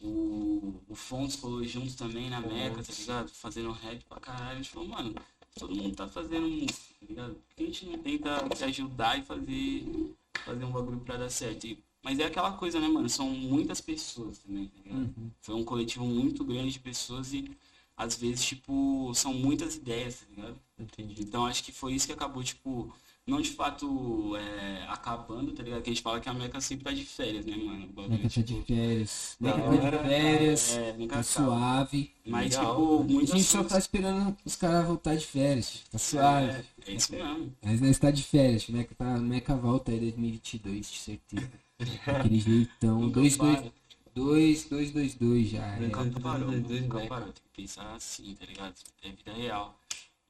[0.01, 3.29] o, o Fontes colou junto também na Meca, tá ligado?
[3.31, 4.53] Fazendo rap pra caralho.
[4.53, 5.15] A gente falou, mano,
[5.59, 7.35] todo mundo tá fazendo música, tá ligado?
[7.35, 11.31] Por que a gente não tenta se ajudar e fazer, fazer um bagulho pra dar
[11.31, 11.67] certo?
[11.67, 13.09] E- mas é aquela coisa, né, mano?
[13.09, 15.15] São muitas pessoas também, tá ligado?
[15.41, 17.51] Foi um coletivo muito grande de pessoas e
[17.97, 20.61] às vezes, tipo, são muitas ideias, tá ligado?
[20.79, 21.21] Entendi.
[21.23, 22.95] Então acho que foi isso que acabou, tipo,
[23.29, 25.83] não de fato é, acabando, tá ligado?
[25.83, 27.87] Que a gente fala que a Meca sempre tá de férias, né, mano?
[27.89, 29.37] Bagulho, Meca tá de tipo, férias.
[29.41, 30.77] da Meca tá de hora, férias.
[30.77, 31.23] é, Tá acaba.
[31.23, 32.11] suave.
[32.27, 32.77] Mas, Legal.
[32.77, 35.83] tipo, A muitos gente só tá esperando os caras voltar de férias.
[35.91, 36.51] Tá suave.
[36.51, 37.53] É, é isso mesmo.
[37.63, 38.67] Mas nós tá de férias.
[38.69, 41.51] Meca, tá, Meca volta aí 2022, de certeza.
[42.07, 43.01] Aquele jeitão.
[43.03, 43.73] Nunca 2, 2, para.
[44.15, 45.65] 2, 2, 2, 2 já.
[45.77, 45.81] é.
[45.81, 47.27] Nunca parou, dois, dois, nunca parou.
[47.33, 48.75] Tem que pensar assim, tá ligado?
[49.03, 49.78] É vida real.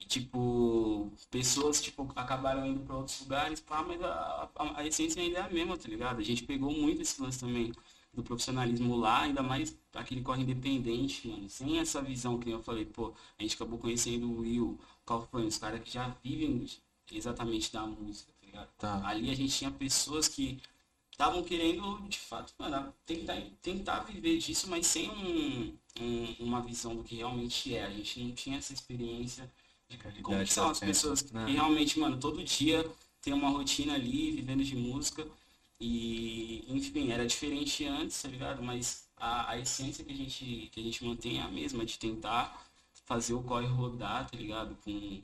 [0.08, 5.38] Tipo, pessoas, tipo, acabaram indo pra outros lugares, pá, mas a, a, a essência ainda
[5.38, 6.18] é a mesma, tá ligado?
[6.20, 7.72] A gente pegou muito esse lance também
[8.12, 11.48] do profissionalismo lá, ainda mais aquele corre independente, mano.
[11.50, 15.44] Sem essa visão que eu falei, pô, a gente acabou conhecendo o Will, o Calfan,
[15.46, 16.66] os caras que já vivem
[17.12, 18.68] exatamente da música, tá ligado?
[18.78, 19.06] Tá.
[19.06, 20.60] Ali a gente tinha pessoas que
[21.10, 26.94] estavam querendo, de fato, mano, tentar, tentar viver disso, mas sem um, um- uma visão
[26.96, 27.84] do que realmente é.
[27.86, 29.50] A gente não tinha essa experiência
[29.88, 32.84] de são as pessoas que realmente, mano, todo dia
[33.22, 35.26] tem uma rotina ali, vivendo de música.
[35.80, 38.62] E, enfim, era diferente antes, tá ligado?
[38.62, 41.98] Mas a, a essência que a, gente, que a gente mantém é a mesma, de
[41.98, 42.66] tentar
[43.04, 44.76] fazer o corre rodar, tá ligado?
[44.84, 45.22] Com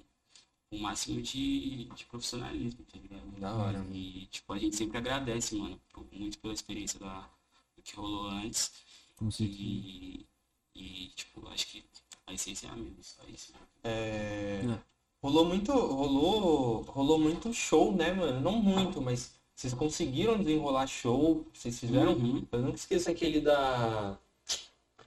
[0.71, 3.41] o máximo de, de profissionalismo, tá ligado?
[3.41, 5.79] Da hora, E, tipo, a gente sempre agradece, mano,
[6.13, 7.29] muito pela experiência da,
[7.77, 8.73] do que rolou antes.
[9.17, 9.61] Com certeza.
[9.61, 10.27] E,
[10.75, 11.85] e, tipo, acho que
[12.27, 13.53] a essência é a mesma, só isso.
[13.83, 14.79] É, É.
[15.23, 18.41] Rolou muito, rolou, rolou muito show, né, mano?
[18.43, 22.13] Não muito, mas vocês conseguiram desenrolar show, vocês fizeram.
[22.13, 22.47] Uhum.
[22.53, 24.19] Eu nunca esqueço aquele da,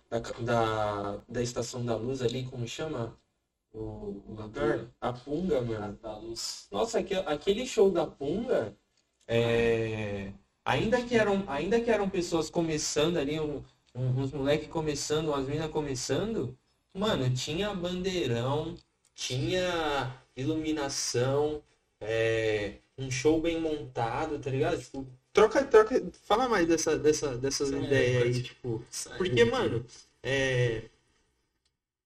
[0.10, 3.16] da, da, da Estação da Luz ali, como chama?
[3.72, 3.80] O,
[4.28, 4.88] o lugar?
[5.00, 6.00] A Punga, mano.
[6.02, 6.68] Da luz.
[6.72, 8.76] Nossa, aque- aquele show da Punga,
[9.28, 10.32] é,
[10.66, 13.64] ainda, que eram, ainda que eram pessoas começando ali, um-
[13.94, 16.58] um- uns moleques começando, umas minas começando,
[16.98, 18.76] mano, tinha bandeirão,
[19.16, 21.62] tinha iluminação,
[22.02, 24.80] é, um show bem montado, tá ligado?
[24.80, 28.84] Tipo, troca, troca, fala mais dessa, dessa, dessas É, ideias aí, tipo,
[29.18, 29.86] porque, mano,
[30.24, 30.84] é,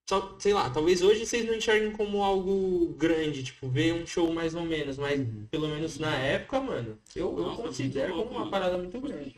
[0.10, 4.32] só- sei lá, talvez hoje vocês não enxerguem como algo grande, tipo, ver um show
[4.34, 5.20] mais ou menos, mas
[5.50, 9.36] pelo menos na época, mano, eu, eu foi considero como uma parada muito grande.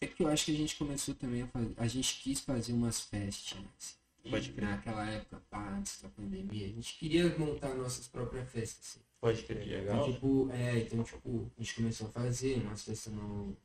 [0.00, 1.72] É que eu acho que a gente começou também a fazer.
[1.76, 3.96] A gente quis fazer umas festinhas.
[4.30, 4.68] Pode crer.
[4.70, 6.66] Naquela época, pá, antes da pandemia.
[6.66, 8.96] A gente queria montar nossas próprias festas.
[8.96, 9.00] Assim.
[9.20, 10.12] Pode crer, Então, legal.
[10.12, 13.56] tipo, é, então, tipo, a gente começou a fazer umas festas no.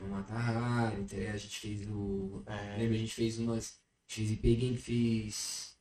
[0.00, 1.34] No Matahari, tá ligado?
[1.34, 2.42] A gente fez o.
[2.46, 3.78] É, Lembra, a gente fez umas.
[4.08, 5.76] A gente fez Peguem, fez.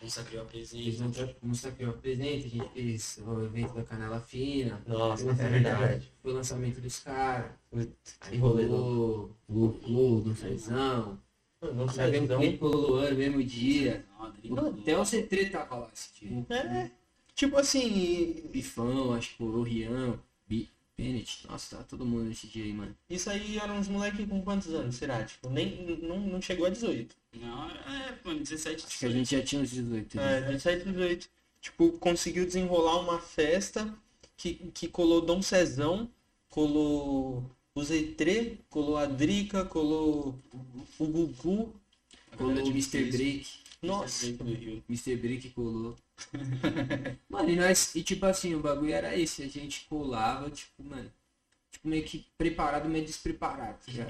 [0.00, 1.36] Um sacriou a Fez presença.
[1.42, 4.80] um Sacrió Presente, a gente fez o evento da Canela Fina.
[4.86, 6.12] nossa, Foi é verdade.
[6.22, 7.50] Foi o lançamento dos caras.
[7.72, 7.96] Louco.
[8.38, 11.20] rolou, Lucou, do Cezão.
[11.60, 14.04] Não Sabe, sei, clipe rolou no mesmo dia.
[14.20, 16.46] Até o C3 tava lá esse dia.
[16.50, 16.90] é,
[17.34, 21.46] tipo assim, Bifão, acho que o Rian, Bi- Bennett.
[21.48, 22.94] Nossa, tá todo mundo nesse dia aí, mano.
[23.10, 25.24] isso aí eram uns moleques com quantos anos, será?
[25.24, 27.16] Tipo, nem, não, não chegou a 18.
[27.34, 30.16] Não, é, mano, 17, Acho que a gente já tinha uns 18.
[30.16, 30.38] né?
[30.38, 31.28] É, 17, 18.
[31.60, 33.92] Tipo, conseguiu desenrolar uma festa
[34.36, 36.08] que, que colou Dom Cezão,
[36.48, 37.44] colou
[37.78, 40.34] o Z3, colou a Drica, colou
[40.98, 41.72] o Gugu.
[42.36, 43.04] Colou o Mr.
[43.04, 43.46] Break.
[43.80, 44.26] Nossa,
[44.88, 45.16] Mr.
[45.16, 45.96] Break colou.
[47.30, 47.94] mano, e nós.
[47.94, 49.42] E tipo assim, o bagulho era esse.
[49.44, 51.10] A gente colava, tipo, mano.
[51.78, 54.02] Tipo, meio que preparado, meio despreparado, tá?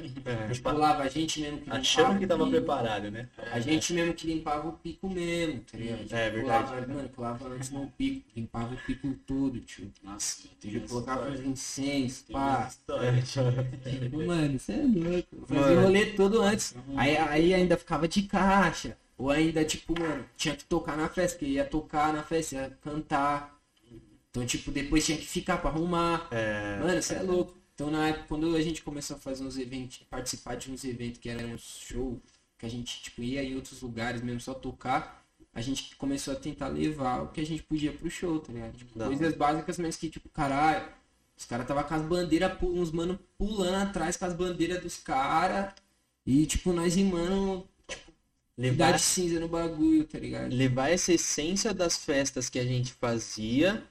[0.45, 2.57] A gente colava, a gente mesmo que limpava Achando que tava pico.
[2.57, 3.29] preparado, né?
[3.53, 6.03] A gente mesmo que limpava o pico mesmo, tá ligado?
[6.05, 6.69] Tipo, É verdade.
[6.69, 9.93] Colava, mano, colava antes no pico, limpava o pico todo, tio.
[10.03, 12.71] Nossa, tem Tipo, colocava os incensos, pá.
[13.85, 15.47] Tipo, mano, você é louco.
[15.47, 16.75] Fazia o rolê todo antes.
[16.97, 18.97] Aí, aí ainda ficava de caixa.
[19.19, 22.71] Ou ainda, tipo, mano, tinha que tocar na festa, porque ia tocar na festa, ia
[22.83, 23.59] cantar.
[24.31, 26.29] Então, tipo, depois tinha que ficar pra arrumar.
[26.31, 27.58] É, Mano, você é louco.
[27.79, 31.21] Então, na época, quando a gente começou a fazer uns eventos, participar de uns eventos
[31.21, 32.21] que eram uns show,
[32.59, 35.25] que a gente, tipo, ia em outros lugares mesmo só tocar,
[35.55, 38.77] a gente começou a tentar levar o que a gente podia pro show, tá ligado?
[38.77, 40.89] Tipo, coisas básicas, mas que, tipo, caralho,
[41.37, 45.73] os caras tava com as bandeiras, uns mano pulando atrás com as bandeiras dos caras.
[46.27, 47.65] E, tipo, nós rimando
[48.57, 50.53] levar, idade cinza no bagulho, tá ligado?
[50.53, 53.87] levar essa essência das festas que a gente fazia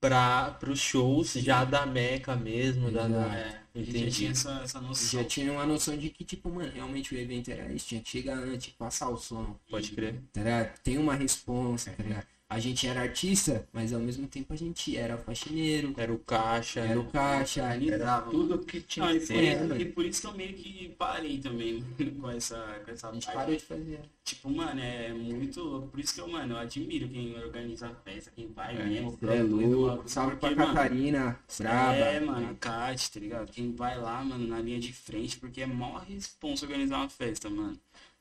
[0.00, 4.10] para os shows já da Meca mesmo, da, da- É, gente já Entendi.
[4.16, 5.20] tinha essa, essa noção.
[5.20, 8.08] Já tinha uma noção de que, tipo, mano, realmente o evento era isso, tinha que
[8.08, 9.56] chegar antes, passar o som.
[9.70, 10.20] Pode crer.
[10.32, 10.78] tá ligado?
[10.82, 12.26] Tem uma responsa, tá ligado?
[12.50, 16.80] A gente era artista, mas ao mesmo tempo a gente era faxineiro, Era o caixa.
[16.80, 19.80] era o caixa, era tudo que tinha e, que por, ser, isso- mano.
[19.80, 21.84] e por isso que eu meio que parei também
[22.20, 23.36] com essa, com essa A gente parte.
[23.38, 24.00] parou de fazer.
[24.24, 25.88] Tipo, mano, é muito louco.
[25.88, 29.10] Por isso que eu, mano, eu admiro quem organiza a festa, quem vai mesmo.
[29.12, 30.08] Você é louco.
[30.08, 31.94] Salve pra Porque, mano, Catarina, braba.
[31.96, 33.50] É, mano, a Kat, tá ligado?
[33.52, 37.48] Quem vai lá, mano, na linha de frente, porque é mó responsa organizar uma festa,
[37.48, 37.78] mano.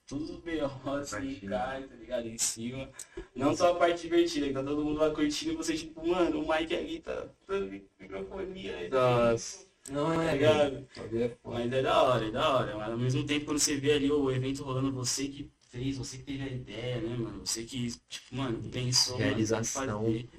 [0.08, 0.90] Tudo B.O.
[0.94, 2.28] assim, cai, tá ligado?
[2.28, 2.90] Em cima.
[3.36, 6.42] Não só a parte divertida, que tá todo mundo lá curtindo e você, tipo, mano,
[6.42, 8.78] o Mike ali tá dando microfonia.
[8.78, 9.68] aí, Nossa.
[9.90, 10.88] Não Tá é, ligado?
[11.10, 11.38] velho.
[11.44, 12.78] Mas é da hora, é da hora.
[12.78, 16.18] Mas ao mesmo tempo, quando você vê ali o evento rolando, você que fez, você
[16.18, 17.46] que teve a ideia, né, mano?
[17.46, 20.04] Você que, tipo, mano, pensou, Realização.
[20.04, 20.30] fazer.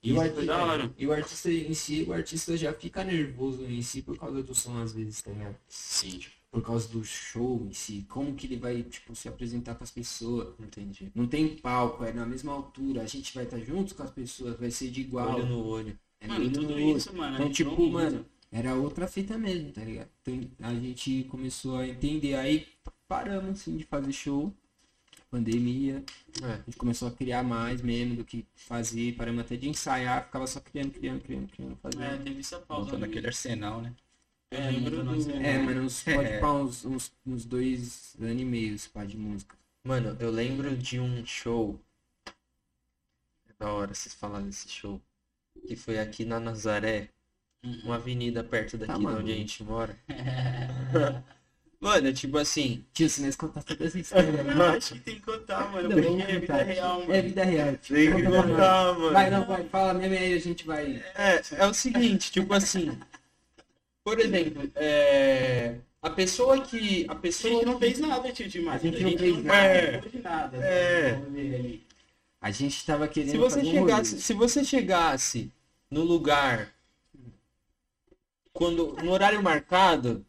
[0.00, 0.82] E o, Isso foi da hora.
[0.84, 4.42] artista, e o artista em si, o artista já fica nervoso em si por causa
[4.44, 5.56] do som às vezes, tá ligado?
[5.68, 6.20] Sim.
[6.58, 9.92] Por causa do show em si, como que ele vai, tipo, se apresentar com as
[9.92, 10.48] pessoas.
[10.58, 11.12] Entendi.
[11.14, 14.58] Não tem palco, é na mesma altura, a gente vai estar junto com as pessoas,
[14.58, 15.36] vai ser de igual.
[15.36, 15.98] Olho no olho.
[16.20, 16.96] é Mano, tudo no olho.
[16.96, 17.34] isso, mano.
[17.36, 20.08] Então, tipo, mano, era outra fita mesmo, tá ligado?
[20.26, 22.66] Então a gente começou a entender, aí
[23.06, 24.52] paramos assim de fazer show,
[25.30, 26.02] pandemia,
[26.42, 26.46] É.
[26.54, 30.46] a gente começou a criar mais mesmo do que fazer, paramos até de ensaiar, ficava
[30.48, 32.02] só criando, criando, criando, criando, fazendo.
[32.02, 32.84] É, teve essa pausa.
[32.86, 33.94] Montando aquele arsenal, né?
[34.50, 35.30] Eu É, lembro do...
[35.32, 36.38] É, mano, uns, pode É.
[36.40, 39.56] pá, uns, uns, uns dois anos e meio, esse pá de música.
[39.84, 41.78] Mano, eu lembro de um show.
[43.48, 45.00] É da hora vocês falarem desse show.
[45.66, 47.10] Que foi aqui na Nazaré.
[47.64, 47.80] Uhum.
[47.84, 49.22] Uma avenida perto daqui de maluco.
[49.22, 49.98] onde a gente mora.
[51.80, 52.84] Mano, tipo assim.
[52.92, 54.66] Tio, se nós contar toda essa história, Eu né?
[54.76, 55.88] acho que tem que contar, mano.
[55.88, 57.08] Não, Porque é vida real, tio.
[57.08, 57.14] mano.
[57.14, 57.96] É vida real, tio.
[57.96, 59.12] Tem que contar, mano.
[59.12, 60.96] Vai, não, vai, fala mesmo aí, a gente vai.
[61.14, 62.98] É, é o seguinte, tipo assim.
[64.08, 67.04] Por exemplo, é, a pessoa que.
[67.08, 68.80] A A pessoa gente não fez nada, tio, demais.
[68.80, 69.58] A gente não fez nada.
[69.58, 70.00] É.
[70.02, 70.56] fez nada.
[70.64, 71.78] É.
[72.40, 74.22] A gente tava querendo Se você um chegasse, rolê.
[74.22, 75.52] se você chegasse
[75.90, 76.72] no lugar
[78.52, 80.24] quando no horário marcado,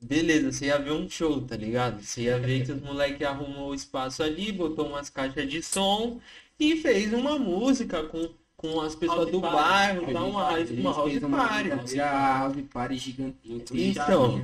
[0.00, 2.02] beleza, você ia ver um show, tá ligado?
[2.02, 6.20] Você ia ver que os moleques arrumou o espaço ali, botou umas caixas de som
[6.58, 8.30] e fez uma música com,
[8.72, 11.70] com as pessoas do bairro, dá uma, a gente uma house party.
[11.94, 13.36] Uma house party gigante.
[13.44, 14.42] Então.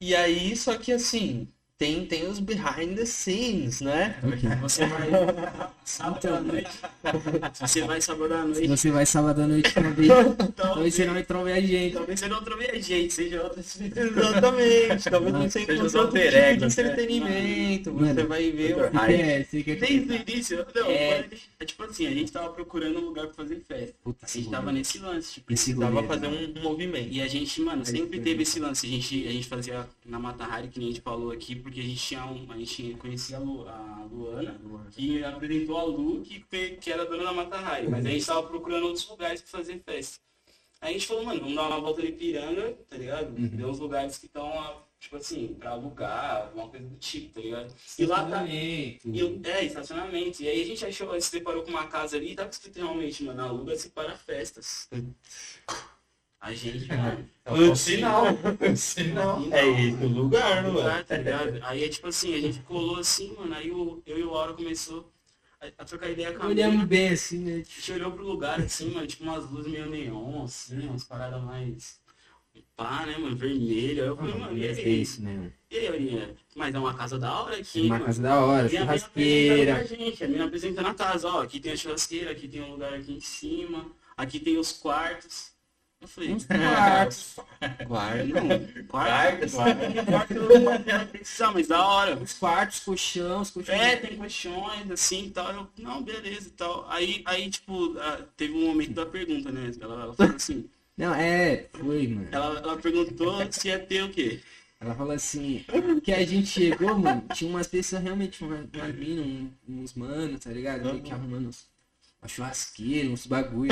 [0.00, 1.48] E aí, só que assim,
[1.80, 4.14] tem, tem os behind the scenes, né?
[4.60, 5.08] Você vai
[5.82, 6.70] sábado à noite.
[7.54, 11.06] Se você vai sábado à noite, você vai sábado à noite talvez, talvez, talvez você
[11.06, 11.94] não entrou ver a gente.
[11.94, 15.10] talvez você não trove a gente, seja outra Exatamente.
[15.10, 16.82] Talvez Mas você encontre outro tipo de egos, né?
[16.82, 17.92] entretenimento.
[17.92, 21.28] Você Mano, vai ver o Você você quer Desde o início, não, É.
[21.60, 23.94] é tipo assim, a gente tava procurando um lugar pra fazer festa.
[24.04, 25.50] Puta, A gente esse tava nesse lance, tipo,
[26.02, 26.52] rolê, fazer né?
[26.54, 27.08] um, um movimento.
[27.10, 28.86] E a gente, mano, sempre teve esse lance.
[28.86, 31.80] A gente, a gente fazia na Mata Hari, que nem a gente falou aqui, porque
[31.80, 32.50] a gente tinha um.
[32.52, 34.60] A gente conhecia a, Lu- a Luana,
[34.90, 36.40] que apresentou a Lu, que,
[36.76, 37.88] que era dona da Mata Hari.
[37.88, 40.18] Mas a gente tava procurando outros lugares pra fazer festa.
[40.80, 43.32] Aí a gente falou, mano, vamos dar uma volta de piranga, tá ligado?
[43.34, 47.74] Ver uns lugares que estão, tipo assim, pra alugar, alguma coisa do tipo, tá ligado?
[47.98, 48.46] E lá tá.
[49.04, 50.42] E é, estacionamento.
[50.42, 53.22] E aí a gente achou, se deparou com uma casa ali e tava escrito realmente,
[53.24, 54.88] mano, aluga-se para festas.
[56.40, 57.28] A gente, mano.
[57.44, 58.26] É o sinal.
[58.76, 59.42] Sinal.
[59.52, 60.72] É esse o lugar, não é?
[60.72, 61.58] lugar, tá ligado?
[61.62, 64.54] Aí é tipo assim, a gente colou assim, mano, aí o, eu e o Auro
[64.54, 65.12] começou
[65.60, 66.86] a, a trocar ideia com a Olhamos mina.
[66.86, 67.52] bem assim, né?
[67.54, 71.42] A gente olhou pro lugar assim, mano, tipo umas luzes meio neon, assim, umas paradas
[71.42, 72.00] mais.
[72.76, 74.02] Pá, né, mano, vermelho.
[74.02, 75.02] Aí eu falei, mano, e É aí?
[75.02, 75.52] isso, né?
[75.70, 76.34] E aí, Aurinha?
[76.56, 78.04] Mas é uma casa da hora aqui, Uma mano.
[78.06, 79.74] casa da hora, E a mina churrasqueira.
[79.74, 82.72] pra gente, a mina apresentando a casa, ó, aqui tem a churrasqueira, aqui tem um
[82.72, 83.86] lugar aqui em cima,
[84.16, 85.52] aqui tem os quartos.
[86.00, 87.36] Eu falei, Uns quartos.
[87.86, 88.24] Guarda.
[88.40, 92.16] não, quarto, quarto, quarto eu não ia precisar, mas da hora.
[92.16, 93.78] Os quartos, colchão, os colchões.
[93.78, 95.52] É, tem colchões, assim e tal.
[95.52, 96.88] Eu, não, beleza e tal.
[96.90, 97.94] Aí, aí tipo,
[98.36, 99.70] teve um momento da pergunta, né?
[99.80, 102.28] Ela, ela falou assim, Não, é, foi, mano.
[102.32, 104.40] ela, ela perguntou se ia ter o quê?
[104.80, 105.62] Ela falou assim,
[106.02, 110.40] que a gente chegou, mano, tinha umas pessoas realmente, umas, umas minas, um- uns manos,
[110.42, 110.98] tá ligado?
[111.02, 111.50] Que arrumando
[112.22, 113.70] uma churrasqueira, uns bagulho.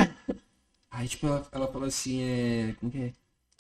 [0.90, 2.74] Aí, tipo, ela, ela falou assim, é.
[2.80, 3.12] Como que é?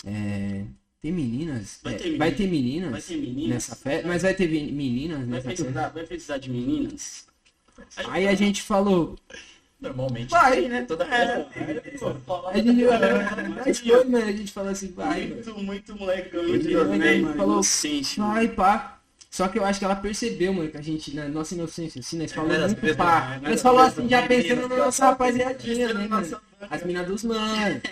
[0.06, 0.64] É.
[1.00, 1.78] Tem meninas?
[1.82, 3.48] Vai É, ter vai menina- ter meninas Vai ter meninas?
[3.50, 4.08] nessa festa?
[4.08, 5.64] Mas vai ter meninas Vai nessa festa?
[5.64, 7.26] precisar, vai precisar de meninas?
[8.08, 9.16] Aí a gente falou,
[9.80, 10.30] Normalmente.
[10.30, 10.82] vai, né?
[10.84, 11.48] Toda É, festa.
[12.50, 12.84] A gente,
[13.64, 15.34] mas foi, mano, a gente falou assim, vai, mano.
[15.36, 16.66] muito, muito molecão, Muito
[16.98, 18.18] né, falou, Inocente.
[18.18, 18.97] Vai, pá.
[19.30, 22.18] Só que eu acho que ela percebeu, mano, que a gente, na nossa inocência, assim,
[22.18, 23.38] nós falamos Era as muito pá.
[23.42, 26.40] Nós as falamos assim, já pensando na nossa rapaziadinha, né, mano?
[26.70, 27.82] As minas dos manos.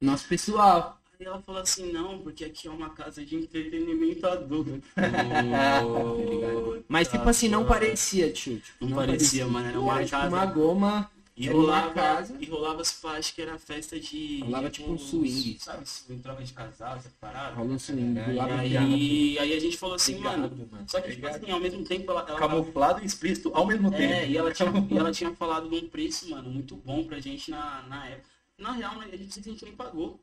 [0.00, 0.98] Nosso pessoal.
[1.18, 4.80] Aí ela falou assim, não, porque aqui é uma casa de entretenimento adulto.
[6.88, 8.60] Mas tipo assim, não parecia, tio.
[8.60, 10.28] Tipo, Não parecia, mano, era uma Era, tipo, casa.
[10.28, 11.10] uma goma.
[11.40, 12.36] E uma rolava, casa.
[12.40, 14.40] e rolava, pá, acho que era festa de.
[14.40, 15.56] Rolava tipo um swing.
[15.60, 17.54] Sabe, swing, troca de casal, essa parada.
[17.54, 18.18] Rola um swing.
[18.18, 20.68] E rolava aí, aí a gente falou assim, mano.
[20.88, 22.26] Só que, tipo assim, ao mesmo tempo ela.
[22.28, 24.12] ela Camuflado e explícito ao mesmo tempo.
[24.12, 27.20] é, e ela, tinha, e ela tinha falado de um preço, mano, muito bom pra
[27.20, 28.28] gente na, na época.
[28.58, 30.20] Na real, né, a gente, a gente nem pagou.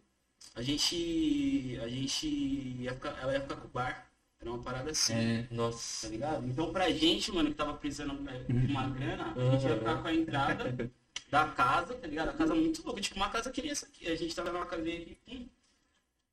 [0.54, 1.80] A gente.
[1.82, 4.06] A gente ia ficar, ela ia ficar com o bar.
[4.42, 5.14] Era uma parada assim.
[5.14, 5.48] É.
[5.50, 6.08] Nossa.
[6.08, 6.46] Tá ligado?
[6.46, 10.08] Então pra gente, mano, que tava precisando de uma grana, a gente ia ficar com
[10.10, 10.92] a entrada
[11.36, 12.30] da casa, tá ligado?
[12.30, 14.08] A casa muito louca, tipo uma casa que nem essa aqui.
[14.10, 15.46] A gente tava numa casinha aqui, pum.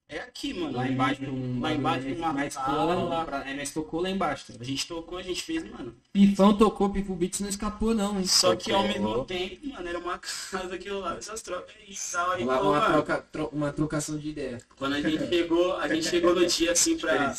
[0.09, 0.77] É aqui, mano.
[0.77, 3.24] Lá embaixo um lá embaixo tem uma mais sala.
[3.24, 4.53] pra- É, nós tocou lá embaixo.
[4.61, 5.97] A gente tocou, a gente fez, mano.
[6.12, 8.27] Pifão tocou, Pifo Beats não escapou não, hein?
[8.27, 10.19] Só que ao mesmo tempo, mano, era uma
[10.51, 12.31] casa que rolava essas trocas aí e tal.
[12.33, 14.61] Aí, Uma, falou, uma, mano, troca, tro- uma trocação de ideia.
[14.77, 17.35] quando a gente chegou, a gente chegou no dia assim pra.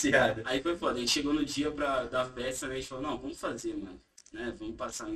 [0.45, 2.73] Aí foi foda, a gente chegou no dia pra, da festa, né?
[2.73, 3.99] A gente falou, não, vamos fazer, mano.
[4.31, 4.51] Né?
[4.57, 5.09] Vamos passar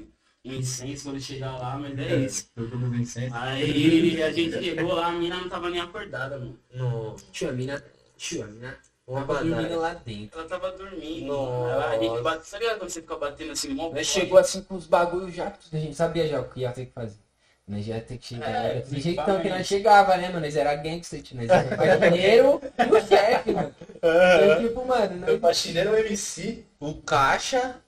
[0.56, 2.50] incenso quando chegar lá, mas é isso.
[2.56, 3.34] Dos incêndios.
[3.34, 6.60] Aí a gente chegou lá, a mina não tava nem acordada, mano.
[6.74, 7.84] No, Tio, a mina...
[8.18, 8.78] Tio, a mina...
[9.06, 10.40] uma Tava dormindo lá dentro.
[10.40, 11.28] Ela tava dormindo.
[11.28, 11.72] Nossa.
[11.72, 14.76] Ela, a gente bate, ligado quando você fica batendo assim, mó Nós chegou assim com
[14.76, 17.18] os bagulhos já, a gente sabia já o que ia ter que fazer.
[17.68, 18.50] Nós já ia ter que chegar.
[18.50, 20.40] É, jeitão que nós chegava, né, mano?
[20.40, 21.36] Nós era gangster, tio.
[21.36, 23.76] Nós era faxineiro e o chefe, mano.
[23.98, 25.42] Então, tipo, mano, O nós...
[25.42, 26.64] faxineiro é o MC.
[26.80, 27.82] O caixa.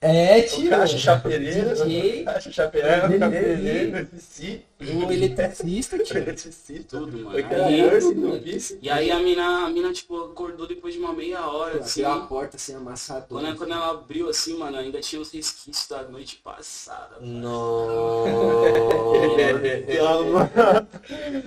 [0.00, 0.70] É, O tio.
[0.70, 1.74] caixa chapereiro.
[1.74, 3.18] DJ, Caixa chapereiro, DJ.
[3.18, 4.60] cabeleireiro, MC.
[4.78, 6.18] O eletricista, tio.
[6.18, 6.98] Eletricista.
[6.98, 7.30] tudo, mano.
[7.30, 11.14] Foi Aí, criador, Aí, e aí a mina, a mina, tipo, acordou depois de uma
[11.14, 12.04] meia hora, assim.
[12.04, 13.26] Abriu a porta assim, amassador.
[13.28, 17.16] Quando, quando ela abriu assim, mano, ainda tinha os resquícios da noite passada.
[17.20, 18.26] Nossa.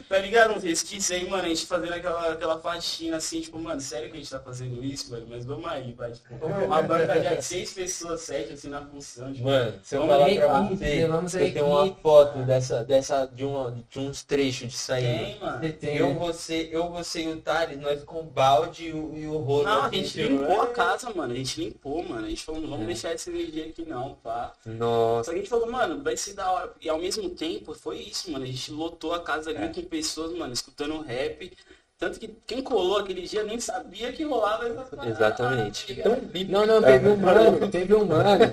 [0.08, 0.56] Tá ligado?
[0.56, 4.18] Uns resquícios aí, mano, a gente fazendo aquela, aquela faxina assim, tipo, mano, sério que
[4.18, 5.28] a gente tá fazendo isso, mano?
[5.30, 6.12] Mas vamos aí, vai.
[6.12, 9.32] Tipo, uma banca de seis pessoas, sete, assim, na função.
[9.32, 12.84] Tipo, Mano, se eu Vamos falar aí, pra você, eu aí, tenho uma foto dessa,
[12.84, 15.04] dessa de, uma, de uns trechos disso aí.
[15.04, 15.74] tem, mano.
[15.74, 16.16] Tem, Eu, né?
[16.20, 19.64] você, eu, você e o Thales, nós com o balde e o, e o rolo.
[19.64, 20.68] Não, a gente limpou a é.
[20.68, 21.34] casa, mano.
[21.34, 22.26] A gente limpou, mano.
[22.26, 22.88] A gente falou, não vamos É.
[22.88, 24.54] deixar essa energia aqui não, pá.
[24.66, 25.26] Nossa.
[25.26, 26.74] Só que a gente falou, mano, vai ser da hora.
[26.82, 28.44] E ao mesmo tempo, foi isso, mano.
[28.44, 31.52] A gente lotou a casa ali com pessoas, mano, escutando rap.
[31.98, 35.86] Tanto que quem colou aquele dia nem sabia que rolava paradas, Exatamente.
[35.88, 36.50] tá ligado?
[36.50, 38.46] Não, não, teve um mano, teve um mano.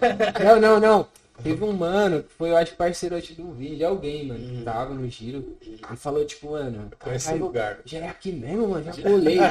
[0.44, 1.06] Não, não, não.
[1.42, 4.40] Teve um mano que foi, eu acho, parceiro acho, de um vídeo de alguém, mano,
[4.40, 5.56] que tava no giro.
[5.62, 7.78] E falou, tipo, mano, Conhece o lugar.
[7.84, 9.36] Já é aqui mesmo, mano, já colei.
[9.36, 9.42] E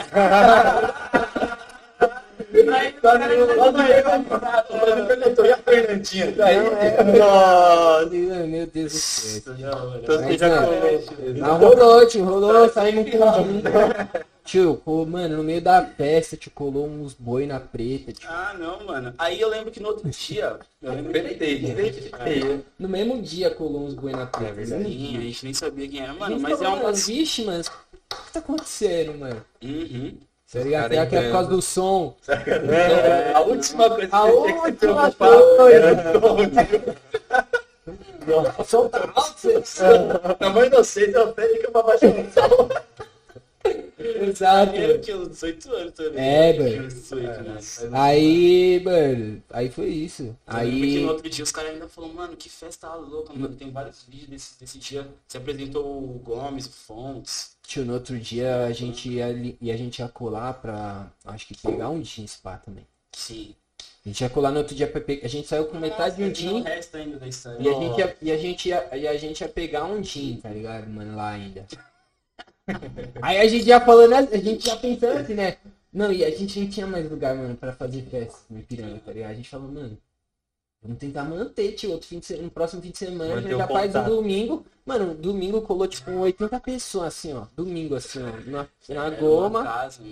[5.52, 6.32] a Fernandinha?
[6.32, 6.57] Daí,
[7.18, 9.44] Nossa, meu Deus do céu.
[11.60, 17.14] Rolou, tio, rolou, saímos com Tio, pô, mano, no meio da festa, tio, colou uns
[17.14, 18.30] boi na preta, tio.
[18.30, 19.12] Ah, não, mano.
[19.18, 20.60] Aí eu lembro que no outro dia.
[20.80, 22.64] Eu lembro Apertei.
[22.78, 24.64] No mesmo dia colou uns boi na preta.
[24.64, 26.40] Sim, a gente nem sabia quem era, mano.
[26.40, 26.92] Mas é uma.
[26.92, 29.44] vixe, mano, o que tá acontecendo, mano?
[29.64, 30.16] Uhum.
[30.52, 30.90] Tá ligado?
[30.90, 32.16] cara Será que é por causa do som?
[32.28, 36.38] É, a última coisa que A você tem que se última preocupar era o som.
[38.58, 39.48] O som tá alto,
[40.50, 42.70] mãe inocente, eu pede que eu vou baixar o som.
[44.06, 44.76] Exato.
[44.76, 46.23] Eu tinha uns 18 anos também.
[46.23, 47.60] É, uns 18, né?
[47.91, 50.23] Aí, mano, aí foi isso.
[50.23, 53.56] Eu que Aí, no outro dia os caras ainda falaram, mano, que festa louca, mano.
[53.56, 55.07] Tem vários vídeos desse, desse dia.
[55.27, 57.52] Você apresentou o Gomes, o Fontes.
[57.65, 59.27] tio, no outro dia a gente ia,
[59.61, 62.86] e a gente ia colar pra, acho que pegar um jeans pá também.
[63.14, 63.56] Sim.
[64.06, 66.23] A gente ia colar no outro dia pra pegar, a gente saiu com metade de
[66.23, 66.32] um
[67.27, 67.60] história.
[67.60, 70.38] e a gente ia, e a gente ia, e a gente ia pegar um jean,
[70.38, 71.65] tá ligado, mano, lá ainda.
[73.22, 75.58] Aí a gente ia falando, a gente ia pensando assim, né?
[75.94, 79.14] Não, e a gente nem tinha mais lugar, mano, pra fazer festa no Ipiranga, tá
[79.14, 79.32] ligado?
[79.32, 79.98] A gente falou, mano,
[80.82, 83.96] vamos tentar manter, tio, outro fim de semana, no próximo fim de semana, já faz
[83.96, 84.66] o domingo.
[84.86, 87.46] Mano, domingo colou, tipo, 80 pessoas, assim, ó.
[87.56, 89.64] Domingo, assim, ó, na, na Era goma.
[89.64, 90.04] casa,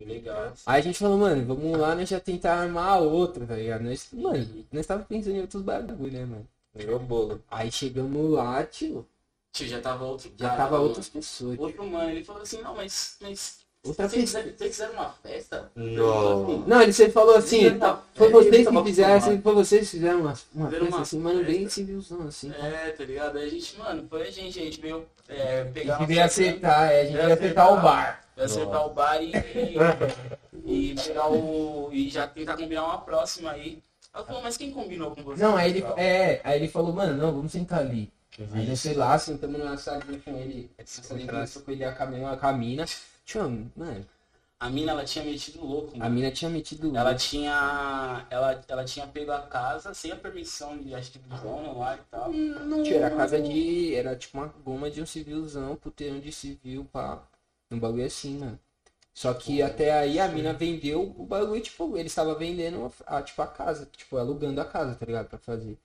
[0.00, 0.52] legal.
[0.66, 3.82] Aí a gente falou, mano, vamos lá, nós já tentar armar a outra, tá ligado?
[3.82, 6.48] Nós, mano, nós tava pensando em outros bagulho, né, mano?
[6.74, 7.42] Virou bolo.
[7.50, 9.06] Aí chegamos lá, tio,
[9.54, 10.84] Tio, já tava outro já cara, tava mano.
[10.88, 11.54] outras pessoas.
[11.56, 11.62] tio.
[11.64, 13.16] Outro mano, ele falou assim, não, mas.
[13.22, 14.42] mas Outra vocês, pessoa.
[14.42, 15.70] fizeram, vocês fizeram uma festa?
[15.76, 16.58] Não.
[16.66, 19.96] Não, ele sempre falou assim, Tá- foi é, vocês que fizeram, assim, foi vocês que
[19.96, 21.70] fizeram uma, uma Fizeram festa uma assim, mano, bem festa.
[21.70, 22.50] civilzão, assim.
[22.58, 23.36] É, tá ligado?
[23.38, 25.92] Aí a gente, mano, foi a gente, a gente veio é, A pegar.
[25.92, 28.24] gente uma veio acertar, é, a gente Veio acertar o bar.
[28.34, 29.32] veio acertar o bar e,
[30.64, 31.90] e, e pegar o.
[31.92, 33.82] e já tentar combinar uma próxima aí.
[34.14, 35.42] Ela falou, mas quem combinou com você?
[35.42, 38.10] Não, aí ele, é, aí ele falou, mano, não, vamos sentar ali.
[38.52, 42.32] Aí nós sei lá, sentamos na salinha com ele, nessa lembrança com ele a Camila,
[42.32, 42.84] a Camina.
[43.24, 43.44] Tinha,
[43.76, 44.06] mano,
[44.60, 46.14] A mina, ela tinha metido louco, a mano.
[46.14, 46.96] mina tinha metido.
[46.96, 48.26] Ela tinha.
[48.30, 51.96] Ela, ela tinha pego a casa sem a permissão de acho que do dono lá
[51.96, 52.30] e tal.
[52.82, 53.94] Tio, era casa de.
[53.94, 57.22] Era tipo uma goma de um civilzão, puteirão de civil, pá.
[57.70, 58.58] Um bagulho assim, mano.
[59.14, 63.42] Só que até aí a mina vendeu o bagulho, tipo, ele estava vendendo a, tipo,
[63.42, 65.28] a casa, tipo, alugando a casa, tá ligado?
[65.28, 65.78] Pra fazer.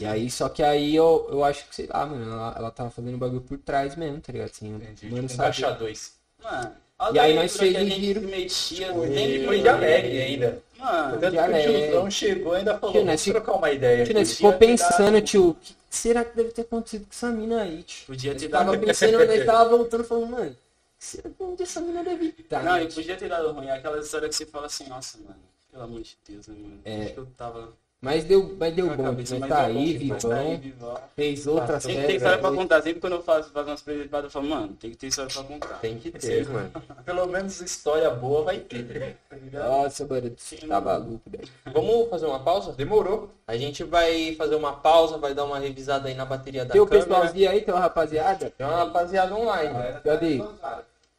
[0.00, 2.90] E aí, só que aí eu, eu acho que, sei lá, mano, ela, ela tava
[2.90, 4.50] fazendo bagulho por trás mesmo, tá ligado?
[4.50, 5.06] Assim, Entendi.
[5.06, 5.56] mano, Tipo, sabe?
[5.60, 6.12] caixa dois.
[6.42, 8.20] Mano, olha E aí nós fez giro.
[8.20, 8.86] se metia.
[8.88, 10.62] Tipo, ele foi de alegre ainda.
[10.78, 13.70] Mano, Tanto que o tiozão chegou e ainda falou, Tio, né, vamos se- trocar uma
[13.70, 14.04] ideia.
[14.04, 17.10] Tio, nós podia ficou ter pensando, tio, o que será que deve ter acontecido com
[17.12, 18.06] essa mina aí, tio?
[18.06, 18.84] podia ter tava dado.
[18.86, 20.56] pensando, nós tava voltando falando, mano,
[20.98, 22.62] que será que onde essa mina deve estar?
[22.64, 23.70] Não, e podia ter dado ruim.
[23.70, 25.38] Aquela história que você fala assim, nossa, mano,
[25.70, 26.80] pelo amor de Deus, né, mano?
[26.84, 27.02] É.
[27.04, 27.72] Acho que eu tava.
[28.00, 31.00] Mas deu, mas deu bom, cabeça, nós mas tá aí, mas tá aí, vivão, vivão.
[31.16, 32.80] fez outras Sempre tem história pra contar.
[32.80, 35.42] Sempre quando eu faço, faço umas presepadas, eu falo, mano, tem que ter história pra
[35.42, 35.74] contar.
[35.80, 36.70] Tem que ter, mano.
[37.04, 39.16] Pelo menos história boa vai ter.
[39.28, 39.68] Tá ligado?
[39.68, 41.48] Nossa, mano, você tá maluco, velho.
[41.72, 42.70] Vamos fazer uma pausa?
[42.72, 43.30] Demorou.
[43.48, 46.80] A gente vai fazer uma pausa, vai dar uma revisada aí na bateria da Tem
[46.80, 47.04] o câmera.
[47.04, 48.50] pessoalzinho aí, tem uma rapaziada?
[48.56, 49.74] Tem uma rapaziada online.
[50.04, 50.40] Cadê?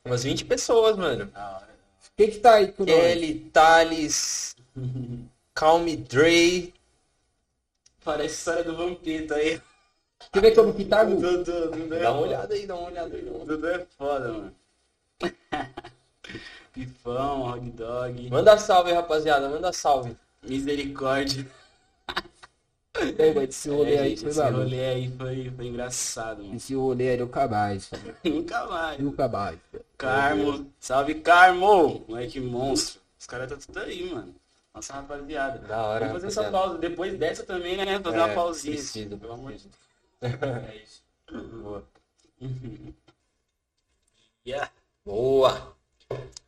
[0.06, 1.30] Umas 20 pessoas, mano.
[2.15, 2.95] Quem que tá aí com nós?
[2.95, 4.56] Kelly, Thales,
[5.60, 6.73] Calm Dre.
[8.06, 9.61] Parece história do Vampeta aí.
[10.34, 11.18] Eu ver como que tá, Gu.
[11.19, 13.22] Dudu, Dudu é Dá uma olhada aí, dá uma olhada aí.
[13.45, 14.56] Dudu é foda, mano.
[16.72, 20.15] Pifão, hot dog, Manda salve, rapaziada, manda salve.
[20.44, 21.45] misericórdia.
[22.95, 24.64] Mas esse rolê É, aí gente, foi esse maluco.
[24.64, 26.56] rolê aí foi, foi engraçado, mano.
[26.56, 28.15] Esse rolê aí nunca mais, velho.
[28.23, 28.99] Nunca mais.
[28.99, 29.60] Nunca mais.
[29.98, 32.06] Carmo, salve Carmo!
[32.07, 33.02] Moleque monstro.
[33.19, 34.34] Os caras tá tudo aí, mano.
[34.73, 35.59] Nossa rapaziada.
[35.67, 36.67] Da hora, Vamos fazer essa rapaziada.
[36.67, 36.79] pausa.
[36.79, 37.99] Depois dessa também, né?
[37.99, 38.75] Fazer É, uma pausinha.
[38.75, 39.63] preciso, Pelo amor de.
[39.67, 39.75] Deus.
[40.71, 41.03] É isso.
[41.61, 41.83] Boa.
[44.45, 44.71] Yeah.
[45.05, 45.75] Boa.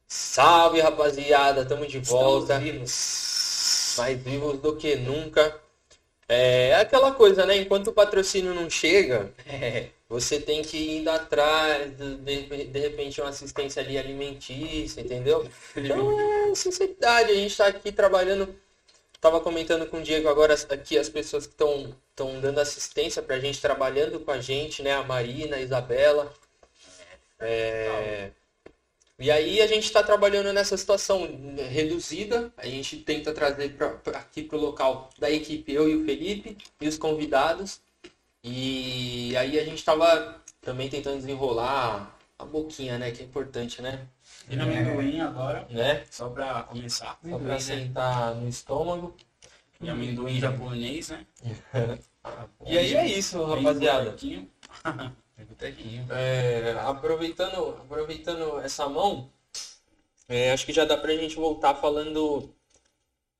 [0.07, 2.59] Salve, rapaziada, tamo de volta.
[2.59, 5.59] Mais vivos do que nunca.
[6.27, 7.57] É aquela coisa, né?
[7.57, 9.31] Enquanto o patrocínio não chega,
[10.11, 15.49] você tem que ir atrás, de, de, repente uma assistência ali alimentícia, entendeu?
[15.73, 18.53] Então é sinceridade, a gente tá aqui trabalhando.
[19.21, 21.95] Tava comentando com o Diego agora aqui as pessoas que estão
[22.41, 24.91] dando assistência pra gente, trabalhando com a gente, né?
[24.91, 26.33] A Marina, a Isabela.
[27.39, 28.31] É,
[29.17, 31.25] e aí a gente está trabalhando nessa situação
[31.69, 32.51] reduzida.
[32.57, 36.03] A gente tenta trazer pra, pra aqui para o local da equipe eu e o
[36.03, 37.79] Felipe e os convidados.
[38.43, 43.11] E aí a gente estava também tentando desenrolar a boquinha, né?
[43.11, 44.07] Que é importante, né?
[44.49, 46.03] E no amendoim agora, né?
[46.09, 47.19] só pra começar.
[47.23, 49.15] Só para sentar no estômago.
[49.79, 51.25] E amendoim japonês, né?
[52.67, 54.15] E aí é isso, rapaziada.
[56.09, 59.27] É, aproveitando, aproveitando essa mão,
[60.29, 62.53] é, acho que já dá pra gente voltar falando,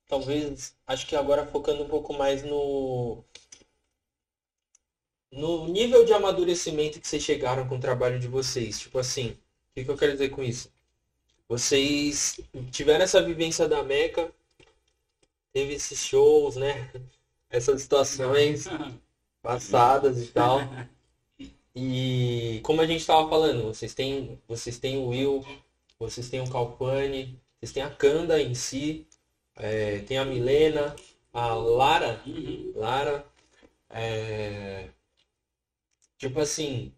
[0.08, 3.24] talvez, acho que agora focando um pouco mais no
[5.32, 8.78] no nível de amadurecimento que vocês chegaram com o trabalho de vocês.
[8.78, 9.36] Tipo assim, o
[9.74, 10.70] que, que eu quero dizer com isso?
[11.48, 12.38] Vocês
[12.70, 14.30] tiveram essa vivência da Meca,
[15.52, 16.90] teve esses shows, né?
[17.50, 18.64] Essas situações
[19.42, 20.60] passadas e tal.
[21.76, 25.44] E como a gente estava falando, vocês têm, vocês têm o Will,
[25.98, 29.06] vocês têm o Calpani, vocês têm a Kanda em si,
[29.56, 30.96] é, tem a Milena,
[31.32, 32.72] a Lara, Uhum.
[32.74, 33.26] Lara,
[33.90, 34.88] é,
[36.22, 36.94] tipo assim,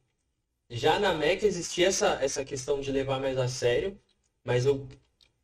[0.69, 3.99] já na MEC existia essa, essa questão de levar mais a sério,
[4.45, 4.87] mas eu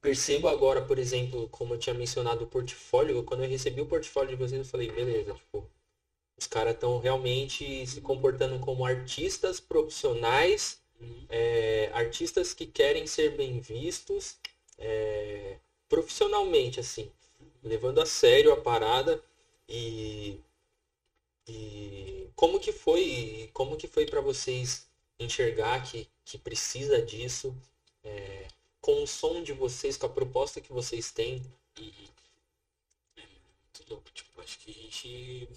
[0.02, 4.30] percebo agora, por exemplo, como eu tinha mencionado o portfólio, quando eu recebi o portfólio
[4.30, 5.66] de vocês, eu falei, beleza, tipo,
[6.36, 10.82] os caras estão realmente se comportando como artistas profissionais,
[11.30, 14.36] é, artistas que querem ser bem vistos
[14.78, 15.56] é,
[15.88, 17.10] profissionalmente, assim,
[17.62, 19.22] levando a sério a parada
[19.66, 20.38] e,
[21.46, 24.88] e como que foi, como que foi para vocês
[25.18, 27.54] enxergar que, que precisa disso,
[28.02, 28.48] é,
[28.80, 31.42] com o som de vocês, com a proposta que vocês têm,
[33.16, 35.48] Muito louco, tipo, acho que a gente.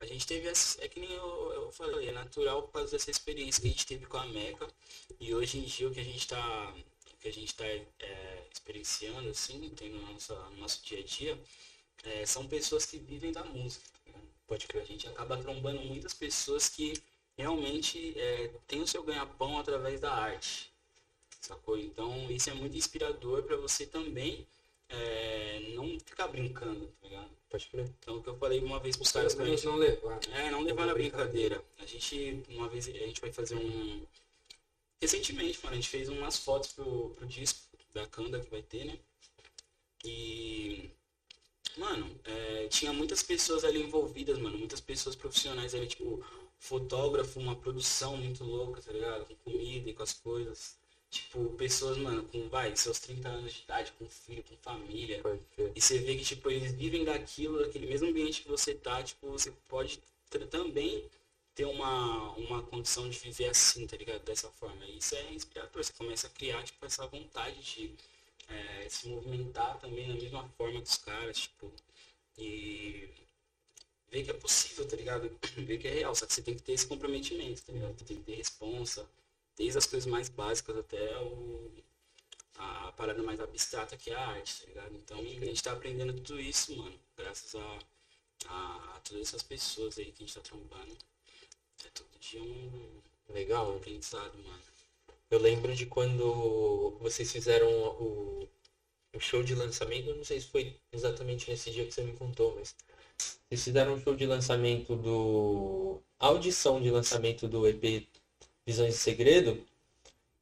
[0.00, 0.84] A gente teve essa.
[0.84, 3.86] É que nem eu, eu falei, é natural por causa dessa experiência que a gente
[3.86, 4.68] teve com a Meca.
[5.20, 6.74] E hoje em dia o que a gente tá.
[7.14, 11.02] O que a gente tá é, experienciando, assim, tem no nosso, no nosso dia a
[11.02, 11.38] dia,
[12.04, 13.97] é, são pessoas que vivem da música.
[14.48, 14.82] Pode crer.
[14.82, 17.00] A gente acaba trombando muitas pessoas que
[17.36, 20.72] realmente é, têm o seu ganha-pão através da arte.
[21.40, 21.78] Sacou?
[21.78, 24.44] Então isso é muito inspirador para você também
[24.88, 27.38] é, não ficar brincando, tá ligado?
[27.48, 27.90] pode crer.
[27.98, 30.20] Então o que eu falei uma vez pros caras quando a gente não levar.
[30.32, 31.62] é, não levar na brincadeira.
[31.78, 34.06] A gente, uma vez, a gente vai fazer um,
[35.00, 37.60] recentemente, mano, a gente fez umas fotos pro, pro disco
[37.94, 38.98] da Kanda que vai ter, né?
[40.04, 40.90] E.
[41.78, 44.58] Mano, é, tinha muitas pessoas ali envolvidas, mano.
[44.58, 46.24] Muitas pessoas profissionais ali, tipo,
[46.58, 49.26] fotógrafo, uma produção muito louca, tá ligado?
[49.26, 50.76] Com comida e com as coisas.
[51.10, 55.22] Tipo, pessoas, mano, com, vai, seus 30 anos de idade, com filho, com família.
[55.74, 59.30] E você vê que, tipo, eles vivem daquilo, daquele mesmo ambiente que você tá, tipo,
[59.30, 60.00] você pode
[60.50, 61.08] também
[61.54, 64.22] ter uma, uma condição de viver assim, tá ligado?
[64.24, 64.84] Dessa forma.
[64.84, 67.94] E isso é inspirador, você começa a criar, tipo, essa vontade de
[68.48, 71.72] é, se movimentar também da mesma forma que os caras, tipo,
[72.36, 73.08] e
[74.10, 75.30] ver que é possível, tá ligado?
[75.56, 77.94] Ver que é real, só que você tem que ter esse comprometimento, tá ligado?
[78.04, 79.08] Tem que ter responsa,
[79.56, 81.70] desde as coisas mais básicas até o,
[82.56, 84.96] a parada mais abstrata que é a arte, tá ligado?
[84.96, 87.78] Então a gente tá aprendendo tudo isso, mano, graças a,
[88.46, 90.96] a, a todas essas pessoas aí que a gente tá trombando.
[91.84, 93.76] É todo dia um Legal.
[93.76, 94.62] aprendizado, mano.
[95.30, 98.48] Eu lembro de quando vocês fizeram o,
[99.14, 102.54] o show de lançamento, não sei se foi exatamente nesse dia que você me contou,
[102.56, 102.74] mas
[103.48, 106.00] vocês fizeram um show de lançamento do.
[106.18, 108.06] a audição de lançamento do EP
[108.66, 109.64] Visões de Segredo.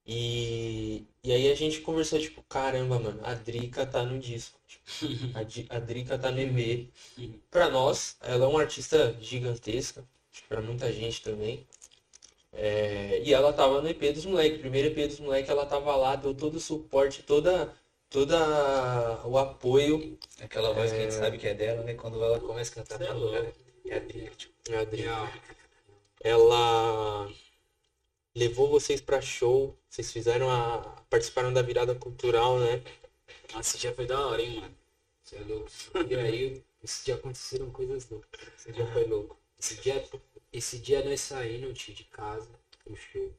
[0.07, 4.59] E, e aí a gente conversou, tipo, caramba, mano, a Drica tá no disco.
[4.67, 4.87] Tipo,
[5.71, 6.89] a, a Drica tá no EP.
[7.51, 10.05] Pra nós, ela é uma artista gigantesca,
[10.49, 11.67] pra muita gente também.
[12.59, 16.17] É, e ela tava no EP dos moleques, primeiro EP dos moleques, ela tava lá,
[16.17, 17.75] deu todo o suporte, toda,
[18.09, 18.37] toda
[19.27, 20.19] o apoio.
[20.41, 21.93] Aquela voz que a gente sabe que é dela, né?
[21.95, 23.35] Quando ela começa a cantar, é louco.
[23.35, 23.53] cara,
[23.89, 25.33] é a tipo, Adriana.
[26.23, 27.31] Ela
[28.35, 30.79] levou vocês pra show, vocês fizeram a.
[31.11, 32.83] participaram da virada cultural, né?
[33.53, 34.75] Nossa, dia foi da hora, hein, mano.
[35.23, 35.71] Você é louco.
[36.09, 38.31] E aí, esse dia aconteceram coisas loucas.
[38.59, 39.39] Esse dia foi louco.
[39.59, 40.09] Esse dia,
[40.53, 42.49] esse dia nós saímos tio, de casa
[42.85, 43.35] pro show.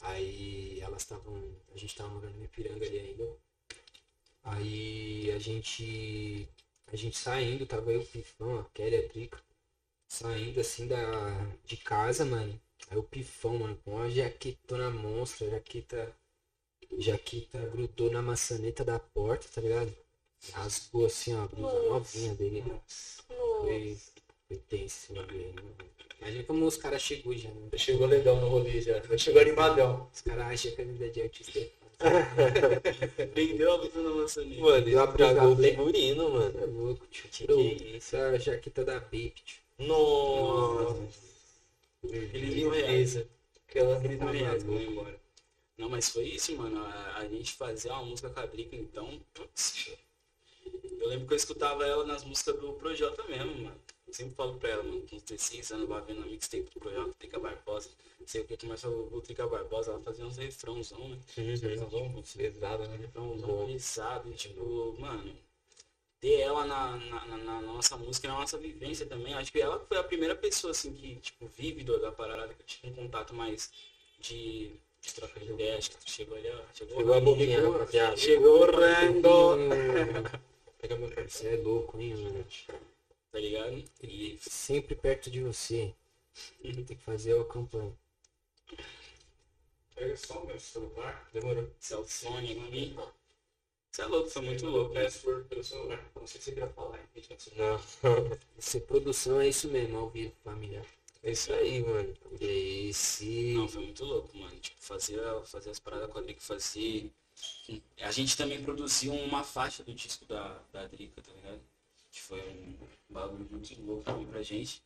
[0.00, 1.56] Aí elas estavam.
[1.74, 3.36] A gente tava morando em Ipiranga ali ainda.
[4.44, 6.48] Aí a gente.
[6.92, 9.40] A gente saindo, tava eu, o Pifão, a Kelly, a Drica.
[10.08, 10.98] Saindo assim da,
[11.64, 12.60] de casa, mano.
[12.90, 16.14] Aí o Pifão, mano, com uma jaquetona monstra, jaqueta.
[16.98, 19.96] Jaqueta grudou na maçaneta da porta, tá ligado?
[20.52, 22.62] Rasgou assim, ó, a blusa novinha dele.
[23.26, 24.11] Foi, foi
[24.58, 25.74] tenso esse bagulho aí, mano.
[26.20, 27.68] Imagina como os caras chegou já, né?
[27.76, 30.08] chegou legal no rolê já, chegou animadão.
[30.12, 33.26] Os caras acham que a vida de artista é.
[33.26, 34.60] Prendeu a blusa na maçaneta.
[34.60, 36.84] Mano, Eu estragou o figurino, É mano.
[36.84, 37.28] louco, tio.
[37.30, 38.16] Que que é isso?
[38.16, 39.62] Essa jaqueta da Bape, tio.
[39.78, 40.96] Nossa.
[42.04, 42.70] Ele viu.
[42.70, 43.26] Beleza.
[43.68, 44.18] Aquela Ele
[44.64, 45.20] foi embora.
[45.78, 46.80] Não, mas foi isso, mano.
[46.84, 49.20] A, a gente fazia uma música com a Drica, então.
[49.34, 49.90] putz,
[51.00, 53.80] eu lembro que eu escutava ela nas músicas do Projota mesmo, mano.
[54.12, 56.80] Eu sempre falo pra ela, mano, com uns 16 anos, lá vendo a mixtape do
[56.80, 57.88] Projota, Trica Barbosa.
[58.26, 61.18] Sei o que, começa o, o Trica Barbosa, ela fazia uns refrãozão, né?
[61.38, 62.22] Uhum.
[62.36, 62.96] pesada, né?
[62.98, 65.34] refrãozão pesado, e tipo, mano.
[66.20, 69.32] Ter ela na, na, na- na nossa música, na nossa vivência também.
[69.32, 72.60] Acho que ela foi a primeira pessoa, assim, que, tipo, vive do- da parada, que
[72.60, 73.72] eu tive um contato mais
[74.20, 75.78] de, de troca de ideia.
[75.78, 76.60] Acho que tu chegou ali, ó.
[76.74, 78.16] Chegou, Chegou a boquinha, rapaziada.
[78.18, 79.56] Chegou Rando,
[80.78, 82.44] Pega meu Você é louco, hein, mano?
[83.32, 83.82] Tá ligado?
[84.02, 85.94] E Sempre perto de você.
[86.62, 87.92] Tem que fazer a campanha.
[89.94, 91.28] Pega só o meu celular.
[91.32, 91.70] Demorou.
[91.80, 92.96] Celfone aqui.
[93.90, 94.94] Você é louco, foi muito louco.
[94.94, 95.04] né?
[95.04, 96.10] Password pelo celular.
[96.14, 97.36] Não sei se você quer falar em vídeo.
[97.56, 98.38] Não.
[98.58, 100.82] Ser produção é isso mesmo, ao vivo, família.
[101.22, 102.14] É isso aí, mano.
[102.40, 103.52] E esse.
[103.54, 104.58] Não, foi muito louco, mano.
[104.60, 107.10] Tipo, fazer, fazer as paradas com a Drica, fazer.
[108.00, 111.60] A gente também produziu uma faixa do disco da, da Drica, tá ligado?
[112.12, 112.40] Que foi
[113.10, 114.82] um bagulho muito louco também pra gente.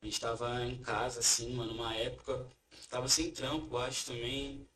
[0.00, 2.46] A gente tava em casa, assim, mano, numa época.
[2.88, 4.66] Tava sem trampo, acho também.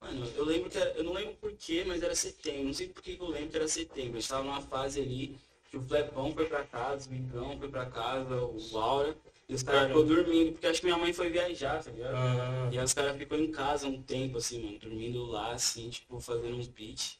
[0.00, 2.64] Mano, eu lembro que era, eu não lembro porquê, mas era setembro.
[2.64, 4.16] Não sei por que eu lembro que era setembro.
[4.16, 5.38] A gente tava numa fase ali
[5.70, 9.16] que o Flepão foi pra casa, o Mingão foi pra casa, o Laura.
[9.48, 12.74] E os caras ficou dormindo, porque acho que minha mãe foi viajar, tá ligado?
[12.74, 16.18] E aí os caras ficou em casa um tempo, assim, mano, dormindo lá, assim, tipo,
[16.20, 17.16] fazendo uns beats.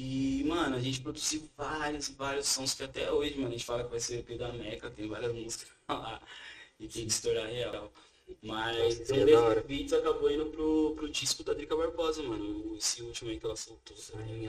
[0.00, 3.82] E, mano, a gente produziu vários, vários sons que até hoje, mano, a gente fala
[3.82, 6.22] que vai ser o EP da Meca, tem várias músicas lá.
[6.78, 7.92] E tem que estourar real.
[8.40, 9.60] Mas um da desses hora.
[9.62, 12.76] beats acabou indo pro, pro disco da Drica Barbosa, mano.
[12.76, 13.96] Esse último aí que ela soltou.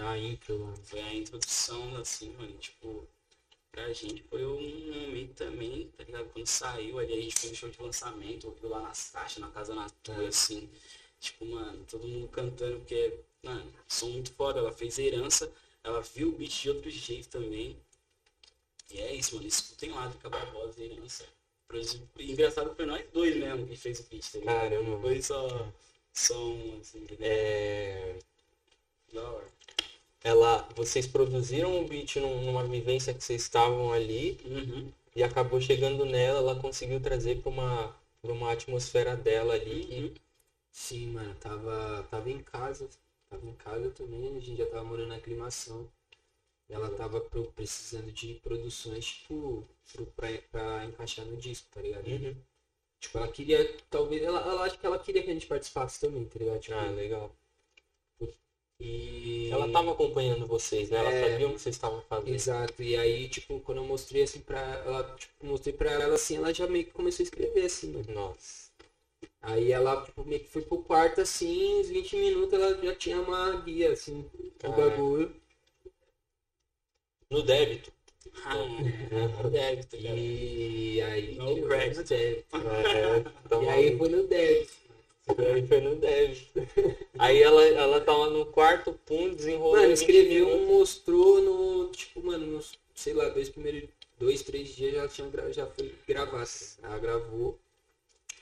[0.07, 0.75] A intro lá.
[0.83, 3.07] Foi a introdução, assim, mano, tipo,
[3.71, 6.29] pra gente foi um momento também, tá ligado?
[6.29, 9.49] Quando saiu ali, a gente fez o show de lançamento, ouviu lá nas taxas, na
[9.49, 10.69] casa na tua, assim,
[11.19, 15.51] tipo, mano, todo mundo cantando, porque, mano, som muito foda, ela fez herança,
[15.83, 17.77] ela viu o beat de outro jeito também.
[18.91, 21.25] E é isso, mano, escutem lá, Drica Barbosa, herança.
[22.17, 24.55] Engraçado foi nós dois mesmo que fez o beat, tá ligado?
[24.69, 25.67] Caramba, foi só,
[26.13, 28.17] Som, assim, É,
[29.13, 29.47] da hora.
[30.23, 34.91] ela, vocês produziram o beat num- numa vivência que vocês estavam ali Uhum.
[35.15, 39.85] e acabou chegando nela, ela conseguiu trazer para uma, pra uma atmosfera dela ali.
[39.91, 40.13] Uhum.
[40.71, 42.89] Sim, mano, tava, tava em casa,
[43.29, 45.89] tava em casa também, a gente já tava morando na aclimação.
[46.69, 49.67] Ela tava pro- precisando de produções, tipo,
[50.55, 52.07] pra encaixar no disco, tá ligado?
[52.07, 52.35] Uhum.
[52.99, 56.25] Tipo, ela queria, talvez, ela, ela acho que ela queria que a gente participasse também,
[56.25, 56.59] tá ligado?
[56.61, 57.35] Tipo, Ah, legal.
[58.79, 59.49] e...
[59.51, 60.97] Ela tava acompanhando vocês, né?
[60.97, 61.31] Ela É.
[61.31, 62.33] sabia o que vocês estavam fazendo.
[62.33, 66.37] Exato, e aí, tipo, quando eu mostrei assim pra ela, tipo, mostrei pra ela assim,
[66.37, 68.13] ela já meio que começou a escrever, assim, mano.
[68.13, 68.68] Nossa.
[69.41, 73.21] Aí ela, tipo, meio que foi pro quarto, assim, uns 20 minutos ela já tinha
[73.21, 74.81] uma guia, assim, do Caraca.
[74.81, 75.35] bagulho.
[77.29, 77.91] No débito.
[78.43, 78.55] Ah,
[79.49, 80.17] deve, tá ligado?
[80.17, 82.13] E aí, No no débito.
[82.13, 82.43] É,
[83.47, 84.73] tá E aí foi no débito.
[85.37, 86.59] Aí foi no débito.
[87.19, 89.73] Aí ela, ela tá lá no quarto, pum, desenrolou.
[89.75, 90.67] Mano, 20 escreveu, minutos.
[90.67, 93.89] mostrou no, tipo, mano, nos, sei lá, dois primeiros,
[94.19, 96.45] dois, três dias já tinha, já foi gravar.
[96.81, 97.59] Ela gravou.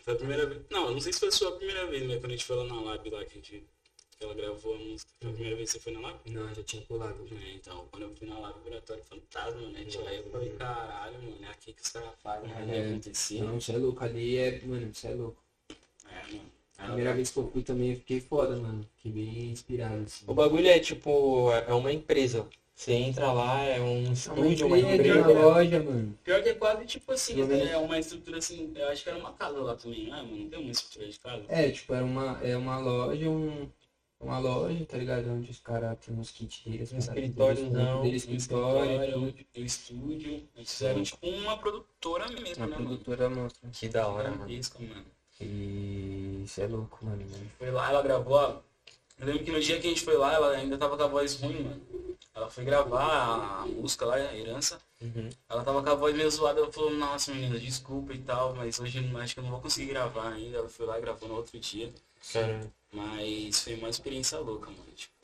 [0.08, 0.62] Foi a primeira vez.
[0.70, 2.56] Não, eu não sei se foi a sua primeira vez, mas quando a gente foi
[2.56, 3.64] lá na lab lá que a gente.
[4.18, 5.12] Que ela gravou a música.
[5.20, 6.18] Foi a primeira vez que você foi na lab?
[6.32, 7.28] Não, já tinha colado.
[7.28, 7.36] Já.
[7.36, 9.84] É, então, quando eu fui na lab laboratório fantasma, né?
[9.84, 12.88] Tipo, aí eu falei, caralho, mano, é aqui que os caras fazem, vai É.
[12.90, 13.42] acontecer.
[13.42, 15.44] Não, você é louco, ali é, mano, você é louco.
[16.10, 16.52] É, mano.
[16.78, 18.88] A primeira vez que eu fui também eu fiquei foda, mano.
[18.96, 20.24] Fiquei bem inspirado, assim.
[20.26, 22.48] O bagulho é tipo, é uma empresa.
[22.78, 25.28] Você entra lá, é um estúdio, uma Uma empresa.
[25.30, 26.16] loja, mano.
[26.24, 29.34] Pior que é quase tipo assim, é uma estrutura assim, eu acho que era uma
[29.34, 30.38] casa lá também, não é, mano?
[30.38, 31.44] Não tem uma estrutura de casa?
[31.50, 33.68] É, tipo, era uma, é uma loja, um,
[34.20, 35.28] uma loja, tá ligado?
[35.28, 36.94] Onde os caras têm uns kits deles.
[36.94, 40.44] Um paradas escritóriozão, deles, Um escritório, escritório, um estúdio.
[40.56, 42.88] Eles fizeram tipo uma produtora mesmo, uma né, mano?
[42.90, 43.70] produtora monstra.
[43.72, 44.48] Que da hora, mano.
[44.48, 45.06] Mano.
[45.42, 47.26] E isso é louco, mano.
[47.28, 47.52] mano.
[47.58, 48.60] Foi lá, ela gravou, ó.
[49.20, 51.08] Eu lembro que no dia que a gente foi lá, ela ainda tava com a
[51.08, 51.82] voz ruim, mano.
[52.38, 54.80] Ela foi gravar a, a música lá, a herança.
[55.02, 55.28] Uhum.
[55.50, 58.80] Ela tava com a voz meio zoada, ela falou, nossa menina, desculpa e tal, mas
[58.80, 60.60] hoje acho que eu não vou conseguir gravar ainda.
[60.60, 61.92] Ela foi lá e gravou no outro dia.
[62.32, 64.84] Cara, Mas foi uma experiência louca, mano.
[64.96, 65.16] Tipo,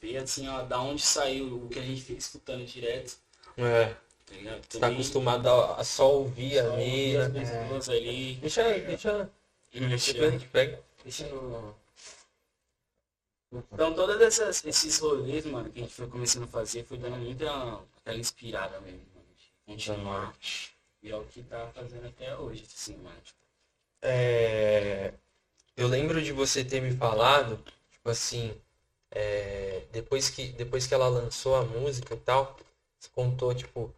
[0.00, 3.16] ver assim, ó, da onde saiu o que a gente fica escutando direto,
[3.56, 3.94] é.
[4.26, 4.64] tá ligado?
[4.68, 7.16] Você tá acostumado a, a só ouvir só ali.
[7.16, 8.34] ouvir as pessoas ali.
[8.34, 9.30] Deixa, deixa.
[9.72, 10.82] Depois a gente pega.
[11.04, 11.72] Deixa no.
[13.72, 17.16] Então todos essas, esses rolês, mano, que a gente foi começando a fazer, foi dando
[17.16, 19.26] muita aquela inspirada mesmo, mano.
[19.38, 20.34] de Continuar.
[21.02, 23.16] E é o que tá fazendo até hoje, assim, mano.
[23.24, 23.38] Tipo,
[24.02, 25.12] É,
[25.76, 27.56] eu lembro de você ter me falado,
[27.90, 28.54] tipo assim,
[29.10, 32.56] é, depois que, depois que ela lançou a música e tal,
[32.98, 33.94] você contou, tipo,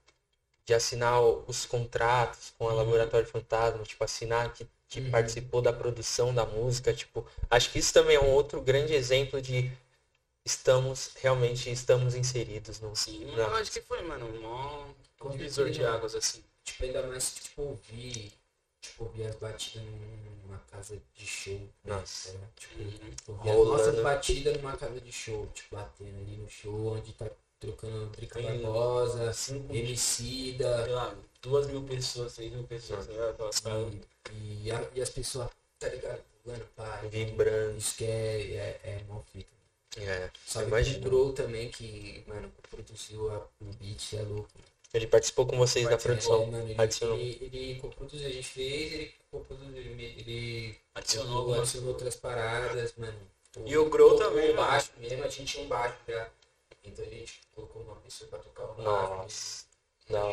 [0.64, 5.10] de assinar os contratos com a Laboratório Fantasma, tipo, assinar que, que Uhum.
[5.10, 9.40] participou da produção da música, tipo, acho que isso também é um outro grande exemplo
[9.40, 9.70] de
[10.44, 14.26] estamos, realmente estamos inseridos no, assim, na- eu acho que foi, mano,
[15.22, 16.42] um divisor de águas, assim.
[16.64, 18.32] Tipo, ainda mais, tipo, ouvir.
[18.82, 19.84] Tipo, ouvir as batidas
[20.42, 21.54] numa casa de show.
[21.54, 22.30] né, Nossa.
[22.32, 22.48] ligado?
[22.56, 22.90] Tipo, Uhum.
[23.28, 23.70] ouvir as Rolando.
[23.78, 25.46] nossas batidas numa casa de show.
[25.54, 27.26] Tipo, batendo ali no show, onde tá
[27.60, 30.84] trocando Drica Barbosa, Cinco, Emicida.
[30.84, 33.50] sei lá, duas mil pessoas, três mil pessoas, tá ligado?
[34.32, 35.48] E, a- e as pessoas,
[35.78, 36.22] tá ligado?
[36.44, 37.08] Mano, pai.
[37.08, 37.78] Vibrando.
[37.78, 39.50] Isso que é, é, é mó fita.
[39.98, 44.48] É, Sabe o Bro também, que, mano, produziu a, o beat, é louco.
[44.94, 46.42] Ele participou com vocês da produção.
[46.42, 47.16] É, mano, ele, adicionou.
[47.18, 52.16] ele, ele coproduziu, a gente fez, ele coproduziu, ele, ele Adicionou adicionou, algumas adicionou outras
[52.16, 53.18] paradas, mano.
[53.66, 54.68] E o Grow também, o mano.
[54.68, 56.28] baixo mesmo, a gente tinha um baixo já.
[56.84, 58.84] Então a gente colocou uma pessoa pra tocar o baixo.
[58.84, 59.64] Nossa.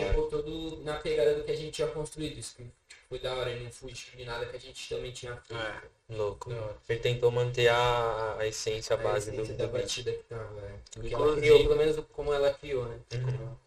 [0.07, 2.37] Ficou todo na pegada do que a gente tinha construído.
[2.39, 2.63] Isso que
[3.09, 5.61] foi da hora, ele não fugiu de nada que a gente também tinha feito.
[5.61, 5.81] É.
[6.09, 6.51] Louco.
[6.87, 9.81] Ele tentou manter a, a essência A base do, essência do da beat.
[9.83, 10.99] batida que tava, é.
[10.99, 12.99] Do que ela criou, pelo menos como ela criou, né?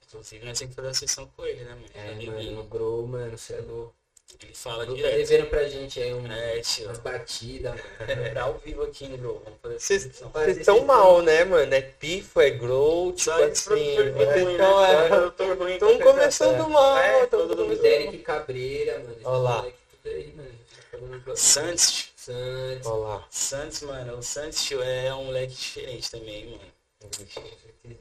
[0.07, 1.87] Inclusive, nós temos que fazer a sessão com ele, né, mano?
[1.95, 3.95] É, Ele, mano, Bro, mano, você é louco.
[4.43, 5.17] Ele fala tá direto.
[5.17, 8.31] devendo pra gente aí um, É, umas batidas, mano.
[8.33, 9.43] Pra ao vivo aqui, né, bro?
[9.79, 11.75] Vocês vocês estão mal, né, mano?
[11.75, 13.97] É pifo, é grow, tipo Só assim.
[13.99, 14.43] né?
[14.51, 19.13] estão é, estão começando mal, É, todo mundo Derek Cabreira, mano.
[19.17, 19.57] esse Olha lá.
[19.59, 20.61] moleque tudo aí, mano.
[21.25, 22.87] Tá Santos, Santos.
[22.87, 23.27] Olha lá.
[23.31, 26.71] Santos, mano, o Santos tio, é um moleque diferente também, mano.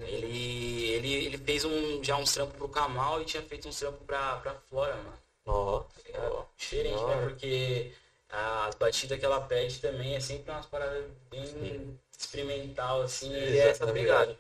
[0.07, 4.01] Ele, ele, ele fez um, já uns trampos pro Kamal e tinha feito uns trampos
[4.05, 5.13] pra, pra Flora, mano.
[5.49, 6.45] Ó, ligado?
[6.57, 7.21] Diferente, né?
[7.23, 7.91] Porque
[8.29, 13.69] as batidas que ela pede também é sempre umas paradas bem experimental, assim, e é
[13.69, 14.37] essa pegada.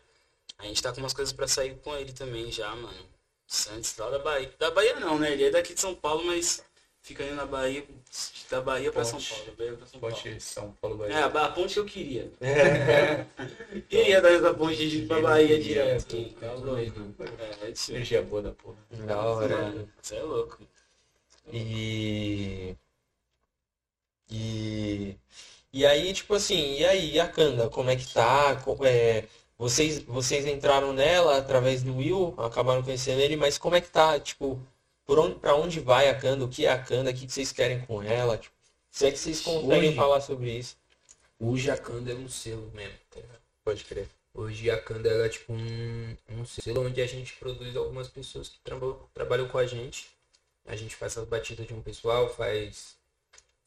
[0.57, 3.09] A gente tá com umas coisas pra sair com ele também já, mano.
[3.47, 4.53] Santos, lá da Bahia.
[4.59, 5.31] Da Bahia não, né?
[5.31, 6.61] Ele é daqui de São Paulo, mas
[7.01, 7.83] fica indo na Bahia,
[8.51, 9.19] da Bahia pra São.
[9.19, 9.45] Paulo.
[9.45, 10.15] da Bahia pra São Paulo.
[10.15, 11.15] Ponte São Paulo Bahia.
[11.15, 12.31] É, a ponte que eu queria.
[13.89, 16.29] Queria dar essa ponte de ir pra Bahia direto.
[16.39, 17.15] Tá louco.
[17.39, 17.91] É, é isso.
[17.91, 18.77] Energia boa da porra.
[18.91, 19.87] Da hora.
[19.99, 20.59] Você é louco.
[21.51, 22.75] E.
[24.29, 25.15] E.
[25.71, 28.57] E aí, tipo assim, e aí, a Kanda, como é que tá?
[28.85, 29.25] É,
[29.57, 34.19] vocês, vocês entraram nela através do Will, acabaram conhecendo ele, mas como é que tá?
[34.19, 34.59] Tipo,
[35.05, 36.43] por onde, pra onde vai a Kanda?
[36.45, 37.11] O que é a Kanda?
[37.11, 38.35] O que vocês querem com ela?
[38.37, 38.55] Tipo,
[38.89, 40.75] se é que vocês conseguem Hoje- falar sobre isso.
[41.39, 43.21] Hoje a Kanda é um selo mesmo, tá?
[43.63, 44.07] Pode crer.
[44.33, 48.57] Hoje a Kanda é tipo um, um selo onde a gente produz algumas pessoas que
[48.63, 50.07] traba- trabalham com a gente.
[50.69, 52.95] A gente faz as batidas de um pessoal, faz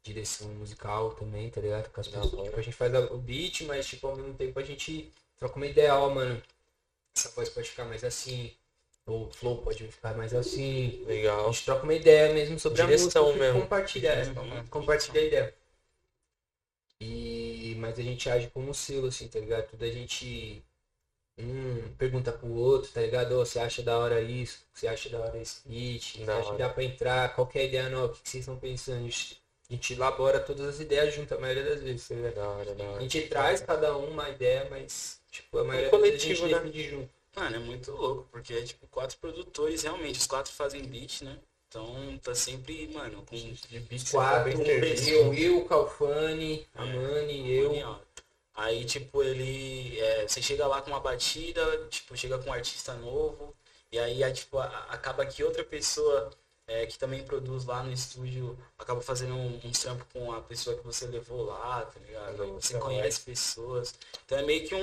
[0.02, 1.90] direção musical também, tá ligado?
[1.90, 2.44] Com as pessoas.
[2.44, 5.56] Tipo, a gente faz a- o beat, mas tipo, ao mesmo tempo a gente troca
[5.56, 6.40] uma ideia, ó, mano.
[7.16, 8.52] Essa voz pode ficar mais assim,
[9.06, 11.02] ou o flow pode ficar mais assim.
[11.04, 11.52] A Legal.
[11.52, 13.44] gente troca uma ideia mesmo sobre Direção a música.
[13.44, 13.60] mesmo.
[13.62, 15.54] Compartilha, é, compartilha a ideia.
[17.00, 19.68] E, mas a gente age como um selo, assim, tá ligado?
[19.68, 20.62] Tudo a gente
[21.38, 23.36] um pergunta pro outro, tá ligado?
[23.36, 24.60] Você acha da hora isso?
[24.72, 26.18] Você acha da hora esse beat?
[26.18, 27.34] Você acha que dá pra entrar?
[27.34, 28.12] Qual que é a ideia nova?
[28.12, 28.98] O que vocês estão pensando?
[28.98, 29.40] A gente,
[29.70, 32.34] a elabora todas as ideias junto, a maioria das vezes, tá ligado?
[32.34, 33.00] Da hora, da A hora.
[33.00, 36.66] gente traz cada um uma ideia, mas, tipo, a maioria Um das vezes a coletivo,
[36.66, 36.90] gente né?
[36.90, 37.10] junto.
[37.34, 41.38] Mano, é muito louco, porque é tipo quatro produtores, realmente, os quatro fazem beat, né?
[41.68, 46.92] Então tá sempre, mano, com De beat, Quatro, tá bem eu, eu, Calfani, a É.
[46.92, 47.70] Mani, eu.
[47.70, 48.02] Genial.
[48.54, 49.98] Aí, tipo, ele.
[49.98, 53.54] é, você chega lá com uma batida, tipo, chega com um artista novo,
[53.90, 56.30] e aí, aí, tipo, a- acaba que outra pessoa
[56.66, 60.76] é, que também produz lá no estúdio acaba fazendo um, um trampo com a pessoa
[60.76, 62.40] que você levou lá, tá ligado?
[62.42, 63.94] Aí você Então, conhece pessoas.
[64.24, 64.80] Então é meio que um,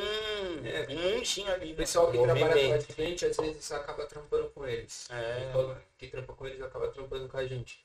[0.66, 0.88] É.
[0.90, 1.76] um mundinho ali, O né?
[1.76, 2.96] pessoal que trabalha com a Movimento.
[2.96, 5.08] gente, às vezes acaba trampando com eles.
[5.10, 5.52] É.
[5.56, 7.80] O que trampa com eles acaba trampando com a gente.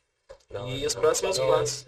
[0.50, 0.70] Hora.
[0.70, 1.84] E os próximos passos.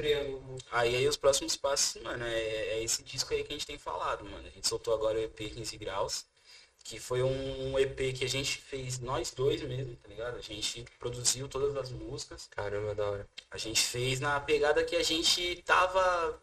[0.71, 3.79] Aí, aí os próximos passos, mano, é, é esse disco aí que a gente tem
[3.79, 4.47] falado, mano.
[4.47, 6.25] A gente soltou agora o EP 15 Graus,
[6.83, 10.37] que foi um EP que a gente fez nós dois mesmo, tá ligado?
[10.37, 12.49] A gente produziu todas as músicas.
[12.51, 13.29] Caramba, da hora.
[13.51, 16.41] A gente fez na pegada que a gente tava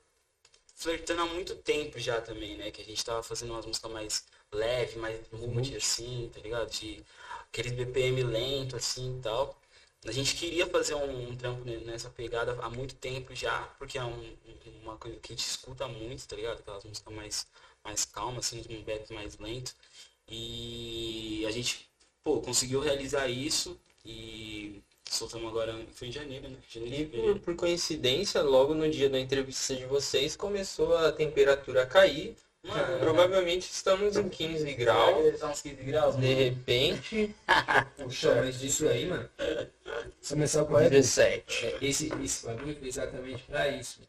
[0.76, 2.72] flertando há muito tempo já também, né?
[2.72, 6.70] Que a gente tava fazendo umas músicas mais leve, mais multi, assim, tá ligado?
[6.70, 7.04] De
[7.48, 9.58] aqueles BPM lento, assim e tal.
[10.06, 13.98] A gente queria fazer um, um trampo ne- nessa pegada há muito tempo já, porque
[13.98, 14.36] é um-
[14.84, 16.60] uma coisa que a gente escuta muito, tá ligado?
[16.60, 17.48] Aquelas músicas mais,
[17.84, 19.74] mais calmas, assim, um back mais lento.
[20.28, 21.90] E a gente,
[22.24, 26.58] pô, conseguiu realizar isso e soltamos agora, foi em janeiro, né?
[26.70, 31.84] Janeiro, E por, por coincidência, logo no dia da entrevista de vocês, começou a temperatura
[31.84, 32.36] a cair.
[32.64, 35.38] Mano, Provavelmente estamos em 15 graus.
[35.40, 36.38] Tá uns 15 graus, De mano.
[36.40, 37.36] repente,
[37.98, 39.30] Puxa, mas disso aí, mano.
[40.28, 41.66] Começar com a 17.
[41.66, 44.00] É, esse, esse bagulho foi exatamente pra isso.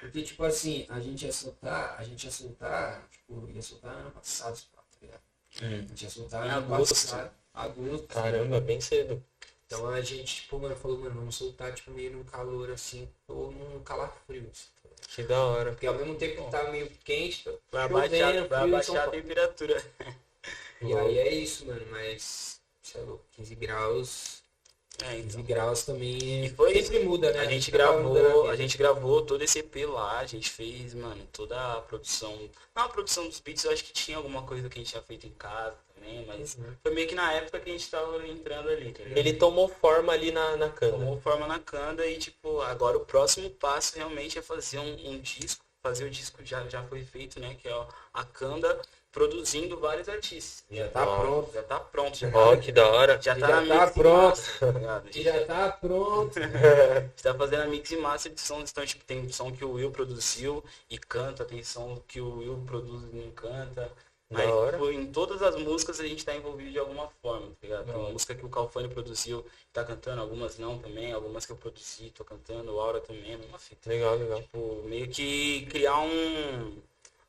[0.00, 4.10] Porque, tipo assim, a gente ia soltar, a gente ia soltar, tipo, ia soltar ano
[4.12, 5.20] passado, tá ligado?
[5.62, 5.84] Hum.
[5.84, 6.94] A gente ia soltar Em ano agosto.
[6.94, 8.06] passado, agosto.
[8.08, 9.22] Caramba, bem cedo.
[9.66, 13.52] Então a gente, tipo, mano, falou, mano, vamos soltar, tipo, meio num calor, assim, ou
[13.52, 14.68] num calafrio, assim?
[15.14, 15.72] Que da hora.
[15.72, 19.84] Porque ao mesmo tempo que tá meio quente, tá Vai abaixar, vai a temperatura.
[20.80, 24.42] E aí é isso, mano, mas, sei lá, 15 graus,
[25.02, 25.42] É, 15 então.
[25.42, 27.40] graus também E foi sempre muda, né?
[27.40, 31.26] A gente a gravou, a gente gravou todo esse EP lá, a gente fez, mano,
[31.32, 32.48] toda a produção.
[32.74, 35.02] Não, a produção dos beats eu acho que tinha alguma coisa que a gente tinha
[35.02, 36.74] feito em casa também, mas Uhum.
[36.82, 39.02] foi meio que na época que a gente tava entrando ali, tá?
[39.04, 40.92] Ele tomou forma ali na, na cana.
[40.92, 45.20] tomou forma na Kanda e, tipo, agora o próximo passo realmente é fazer um, um
[45.20, 45.64] disco.
[45.82, 47.56] Fazer o disco já, já foi feito, né?
[47.60, 48.78] Que é a Kanda
[49.10, 50.62] produzindo vários artistas.
[50.70, 51.20] Já tá Ó.
[51.20, 51.52] pronto.
[51.54, 53.18] Já tá pronto, já Ó, tá, que da hora.
[53.20, 54.36] já tá, já na tá pronto.
[54.36, 55.08] master, tá ligado?
[55.08, 56.38] A gente Já tá pronto.
[56.38, 59.64] A gente tá fazendo a mix e master de sons, então tipo, tem som que
[59.64, 63.90] o Will produziu e canta, tem som que o Will produz e não canta.
[64.30, 67.86] Mas tipo, em todas as músicas a gente tá envolvido de alguma forma, tá ligado?
[67.86, 68.12] Tem hora.
[68.12, 72.10] música que o Calfani produziu e tá cantando, algumas não também, algumas que eu produzi,
[72.10, 73.90] tô cantando, o Aura também, a mesma fita.
[73.90, 74.40] Legal, legal.
[74.40, 76.80] Tipo, meio que criar um.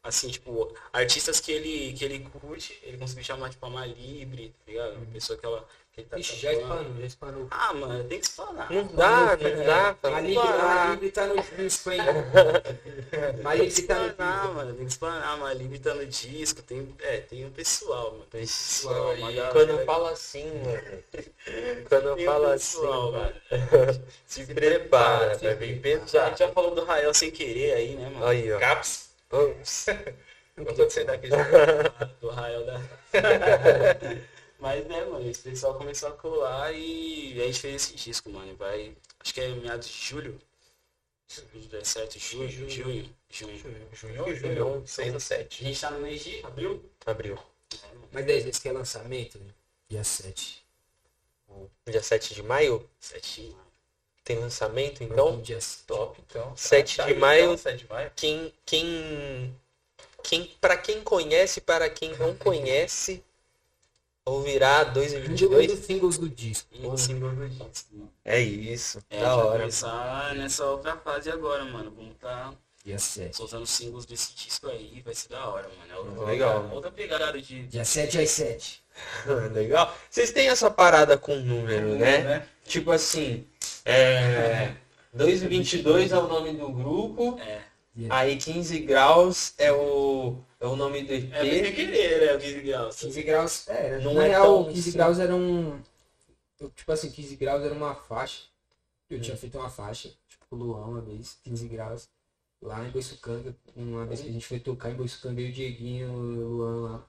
[0.03, 4.71] Assim, tipo, artistas que ele, que ele curte, ele conseguiu chamar, tipo, a Malibre, tá
[4.71, 4.95] ligado?
[4.97, 5.67] Uma pessoa que ela.
[5.93, 7.47] Que tá Ixi, já espanou, já espanou.
[7.51, 8.71] Ah, mano, tem que espanar.
[8.71, 9.93] Não dá, não dá.
[9.95, 10.83] Tá A Libre, lá.
[10.83, 11.99] a Libre tá no disco, hein?
[11.99, 14.15] A Libre tá no disco.
[14.55, 15.05] mano, tem que
[15.45, 18.25] a Libre tá no disco, tem, é, tem o pessoal, mano.
[18.31, 19.17] Tem pessoal aí.
[19.19, 21.03] uma galera- Quando eu falo assim, mano.
[21.89, 23.11] Quando eu falo assim, mano.
[23.11, 23.33] mano.
[24.25, 26.29] Se prepara, se vai vir Já, a pesado.
[26.29, 28.25] gente já falou do Rael sem querer aí, né, mano?
[28.27, 28.59] Aí, ó.
[28.59, 29.09] Caps.
[29.29, 29.85] Vamos.
[30.55, 31.35] Não tô sendo aquele
[32.21, 32.79] do Rael da.
[34.61, 38.55] Mas é, mano, esse pessoal começou a colar e a gente fez esse disco, mano.
[38.55, 38.95] Vai.
[39.19, 40.39] Acho que é meados de julho.
[41.53, 43.89] 17 de julho, junho, junho.
[43.93, 44.83] Junho ou julho?
[44.85, 45.63] 6 ou 7.
[45.63, 46.83] A gente tá no mês de abril?
[47.05, 47.39] Abril.
[48.11, 49.51] Mas 10 vezes que é lançamento, né?
[49.89, 50.63] Dia 7.
[51.87, 53.61] Dia 7 de maio 7 de maio.
[54.25, 55.41] tem lançamento, então.
[55.41, 55.83] dia 7.
[55.85, 56.55] Top, então.
[56.55, 57.43] 7 Tá de aí, maio.
[57.45, 58.11] então, 7 de maio.
[58.15, 58.53] Quem.
[58.65, 59.57] Quem.
[60.23, 60.45] Quem.
[60.59, 63.23] Pra quem conhece, para quem não conhece,
[64.25, 65.71] ouvirá 2 e Um dos 22.
[65.79, 66.67] singles do disco.
[66.83, 68.09] Um single do disco.
[68.23, 68.99] É isso.
[69.09, 69.59] É, da vai hora.
[69.59, 71.91] começar nessa outra fase agora, mano.
[71.95, 72.53] Vamos tá
[72.97, 73.35] 7.
[73.35, 75.91] soltando singles desse disco aí, vai ser da hora, mano.
[75.91, 76.69] É outra, Legal.
[76.71, 77.63] outra pegada de.
[77.67, 78.83] Dia 7 às 7.
[79.53, 79.95] Legal.
[80.09, 82.47] Vocês têm essa parada com número, né?
[82.65, 83.45] Tipo assim,
[83.85, 84.73] é.
[85.13, 87.70] 222 é o nome do grupo, É.
[88.09, 91.75] aí 15 graus é o, é o nome do É bem EP.
[91.75, 92.33] querer, né?
[92.35, 92.95] O 15 graus.
[92.99, 94.97] 15 graus, é, Não na é real, tão 15 assim.
[94.97, 95.81] graus era um.
[96.75, 98.43] Tipo assim, 15 graus era uma faixa.
[99.09, 102.07] Eu tinha feito uma faixa, tipo, com o Luan uma vez, 15 graus,
[102.61, 103.53] lá em Boiçucanga.
[103.75, 106.81] Uma vez que a gente foi tocar em Boiçucanga, eu e o Dieguinho, o Luan
[106.91, 107.05] lá.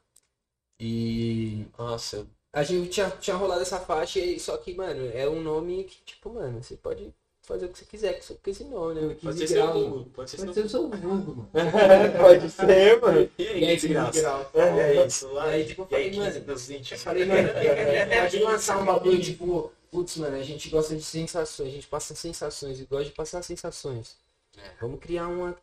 [0.81, 5.41] E Nossa, a gente tinha, tinha rolado essa faixa, e- só que, mano, é um
[5.41, 8.65] nome que, tipo, mano, você pode fazer o que você quiser com esse- com esse
[8.65, 9.15] nome, né?
[9.15, 9.81] 15 Pode ser seu graus.
[9.83, 10.11] vulgo.
[10.15, 11.51] Pode ser Pode seu seu vulgo, mano.
[12.21, 13.31] pode ser, mano.
[13.39, 14.17] E E aí, aí, 15 graus?
[14.17, 14.47] graus.
[14.55, 15.31] É isso.
[15.33, 16.93] E aí, tipo, eu E aí, falei, 15 mano, dos 20.
[16.93, 17.49] Eu falei, mano,
[18.23, 22.15] pode lançar um bagulho tipo, putz, mano, a gente gosta de sensações, a gente passa
[22.15, 24.17] sensações e gosta de passar sensações.
[24.57, 24.61] É.
[24.81, 25.57] Vamos criar uma.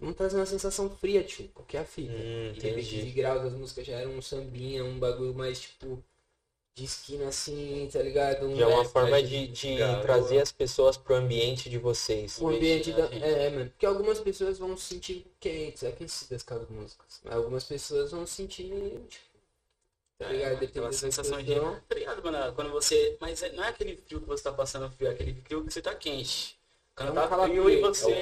[0.00, 2.12] Vamos trazer uma sensação fria, tio, qualquer a fita.
[2.12, 3.10] Hum, E de 15 entendi.
[3.10, 6.02] graus as músicas já eram um sambinha, um bagulho mais tipo.
[6.74, 8.46] De esquina assim, tá ligado?
[8.46, 12.36] Um Já é uma forma tá de, de trazer as pessoas pro ambiente de vocês.
[12.40, 13.04] O ambiente da.
[13.14, 13.70] É, mano.
[13.70, 17.20] Porque algumas pessoas vão se sentir quentes, aquecidas com as músicas.
[17.22, 18.64] Mas algumas pessoas vão se sentir.
[19.08, 19.24] Tipo,
[20.18, 20.46] tá ligado?
[20.46, 21.54] Aquela Dependendo da sensação de.
[21.54, 21.80] situação.
[21.88, 22.52] Tá ligado, mano?
[22.54, 23.16] Quando você.
[23.20, 25.72] Mas é- não é aquele frio que você tá passando frio, é aquele frio que
[25.72, 26.58] você tá quente.
[26.96, 28.12] Quando É um tá frio e você.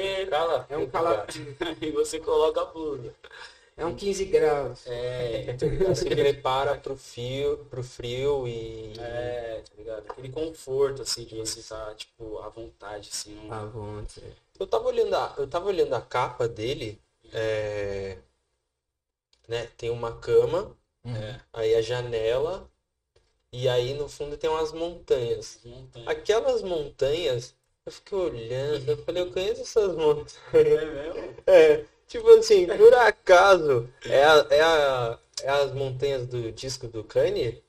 [0.68, 1.56] É um calafrio.
[1.80, 3.14] e você coloca a blusa.
[3.76, 4.86] É um 15 graus.
[4.86, 5.56] É.
[5.94, 8.92] Se prepara pro frio, pro frio e.
[8.98, 10.10] É, tá ligado?
[10.10, 13.34] Aquele conforto, assim, de você estar, tipo, à vontade, assim.
[13.34, 13.52] Não...
[13.52, 14.36] Ah, vontade.
[14.60, 17.00] Eu tava olhando a, eu tava olhando a capa dele,
[17.32, 18.18] é,
[19.48, 21.40] né, tem uma cama, É.
[21.52, 22.70] aí a janela,
[23.52, 25.58] e aí no fundo tem umas montanhas.
[25.64, 26.10] Montanha.
[26.10, 27.54] Aquelas montanhas,
[27.84, 30.38] eu fiquei olhando, eu falei, eu conheço essas montanhas.
[30.54, 31.34] É mesmo?
[31.46, 37.04] É, tipo assim, por acaso, é, a, é, a, é as montanhas do disco do
[37.04, 37.62] Kanye?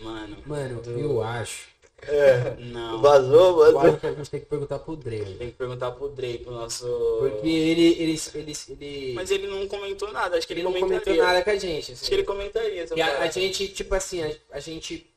[0.00, 1.68] Mano, Mano, Do- eu acho.
[2.06, 3.00] É, não.
[3.00, 3.80] vazou, Eu vazou.
[3.92, 5.24] acho que a gente tem que perguntar pro Dre.
[5.36, 6.86] Tem que perguntar pro Dre, pro nosso.
[7.20, 10.78] Porque ele, ele, ele, ele, Mas ele não comentou nada, acho que ele ele, não
[10.80, 11.92] comentou nada com a gente.
[11.92, 12.02] assim.
[12.02, 15.10] Acho que ele comentaria E a, a gente, tipo assim, a, a gente.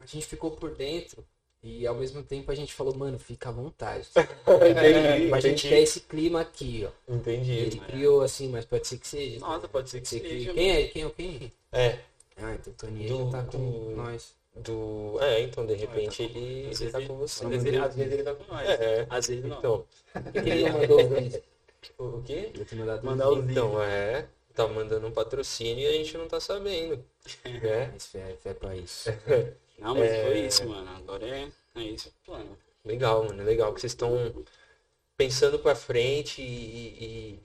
[0.00, 1.24] A gente ficou por dentro
[1.64, 4.06] e ao mesmo tempo a gente falou, mano, fica à vontade.
[4.14, 5.68] Entendi, a gente entendi.
[5.68, 7.12] quer esse clima aqui, ó.
[7.14, 7.52] Entendi.
[7.52, 9.40] Ele criou assim, mas pode ser que seja.
[9.40, 10.52] Nossa, pode ser que Pode ser que- seja.
[10.54, 10.86] Quem é?
[10.88, 11.52] Quem é o quem?
[11.72, 11.98] É,
[12.36, 14.34] Ah, então o Tony Do- tá com do- nós.
[14.56, 15.18] do.
[15.20, 17.44] É, então de repente ele, Às ele tá ele- com você.
[17.44, 18.68] Às vezes ele, às vezes ele tá com nós.
[18.68, 19.58] É, Às vezes não.
[19.58, 19.84] então.
[20.32, 21.42] Que ele mandou os vídeos?
[21.98, 22.50] O o quê?
[22.58, 23.50] Eu te mandado Mandar os vídeos.
[23.52, 24.26] Então, é.
[24.54, 27.04] Tá mandando um patrocínio e a gente não tá sabendo.
[27.44, 27.90] Né?
[27.92, 29.10] Mas fé, fé pra isso.
[29.78, 30.24] Não, mas É.
[30.24, 30.90] foi isso, mano.
[30.96, 32.58] Agora é, é isso o plano.
[32.84, 33.42] Legal, mano.
[33.42, 34.44] Legal que vocês estão
[35.16, 37.40] pensando pra frente e,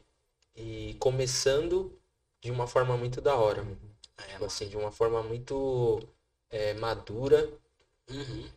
[0.56, 1.91] e, e começando
[2.41, 3.80] de uma forma muito da hora, mano.
[4.18, 5.99] É, Tipo assim, de uma forma muito
[6.49, 7.49] é, madura.
[8.10, 8.49] Uhum.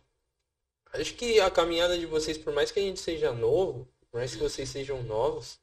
[0.93, 4.31] Acho que a caminhada de vocês, por mais que a gente seja novo, por mais
[4.33, 5.59] que vocês sejam novos,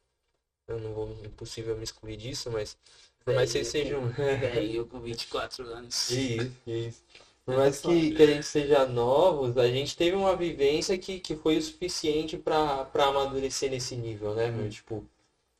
[0.66, 2.76] eu não vou, impossível me excluir disso, mas
[3.24, 4.08] por mais que vocês sejam.
[4.08, 6.10] Velho, eu com 24 anos.
[6.10, 7.02] Isso, isso.
[7.44, 11.34] Por mais que, que a gente seja novos, a gente teve uma vivência que, que
[11.34, 14.68] foi o suficiente pra amadurecer nesse nível, né, meu?
[14.70, 15.04] Tipo,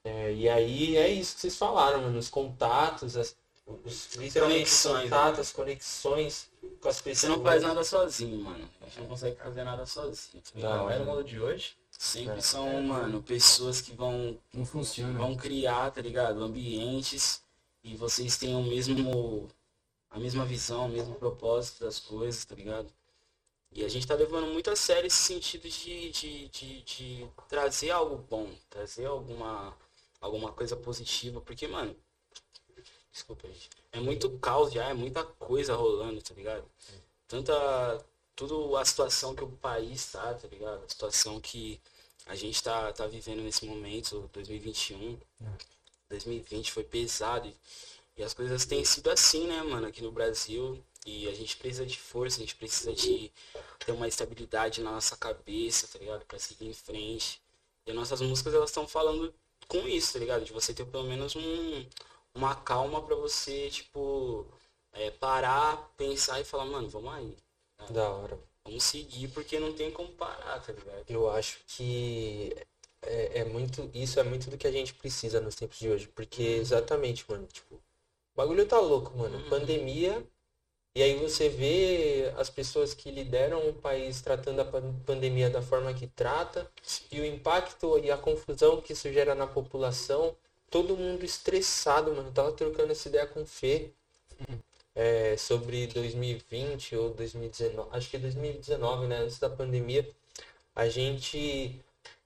[0.04, 3.36] é, e aí é isso que vocês falaram, mano, os contatos, as,
[3.84, 6.50] os, literalmente Conexões, contatos, as conexões
[6.80, 7.18] com as pessoas.
[7.32, 8.68] Você não faz nada sozinho, mano.
[8.80, 10.42] A gente não consegue fazer nada sozinho.
[10.54, 10.76] ligado?
[10.76, 11.72] Não, é no mundo de hoje.
[11.90, 12.40] Sempre É.
[12.40, 15.18] são, mano, pessoas que vão, Não funciona.
[15.18, 16.42] vão criar, tá ligado?
[16.42, 17.42] Ambientes
[17.84, 19.48] e vocês têm o mesmo.
[20.10, 22.92] A mesma visão, o mesmo propósito das coisas, tá ligado?
[23.72, 27.90] E a gente tá levando muito a sério esse sentido de, de, de, de trazer
[27.90, 29.76] algo bom, trazer alguma,
[30.20, 31.96] alguma coisa positiva, porque, mano,
[33.12, 36.64] desculpa, gente, é muito caos já, é muita coisa rolando, tá ligado?
[37.28, 38.04] Tanta,
[38.34, 40.84] tudo a situação que o país tá, tá ligado?
[40.84, 41.80] A situação que
[42.26, 45.16] a gente tá, tá vivendo nesse momento, 2021,
[46.08, 47.56] 2020 foi pesado e,
[48.20, 50.78] e as coisas têm sido assim, né, mano, aqui no Brasil.
[51.06, 53.32] E a gente precisa de força, a gente precisa de
[53.78, 56.26] ter uma estabilidade na nossa cabeça, tá ligado?
[56.26, 57.40] Pra seguir em frente.
[57.86, 59.32] E as nossas músicas, elas estão falando
[59.66, 60.44] com isso, tá ligado?
[60.44, 61.86] De você ter pelo menos um,
[62.34, 64.46] uma calma pra você, tipo,
[64.92, 67.34] é, parar, pensar e falar, mano, vamos aí.
[67.88, 68.38] Da hora.
[68.66, 71.04] Vamos seguir, porque não tem como parar, tá ligado?
[71.08, 72.54] Eu acho que
[73.00, 76.06] é, é muito, isso é muito do que a gente precisa nos tempos de hoje,
[76.08, 77.80] porque exatamente, mano, tipo,
[78.34, 79.48] o bagulho tá louco, mano.
[79.48, 80.24] Pandemia,
[80.94, 85.62] e aí você vê as pessoas que lideram o país tratando a pan- pandemia da
[85.62, 86.70] forma que trata,
[87.12, 90.34] e o impacto e a confusão que isso gera na população,
[90.70, 92.28] todo mundo estressado, mano.
[92.28, 93.90] Eu tava trocando essa ideia com o Fê.
[94.94, 100.08] é, sobre 2020 ou 2019, acho que 2019, né, antes da pandemia,
[100.74, 101.80] a gente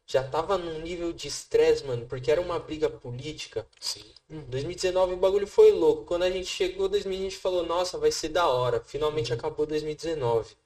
[0.07, 3.67] já tava num nível de estresse, mano, porque era uma briga política.
[3.81, 4.05] Sim.
[4.29, 6.05] 2019 o bagulho foi louco.
[6.05, 8.83] Quando a gente chegou 2020, a gente falou, nossa, vai ser da hora.
[8.85, 10.57] Finalmente acabou 2019.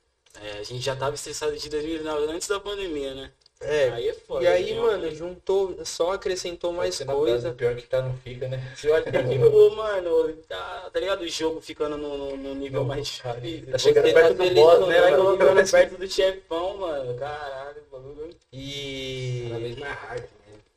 [0.40, 3.32] É, a gente já tava estressado de 2019 antes da pandemia, né?
[3.60, 4.44] É, Aí é foda.
[4.44, 4.80] e aí, né?
[4.80, 7.52] mano, juntou, só acrescentou mais coisa.
[7.52, 8.72] Pior que tá, não fica, né?
[8.80, 8.86] Que
[9.76, 11.22] mano, tá, tá ligado?
[11.22, 13.72] O jogo ficando no, no- no nível Não, mais difícil.
[13.72, 15.00] Tá chegando Você perto tá do feliz, boss, né?
[15.00, 15.24] Vai mano?
[15.24, 17.14] colocando perto do chefão, mano.
[17.18, 18.30] Caralho, bagulho.
[18.52, 20.28] E Cada vez mais hard, né?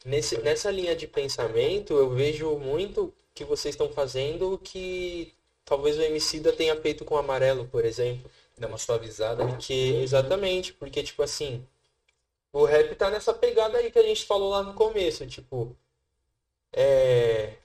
[0.05, 5.31] nesse, nessa linha de pensamento, eu vejo muito que vocês estão fazendo que
[5.63, 8.29] talvez o Emicida tenha feito com o Amarelo, por exemplo.
[8.57, 9.45] Dá uma suavizada.
[9.45, 11.63] Porque, exatamente, porque, tipo assim,
[12.53, 15.75] o rap tá nessa pegada aí que a gente falou lá no começo, tipo,
[16.73, 17.55] é,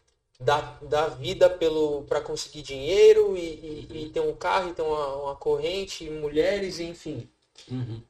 [0.40, 4.82] dar, dar vida pelo, pra conseguir dinheiro e, e, e ter um carro, e ter
[4.82, 7.28] uma, uma corrente, e mulheres, enfim.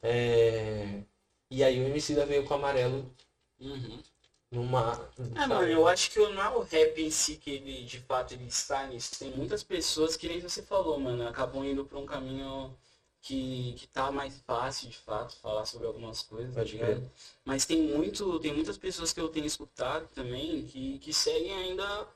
[0.03, 1.03] É,
[1.51, 3.11] e aí o Emicida veio com o Amarelo
[3.59, 4.03] Uhum.
[4.51, 5.09] numa...
[5.35, 8.35] É, mano, eu acho que não é o rap em si que ele, de fato,
[8.35, 9.19] ele está nisso.
[9.19, 12.77] Tem muitas pessoas que nem você falou, mano, acabam indo pra um caminho
[13.27, 17.11] que, que tá mais fácil, de fato, falar sobre algumas coisas, tá ligado?
[17.45, 22.07] Mas tem muito, tem muitas pessoas que eu tenho escutado também que, que seguem ainda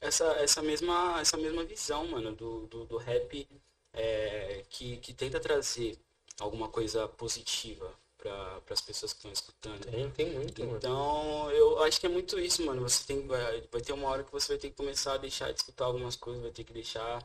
[0.00, 3.48] essa, essa, mesma, essa mesma visão, mano, do, do, do rap
[3.92, 5.98] é, que, que tenta trazer
[6.38, 9.90] alguma coisa positiva para as pessoas que estão escutando.
[9.90, 10.76] Tem, tem muito, mano.
[10.76, 12.80] Então, eu acho que é muito isso, mano.
[12.82, 15.50] Você tem, vai, vai ter uma hora que você vai ter que começar a deixar
[15.50, 17.20] de escutar algumas coisas, vai ter que deixar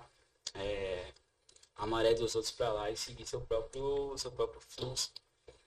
[0.55, 1.11] é,
[1.77, 5.11] a maré dos outros pra lá e seguir seu próprio, seu próprio fluxo.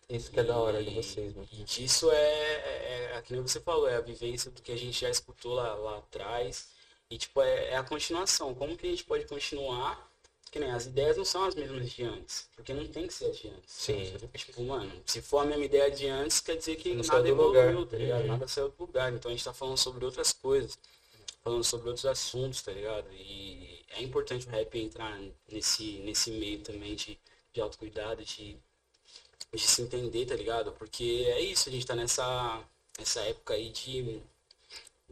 [0.08, 1.46] Isso que é da hora de vocês, mano.
[1.52, 4.76] E disso é, é, é, que nem você falou, é a vivência do que a
[4.76, 6.68] gente já escutou lá, lá atrás.
[7.10, 8.54] E, tipo, é, é a continuação.
[8.54, 10.08] Como que a gente pode continuar?
[10.50, 12.48] Que nem as ideias não são as mesmas de antes.
[12.56, 13.70] Porque não tem que ser as de antes.
[13.70, 14.14] Sim.
[14.34, 17.34] Tipo, mano, se for a mesma ideia de antes, quer dizer que Não nada do
[17.34, 17.68] lugar.
[17.68, 18.20] evoluiu, tá ligado?
[18.22, 18.26] Uhum.
[18.28, 19.12] Nada saiu do lugar.
[19.12, 20.78] Então a gente tá falando sobre outras coisas.
[21.42, 23.08] Falando sobre outros assuntos, tá ligado?
[23.12, 25.18] E é importante o rap entrar
[25.50, 27.18] nesse, nesse meio também de,
[27.52, 28.56] de autocuidado, de,
[29.52, 30.72] de se entender, tá ligado?
[30.72, 32.62] Porque é isso, a gente tá nessa,
[32.98, 34.20] nessa época aí de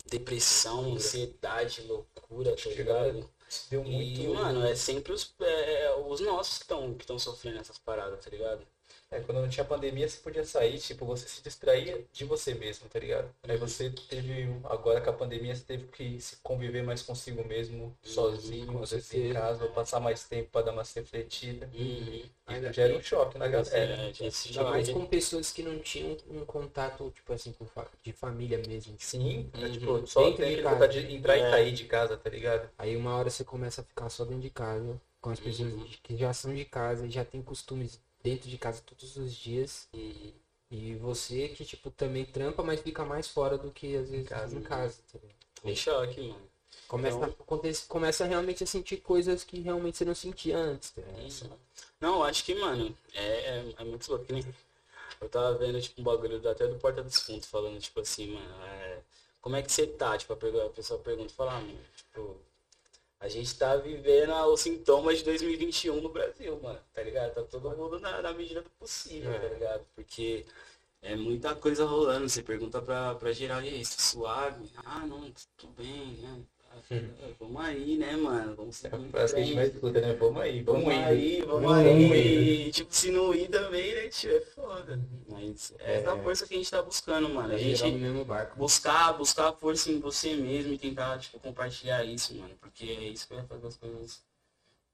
[0.04, 3.28] depressão, ansiedade, loucura, tá ligado?
[3.70, 4.20] Deu muito.
[4.20, 8.22] E, mano, é sempre os, é, os nossos que estão que estão sofrendo essas paradas,
[8.24, 8.66] tá ligado?
[9.08, 12.88] É, quando não tinha pandemia, você podia sair, tipo, você se distraía de você mesmo,
[12.88, 13.30] tá ligado?
[13.44, 17.96] Aí você teve, agora com a pandemia, você teve que se conviver mais consigo mesmo,
[18.02, 21.70] sozinho, com às vezes em casa, ou passar mais tempo pra dar uma refletida.
[21.72, 22.24] Uhum.
[22.48, 23.76] Ainda- Gera um choque na galera.
[23.76, 27.86] É, Ainda mais jogo- com pessoas que não tinham um contato, tipo assim, com fa-
[28.02, 28.92] de família mesmo.
[28.96, 29.72] tipo, Sim, é, Uhum.
[29.72, 30.88] tipo, só Dentro tem de aquele casa.
[30.88, 31.46] de entrar É.
[31.46, 32.68] e sair de casa, tá ligado?
[32.76, 35.86] Aí uma hora você começa a ficar só dentro de casa, com as pessoas Uhum.
[36.02, 39.88] que já são de casa e já tem costumes dentro de casa todos os dias.
[39.94, 40.32] Uhum.
[40.70, 44.56] E você que, tipo, também trampa, mas fica mais fora do que às vezes casa,
[44.56, 44.68] em né?
[44.68, 44.98] casa.
[45.12, 45.18] tá?
[45.64, 46.42] Em choque, mano.
[46.88, 50.90] Começa, Então- a, acontece- começa realmente a sentir coisas que realmente você não sentia antes.
[50.90, 51.02] tá?
[51.02, 51.56] Uhum.
[52.00, 54.26] Não, eu acho que, mano, é, é, é muito louco.
[54.32, 54.44] nem-
[55.20, 58.64] Eu tava vendo, tipo, um bagulho até do Porta dos Fundos, falando, tipo assim, mano,
[58.64, 58.98] é,
[59.40, 60.18] como é que você tá?
[60.18, 62.36] Tipo, a pessoa pergunta, fala, ah, mano, tipo,
[63.18, 67.34] a gente tá vivendo os sintomas de 2021 no Brasil, mano, tá ligado?
[67.34, 69.86] Tá todo mundo na, na medida do possível, tá ligado?
[69.94, 70.44] Porque
[71.02, 72.28] é muita coisa rolando.
[72.28, 74.70] Você pergunta pra, pra geral, e aí, tá suave?
[74.84, 76.42] Ah, não, tudo bem, né?
[77.38, 78.54] Vamos aí, né, mano?
[78.54, 80.14] Vamos É a em frase que a gente mais escuta, né?
[80.14, 82.66] Vamos aí, vamos, Vamos aí, vamos aí.
[82.68, 85.00] E, tipo, se não ir também, né, tio, é foda.
[85.28, 87.52] Mas é essa força que a gente tá buscando, mano.
[87.52, 88.56] A É gente mesmo barco.
[88.56, 92.54] buscar, buscar a força em você mesmo e tentar, tipo, compartilhar isso, mano.
[92.60, 94.22] Porque é isso que vai fazer as coisas,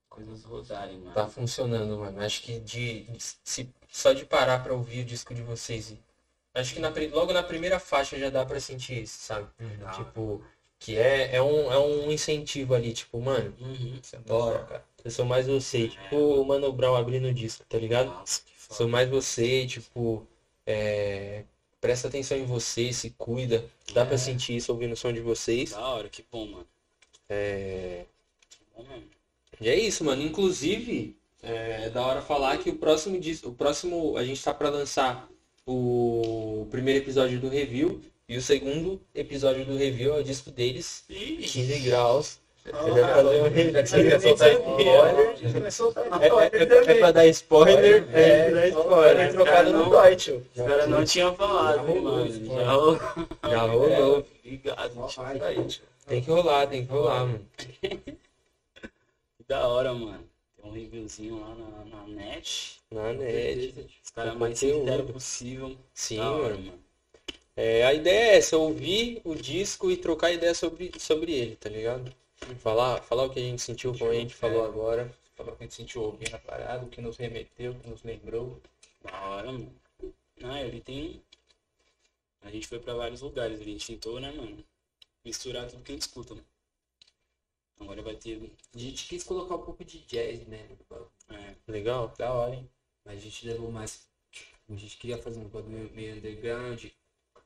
[0.08, 1.14] coisas rodarem, mano.
[1.14, 2.20] Tá funcionando, mano.
[2.20, 5.94] Acho que de, se, só de parar pra ouvir o disco de vocês.
[6.54, 9.48] Acho que na logo na primeira faixa já dá pra sentir isso, sabe?
[9.96, 10.44] Tipo,
[10.84, 14.00] Que é, é, um, é um incentivo ali, tipo, mano, Uhum.
[14.26, 14.58] Bora.
[14.58, 14.84] toca, cara.
[15.04, 15.88] eu sou mais você.
[15.88, 18.08] Tipo o Mano Brown abrindo o disco, tá ligado?
[18.08, 18.42] Nossa.
[18.68, 20.26] Sou mais você, tipo,
[20.66, 21.44] é,
[21.80, 23.64] presta atenção em você, se cuida.
[23.94, 24.18] Dá pra É.
[24.18, 25.70] sentir isso ouvindo o som de vocês.
[25.70, 26.66] Da hora, que bom, mano.
[27.28, 28.04] É,
[28.76, 28.84] bom.
[29.60, 30.20] E é isso, mano.
[30.22, 34.68] Inclusive, é da hora falar que o próximo disco, o próximo, a gente tá pra
[34.70, 35.28] lançar
[35.64, 38.00] o primeiro episódio do review
[38.32, 42.40] e o segundo episódio do review é o disco deles, 15 graus.
[42.64, 43.72] Já falei um.
[43.84, 45.34] Já que soltar spoiler,
[46.20, 46.26] É,
[46.56, 48.08] é, é, é pra dar spoiler?
[48.12, 49.16] É, pra dar spoiler.
[49.16, 50.32] Foi trocado no Deutsche.
[50.32, 52.46] Os caras não tinham falado, mano.
[52.46, 53.00] Já rolou.
[53.50, 54.26] Já rolou.
[54.44, 55.06] Obrigado,
[55.68, 55.82] tio.
[56.06, 57.46] Tem que rolar, tem que rolar, mano.
[57.80, 60.24] Que da hora, mano.
[60.56, 62.80] Tem um reviewzinho lá na, na net.
[62.90, 63.74] Na net.
[64.02, 65.76] Os caras mais sinceros possível.
[65.92, 66.81] Sim, mano.
[67.54, 71.68] É, a ideia é essa, ouvir o disco e trocar ideia sobre, sobre ele, tá
[71.68, 72.12] ligado?
[72.58, 75.14] Falar, falar o que a gente sentiu, como a gente falou agora.
[75.36, 78.02] Falou que a gente sentiu ouvindo a parada, o que nos remeteu, o que nos
[78.02, 78.60] lembrou.
[79.02, 79.72] Da hora, mano.
[80.40, 81.22] Não, ele tem.
[82.42, 84.64] A gente foi pra vários lugares, a gente tentou, né, mano?
[85.24, 86.46] Misturar tudo que a gente escuta, mano.
[87.80, 88.40] Agora vai ter.
[88.74, 90.68] A gente quis colocar um pouco de jazz, né?
[91.30, 92.12] É, Legal?
[92.16, 92.68] Da hora, hein?
[93.04, 94.06] Mas a gente levou mais.
[94.68, 96.86] A gente queria fazer um bagulho meio underground.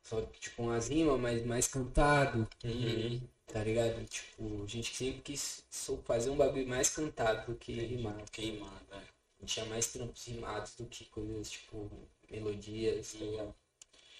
[0.06, 2.48] Só que, tipo umas rimas, mas mais cantado.
[2.64, 3.20] Uhum.
[3.44, 4.04] Tá ligado?
[4.04, 5.64] Tipo, a gente sempre quis
[6.04, 8.22] fazer um bagulho mais cantado do que rimado.
[8.30, 8.96] queimado, é.
[8.96, 9.00] A
[9.40, 11.90] gente tinha mais trampos rimados do que coisas tipo
[12.30, 13.54] melodias, tá ligado?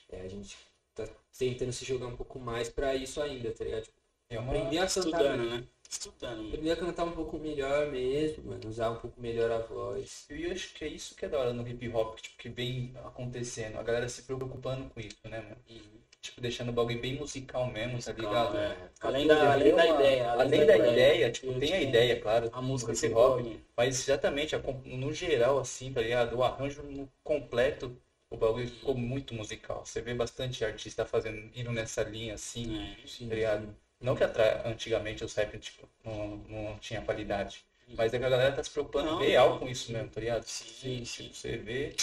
[0.08, 0.56] É, a gente
[0.92, 1.08] tá
[1.38, 3.84] tentando se jogar um pouco mais pra isso ainda, tá ligado?
[3.84, 3.96] Tipo,
[4.28, 4.52] É uma...
[4.52, 5.68] aprender a cantar, Estudando, né?
[5.88, 6.76] Estudando, mano.
[6.76, 10.26] cantar um pouco melhor mesmo, mano, usar um pouco melhor a voz.
[10.30, 12.48] E eu acho que é isso que é da hora no hip hop, tipo, que
[12.48, 13.78] vem acontecendo.
[13.78, 15.56] A galera se preocupando com isso, né, mano?
[15.70, 15.96] Uhum.
[16.20, 18.56] Tipo, deixando o bagulho bem musical mesmo, tá ligado?
[18.58, 18.76] É.
[19.00, 20.30] Além da, além Deu da ideia.
[20.32, 22.50] Além da ideia, tipo, tem a ideia, claro.
[22.52, 23.46] A música hip hop.
[23.76, 24.56] Mas exatamente,
[24.86, 26.36] no geral, assim, tá ligado?
[26.36, 27.96] O arranjo no completo,
[28.28, 29.86] o bagulho ficou muito musical.
[29.86, 33.28] Você vê bastante artista fazendo, indo nessa linha, assim, É.
[33.28, 33.76] tá ligado?
[34.01, 34.23] Não que
[34.64, 37.64] antigamente os rap tipo, não, não tinha qualidade.
[37.89, 39.59] Mas é que a galera tá se preocupando Não, real não.
[39.60, 40.44] com isso mesmo, tá ligado?
[40.44, 41.24] Sim, sim.
[41.24, 41.97] Tipo, você vê.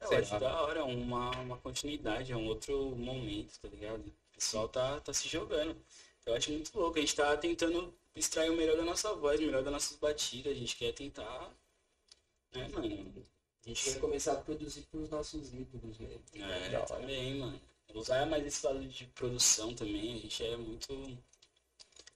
[0.00, 0.38] Eu sei acho lá.
[0.38, 4.00] da hora, é uma, uma continuidade, é um outro momento, tá ligado?
[4.00, 5.76] O pessoal tá, tá se jogando.
[6.24, 9.42] Eu acho muito louco, a gente tá tentando extrair o melhor da nossa voz, o
[9.42, 11.50] melhor das nossas batidas, a gente quer tentar.
[12.54, 13.24] Né, mano?
[13.64, 16.20] A gente vai começar a produzir pros nossos ídolos mesmo.
[16.34, 16.86] É, Da hora.
[16.86, 17.60] também, mano.
[17.94, 21.18] Usar mais esse lado de produção também, a gente é muito.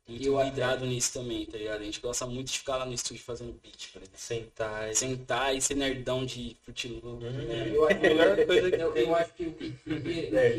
[0.09, 1.81] Muito eu nisso também, tá ligado?
[1.81, 4.19] A gente gosta muito de ficar lá no estúdio fazendo beat, por exemplo.
[4.19, 4.95] Sentar.
[4.95, 7.75] Sentar e ser nerdão de Fruit Loop, né?
[7.75, 9.71] Eu acho, A melhor coisa que eu, eu acho que o que-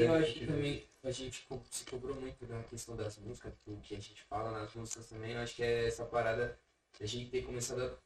[0.01, 3.95] eu acho que também a gente se cobrou muito da questão das músicas, do que
[3.95, 6.59] a gente fala nas músicas também, eu acho que é essa parada
[6.99, 7.97] da gente ter começado a,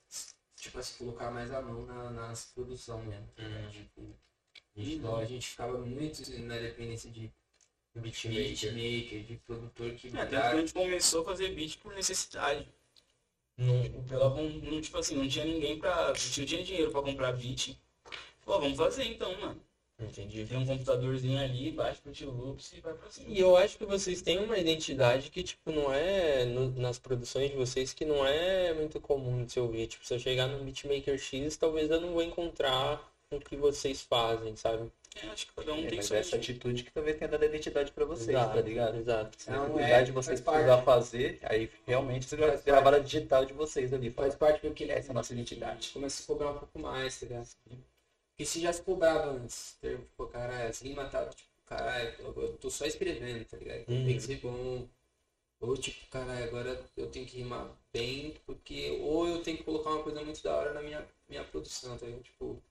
[0.55, 3.27] tipo, a se colocar mais a mão na, nas produção mesmo.
[3.39, 3.69] né?
[3.71, 4.15] Tipo,
[4.77, 7.31] gente, a gente ficava muito na dependência de
[7.93, 8.43] Beatmaker.
[8.47, 12.67] beatmaker, de produtor que É, que a gente começou a fazer beat por necessidade.
[13.57, 16.07] Não, Pela, não, não, tipo assim, não tinha ninguém pra.
[16.07, 17.77] Não tinha dinheiro pra comprar beat.
[18.43, 19.61] Pô, vamos fazer então, mano.
[19.99, 20.45] entendi.
[20.47, 23.29] Tem um computadorzinho ali, baixa pro tio Loops e vai pra cima.
[23.29, 26.45] E eu acho que vocês têm uma identidade que, tipo, não é.
[26.45, 29.85] no- nas produções de vocês, que não é muito comum de se ouvir.
[29.87, 34.01] Tipo, se eu chegar num beatmaker X, talvez eu não vou encontrar o que vocês
[34.01, 34.91] fazem, sabe?
[35.15, 37.43] É, acho que cada um É, tem mas sua essa atitude que talvez tenha dado
[37.43, 38.97] a identidade pra vocês, Exato, tá ligado?
[38.97, 39.37] Exato.
[39.41, 42.93] Se Não, a é, de vocês faz precisar fazer, aí realmente você vai Faz gravar
[42.93, 44.09] a digital de vocês ali.
[44.09, 45.89] faz Fala, parte do que essa é a nossa identidade.
[45.89, 47.49] começa a se cobrar um pouco mais, tá ligado?
[47.65, 52.69] Porque se já se cobrava antes, tipo, caralho, as rimas tava, tipo, caralho, eu, tô
[52.69, 53.79] só escrevendo, tá ligado?
[53.89, 54.05] Uhum.
[54.05, 54.87] Tem que ser bom.
[55.59, 58.97] Ou tipo, caralho, agora eu tenho que rimar bem, porque.
[59.01, 62.05] Ou eu tenho que colocar uma coisa muito da hora na minha, minha produção, tá
[62.05, 62.23] ligado?
[62.23, 62.61] Tipo,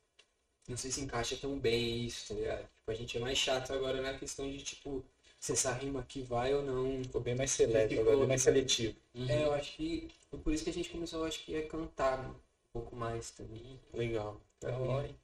[0.70, 2.60] não sei se encaixa tão bem isso, tá ligado?
[2.60, 5.04] Tipo, a gente é mais chato agora na questão de, tipo,
[5.38, 7.02] se essa rima aqui vai ou não.
[7.02, 8.96] Ficou bem mais seleto, Ficou, agora bem mais seletivo.
[9.14, 9.28] Uhum.
[9.28, 10.08] É, eu acho que.
[10.44, 12.34] Por isso que a gente começou, eu acho que, a cantar um
[12.72, 13.78] pouco mais também.
[13.92, 14.40] Legal.
[14.60, 15.16] Da hora, hein?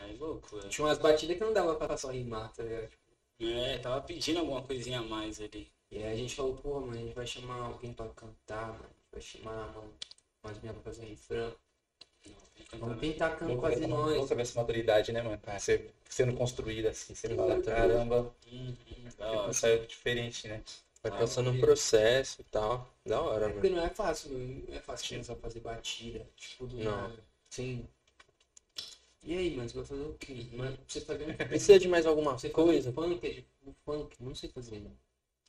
[0.00, 0.68] É é.
[0.68, 2.88] Tinha umas batidas que não dava pra só rimar, tá ligado?
[3.40, 5.68] É, tava pedindo alguma coisinha a mais ali.
[5.90, 8.90] E aí a gente falou, pô, mano, a gente vai chamar alguém pra cantar, mano.
[9.12, 9.92] Vai chamar mano,
[10.42, 11.54] umas meninas pra fazer refrão.
[12.80, 14.16] Vamos tentar Louco quase ver- nós.
[14.16, 15.40] louco ver essa maturidade, né, mano?
[15.58, 20.62] Você sendo construída assim, você fala, caramba, Uhum, saiu diferente, né?
[21.02, 22.88] Vai passando um processo e tal.
[23.04, 23.80] Da hora, É porque mano.
[23.80, 24.64] não é fácil, mano.
[24.68, 27.02] Não é fácil começar a fazer batida, tipo, do Não.
[27.02, 27.24] nada.
[27.50, 27.86] Sem.
[29.22, 30.34] E aí, mano, você vai fazer o quê?
[30.52, 31.34] Mano, você fazer um.
[31.36, 32.92] Precisa de mais alguma Você coisa?
[32.92, 34.96] funk, é um funk, não sei fazer, mano.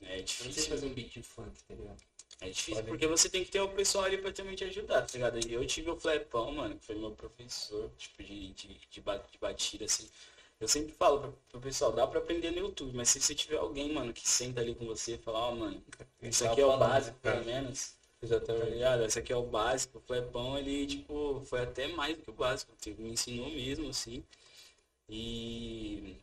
[0.01, 0.69] É Eu não sei difícil.
[0.69, 2.01] fazer um beat de funk, tá ligado?
[2.41, 5.13] É difícil porque você tem que ter o pessoal ali pra também te ajudar, tá
[5.13, 5.39] ligado?
[5.47, 9.17] E Eu tive o Flepão, mano, que foi meu professor, tipo, de, de, de, ba-
[9.17, 10.09] de batida, assim.
[10.59, 13.57] Eu sempre falo pro, pro pessoal, dá pra aprender no YouTube, mas se você tiver
[13.57, 15.83] alguém, mano, que senta ali com você e fala, ó, mano,
[16.21, 18.71] isso aqui é o básico, pelo menos, tá Exatamente.
[18.71, 19.03] ligado?
[19.05, 19.97] Esse aqui é o básico.
[19.97, 23.89] O Flepão, ele, tipo, foi até mais do que o básico, tipo, me ensinou mesmo,
[23.89, 24.23] assim.
[25.09, 26.17] E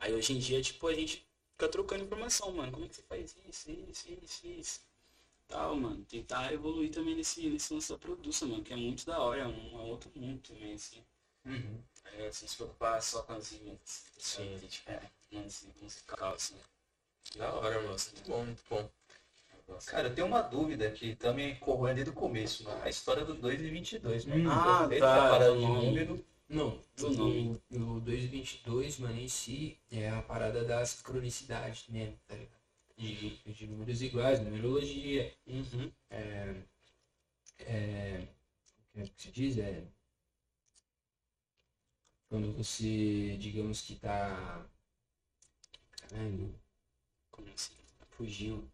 [0.00, 2.72] aí hoje em dia, tipo, a gente fica trocando informação, mano.
[2.72, 4.80] Como é que você faz isso, isso, isso, isso?
[5.48, 6.04] Tal, mano.
[6.04, 9.46] Tentar evoluir também nesse, nesse lance da produção, mano, que é muito da hora, é
[9.46, 11.02] um, é outro mundo também, assim.
[12.18, 13.78] É, sem se preocupar só com as rimas.
[14.18, 14.56] Sim.
[14.56, 14.68] sabe?
[14.68, 14.90] Tipo,
[15.32, 16.56] lance musical, assim.
[17.36, 17.88] Da hora, mano.
[17.90, 18.90] Muito bom, muito bom.
[19.86, 22.82] Cara, eu tenho uma dúvida que também corroe desde o começo, mano.
[22.82, 24.50] A história do 2 e 22, mano.
[24.50, 26.24] Ah, Você tá, tá parada de número.
[26.48, 27.62] Não, Do o, nome.
[27.72, 32.55] o 222, mano, em si, é a parada da sincronicidade mesmo, tá ligado?
[32.98, 35.90] De, de números iguais, numerologia, Uhum.
[36.10, 36.66] é,
[38.96, 39.58] o que se diz?
[39.58, 39.84] É,
[42.28, 44.64] quando você, digamos que tá,
[46.00, 46.54] caralho,
[47.30, 47.74] Como assim?
[48.10, 48.68] fugiu.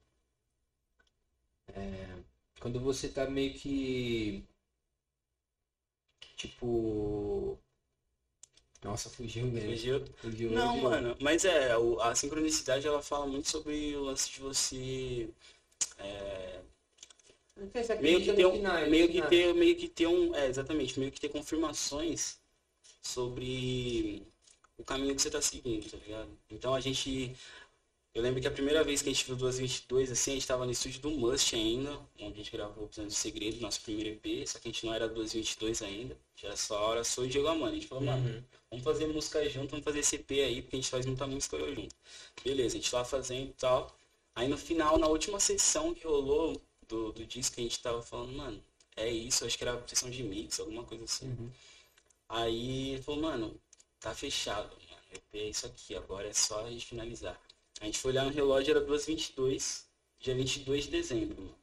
[1.74, 2.22] É,
[2.60, 4.46] quando você tá meio que.
[6.36, 7.58] Tipo.
[8.82, 9.70] Nossa, fugiu, velho.
[9.70, 10.04] Fugiu?
[10.16, 10.50] Fugiu.
[10.50, 10.90] Não, fugiu.
[10.90, 15.28] mano, mas é, a sincronicidade ela fala muito sobre o lance de você
[15.98, 16.60] é,
[17.74, 20.98] Você meio que ter um, final, meio que ter, meio que ter um, é, exatamente,
[20.98, 22.38] meio que ter confirmações
[23.00, 24.26] sobre
[24.76, 26.30] o caminho que você tá seguindo, tá ligado?
[26.50, 27.36] Então a gente,
[28.14, 30.66] eu lembro que a primeira vez que a gente viu 222, assim, a gente tava
[30.66, 34.46] no estúdio do Must ainda, onde a gente gravou o do Segredo, nosso primeiro EP,
[34.46, 37.26] só que a gente não era 222 ainda, já era só a hora sou o
[37.26, 37.70] Diego Amanda.
[37.70, 40.80] A gente falou, mano, vamos fazer música junto, vamos fazer esse EP aí, porque a
[40.80, 41.94] gente faz muita música junto.
[42.44, 43.96] Beleza, a gente lá fazendo e tal.
[44.34, 48.32] Aí no final, na última sessão que rolou do, do disco, a gente tava falando,
[48.34, 48.62] mano,
[48.94, 51.50] é isso, acho que era a sessão de mix, alguma coisa assim.
[52.28, 53.60] Aí ele falou, mano,
[54.00, 55.02] tá fechado, mano.
[55.14, 57.40] EP é isso aqui, agora é só a gente finalizar.
[57.82, 59.82] A gente foi olhar no relógio, era 2h22,
[60.20, 61.54] dia 22 de dezembro, mano.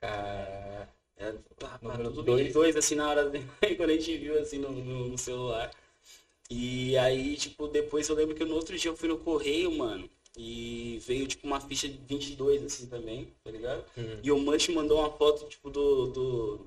[0.00, 2.42] Cara, É, pá, pá, tudo dois.
[2.44, 3.40] 22, assim, na hora, de-
[3.76, 5.70] quando a gente viu, assim, no, no, no celular.
[6.50, 10.10] E aí, tipo, depois eu lembro que no outro dia eu fui no correio, mano,
[10.36, 13.84] e veio, tipo, uma ficha de 22, assim, também, tá ligado?
[14.22, 16.66] E o Mush mandou uma foto, tipo, do, do,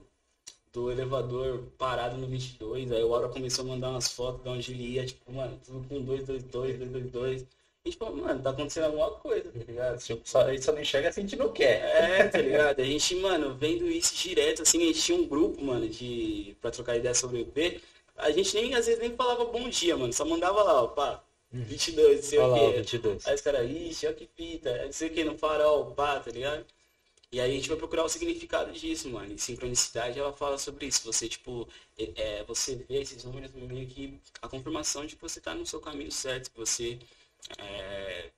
[0.71, 4.71] do elevador parado no 22, aí o Aura começou a mandar umas fotos de onde
[4.71, 7.45] ele ia, tipo, mano, tudo com 222, 222.
[7.85, 9.99] E, tipo, mano, tá acontecendo alguma coisa, tá ligado?
[10.23, 11.81] Só, a gente só não enxerga se a gente não quer.
[11.81, 12.79] É, tá ligado?
[12.79, 16.55] A gente, mano, vendo isso direto, assim, a gente tinha um grupo, mano, de.
[16.61, 17.81] pra trocar ideia sobre o EP.
[18.15, 20.13] A gente nem, às vezes, nem falava bom dia, mano.
[20.13, 22.77] Só mandava lá, ó, pá, 22, não sei olha o lá, quê.
[22.79, 23.27] 22.
[23.27, 26.31] Aí os caras, ixi, olha que fita, não sei o que, no farol, pá, tá
[26.31, 26.65] ligado?
[27.33, 29.33] E aí a gente vai procurar o significado disso, mano.
[29.33, 31.03] E sincronicidade, ela fala sobre isso.
[31.11, 35.41] Você, tipo, é, é, você vê esses números meio que a confirmação de que você
[35.41, 36.99] tá no seu caminho certo, que você
[37.57, 38.31] é,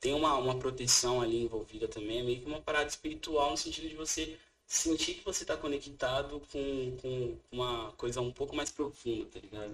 [0.00, 3.88] tem uma, uma proteção ali envolvida também, é meio que uma parada espiritual no sentido
[3.88, 9.26] de você sentir que você tá conectado com, com uma coisa um pouco mais profunda,
[9.26, 9.72] tá ligado?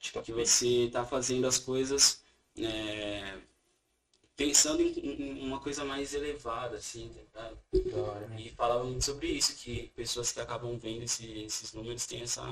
[0.00, 2.22] Tipo, que você tá fazendo as coisas
[2.58, 3.38] é,
[4.36, 7.58] pensando em, em uma coisa mais elevada, assim, tá ligado?
[8.38, 12.44] E falava muito sobre isso, que pessoas que acabam vendo esse- esses números têm essa,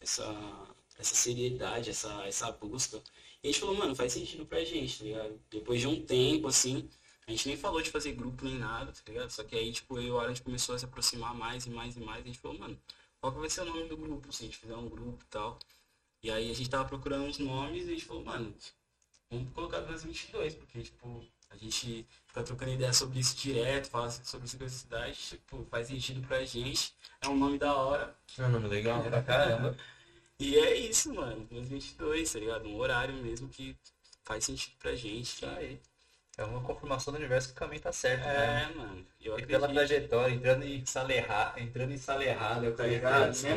[0.00, 0.26] essa,
[0.98, 3.02] essa seriedade, essa, essa busca.
[3.46, 5.40] E a gente falou, mano, faz sentido pra gente, tá ligado?
[5.48, 6.88] Depois de um tempo, assim,
[7.28, 9.30] a gente nem falou de fazer grupo nem nada, tá ligado?
[9.30, 11.64] Só que aí, tipo, eu e o Ara, a gente começou a se aproximar mais
[11.64, 12.24] e mais e mais.
[12.24, 12.76] A gente falou, mano,
[13.20, 15.26] qual que vai ser o nome do grupo, se a gente fizer um grupo e
[15.28, 15.60] tal.
[16.24, 18.52] E aí a gente tava procurando uns nomes e a gente falou, mano,
[19.30, 24.48] vamos colocar 222, porque, tipo, a gente fica trocando ideia sobre isso direto, fala sobre
[24.48, 28.12] simplicidade, tipo, faz sentido pra gente, é um nome da hora.
[28.36, 29.04] É um nome legal.
[29.04, 29.76] Pra caramba.
[30.38, 32.68] E é isso, mano, 222, tá ligado?
[32.68, 33.74] Um horário mesmo que
[34.24, 35.24] faz sentido pra gente.
[35.24, 35.80] Isso aí.
[36.38, 38.68] É uma confirmação do universo que o caminho tá certo, né?
[38.70, 42.86] É, mano, eu E pela trajetória, entrando em sala errada, entrando em sala errada, Tá
[42.86, 43.26] ligado?
[43.28, 43.56] Mesmo, Mesmo-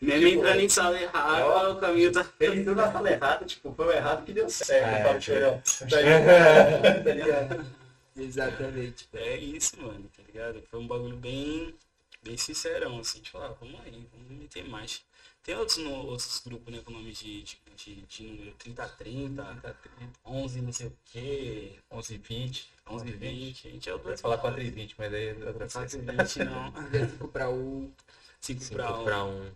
[0.00, 2.24] Mesmo Tipo, entrando em sala errada, o caminho tá...
[2.38, 5.28] Ele entrou na sala errada, tipo, foi o errado que deu certo.
[5.32, 5.58] É.
[5.88, 7.04] Tá ligado?
[7.04, 7.66] Tá ligado?
[8.16, 9.08] Exatamente.
[9.12, 10.62] É isso, mano, tá ligado?
[10.70, 11.74] Foi um bagulho bem,
[12.22, 15.02] bem sincerão, assim, tipo, ah, vamos aí, vamos meter mais.
[15.42, 19.80] Tem outros, no, outros grupos, né, com nome de, de, de, de número 3030,
[20.24, 23.98] 11 não sei o quê, 11 20 11 e 20, a gente é o Eu
[23.98, 25.78] ia 2 falar 4 e 20, mas aí é outra coisa.
[25.78, 26.72] 4 e 20 não,
[27.10, 27.92] 5 para o
[28.40, 29.54] 5 5 pra 1, pra 1.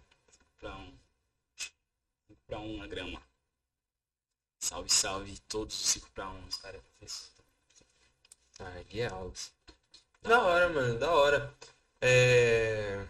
[0.58, 0.92] pra 1,
[2.28, 3.22] 5 pra 1 na grama.
[4.60, 6.80] Salve, salve, todos os 5 pra 1, cara.
[8.60, 9.52] Ah, Gui Alves.
[10.22, 11.54] Da hora, mano, da hora.
[12.00, 13.04] É...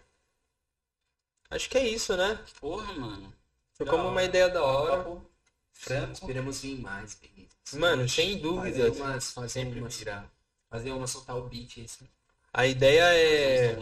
[1.54, 2.38] Acho que é isso, né?
[2.60, 3.32] Porra, mano.
[3.74, 4.96] Foi como uma ideia da hora.
[4.98, 5.30] Papo
[5.72, 6.12] Franco.
[6.12, 7.54] Esperamos vir mais, Benito.
[7.74, 8.96] Mano, sem Fazer dúvidas.
[8.96, 10.30] umas, fazer Sempre umas, virar.
[10.70, 12.06] fazer uma, soltar o beat, assim.
[12.52, 13.78] A ideia é.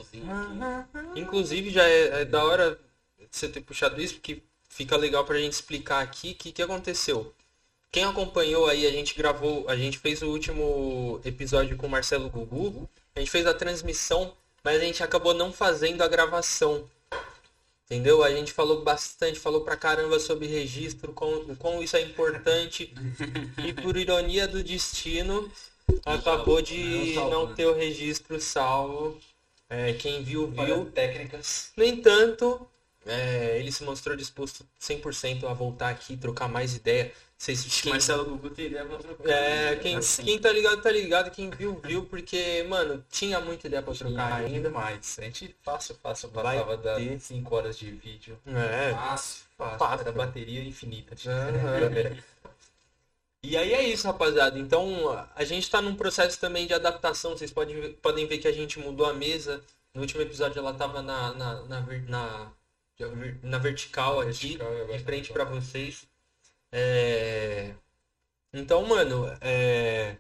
[1.17, 2.79] Inclusive, já é, é da hora
[3.31, 7.35] você ter puxado isso, porque fica legal pra gente explicar aqui o que, que aconteceu.
[7.91, 12.31] Quem acompanhou aí, a gente gravou, a gente fez o último episódio com o Marcelo
[12.31, 14.35] Gugu, a gente fez a transmissão,
[14.65, 16.89] mas a gente acabou não fazendo a gravação.
[17.93, 18.25] Entendeu?
[18.25, 22.95] A gente falou bastante, falou pra caramba sobre registro, com, o quão isso é importante.
[23.63, 25.53] e por ironia do destino,
[26.03, 27.55] acabou de Não né?
[27.55, 29.21] ter o registro salvo.
[29.69, 30.65] É, quem viu, viu.
[30.65, 30.85] Viu?
[30.87, 31.71] Técnicas.
[31.77, 32.67] No entanto,
[33.05, 37.13] é, ele se mostrou disposto 100% a voltar aqui, trocar mais ideia.
[37.43, 39.29] Vocês, quem, Marcelo Gugu tem ideia pra trocar.
[39.29, 40.23] é, quem, Assim.
[40.23, 41.29] quem tá ligado, tá ligado.
[41.33, 42.05] Quem viu, viu.
[42.05, 44.71] Porque, mano, tinha muita ideia pra trocar ainda ainda.
[44.71, 45.19] mais.
[45.19, 47.11] A gente fácil, fácil, Vai passava ter.
[47.11, 48.39] das 5 horas de vídeo.
[48.47, 48.93] É.
[48.93, 49.45] Fácil.
[49.59, 50.01] Fácil, Fácil.
[50.03, 51.17] era bateria infinita.
[51.17, 52.17] câmera.
[53.45, 54.57] E aí é isso, rapaziada.
[54.57, 57.33] Então, a gente tá num processo também de adaptação.
[57.33, 59.61] Vocês podem ver, podem ver que a gente mudou a mesa.
[59.93, 62.53] No último episódio ela tava na, na, na, na,
[63.43, 66.07] na vertical aqui, Vertical, e agora de frente na pra vocês.
[66.73, 67.75] É...
[68.53, 70.17] Então, mano, é...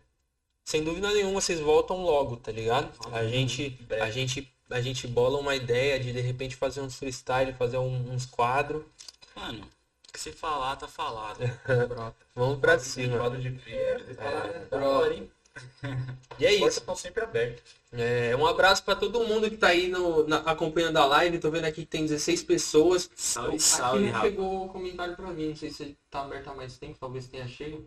[0.65, 2.93] sem dúvida nenhuma vocês voltam logo, tá ligado?
[3.12, 7.53] A gente, a gente, a gente bola uma ideia de de repente fazer uns freestyle,
[7.55, 8.85] fazer um- uns quadros.
[9.35, 9.66] Mano,
[10.12, 11.39] que você falar, tá falado.
[12.35, 13.19] Vamos pra cima.
[13.19, 13.49] Quadro de.
[13.66, 15.31] É, hein?
[16.39, 16.79] E é isso.
[16.81, 17.62] estão sempre abertas.
[17.93, 21.39] É, um abraço pra todo mundo que tá aí no, na- acompanhando a live.
[21.39, 23.11] Tô vendo aqui que tem 16 pessoas.
[23.15, 24.31] Salve, Aqui salve, não rapaz.
[24.33, 27.87] chegou comentário pra mim, não sei se tá aberto há mais tempo, talvez tenha chego.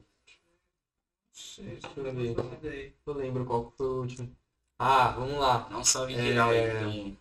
[1.58, 2.14] Deixa eu
[2.62, 2.96] ver.
[3.06, 4.36] Eu lembro qual foi o último.
[4.80, 5.68] Ah, vamos lá.
[5.72, 6.22] Um salve É.
[6.22, 7.18] geral aí, então.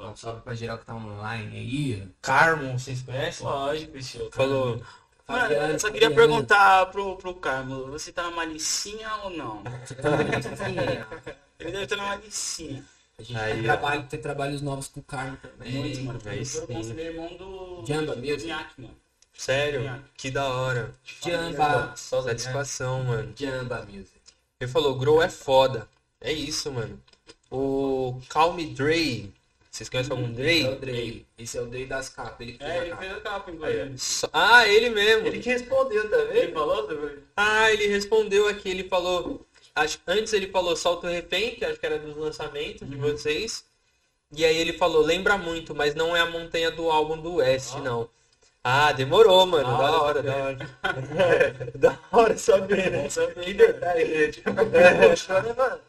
[0.00, 2.08] Um salve pra geral que tá online aí.
[2.20, 3.46] Carmo, vocês conhecem?
[3.46, 4.28] Lógico, bicho.
[4.32, 4.82] Falou.
[5.32, 9.62] Mano, eu só queria perguntar pro, pro Carmo, você tá na malicinha ou não?
[11.58, 12.84] Ele deve estar na malicinha.
[13.18, 15.72] A gente Aí, tem, trabalho, tem trabalhos novos com o Carmo também.
[15.74, 16.20] Muito, mano.
[16.26, 17.84] aí Eu irmão do.
[17.86, 18.46] Jamba do Music.
[18.46, 18.96] Nhaque, mano.
[19.36, 20.04] Sério?
[20.16, 20.92] Que da hora.
[21.24, 21.94] Jamba.
[21.96, 23.32] Só satisfação, mano.
[23.36, 24.20] Jamba Music.
[24.60, 25.88] Ele falou, Grow é foda.
[26.20, 27.00] É isso, mano.
[27.50, 29.32] O Calm Dre.
[29.72, 30.92] Vocês conhecem algum Esse é o Dre?
[30.92, 31.26] Dre.
[31.38, 32.46] Esse é o Dre das capas.
[32.46, 33.02] Ele fez É, a ele capa.
[33.02, 33.98] fez a capa, inclusive.
[33.98, 35.26] Só- Ah, ele mesmo.
[35.26, 36.52] Ele que respondeu, tá Ele vendo?
[36.52, 37.16] falou também?
[37.34, 39.46] Ah, ele respondeu aqui, ele falou.
[39.74, 43.64] acho- antes ele falou Solta o Refém, que acho que era dos lançamentos de vocês.
[44.36, 47.76] E aí ele falou, lembra muito, mas não é a montanha do álbum do West,
[47.76, 48.06] não.
[48.62, 49.64] Ah, demorou, mano.
[49.70, 50.58] Da, Da hora, da hora.
[51.74, 53.08] da hora saber, né?
[53.42, 54.28] Que detalhe, né?
[54.28, 55.80] Tipo, eu choro, mano.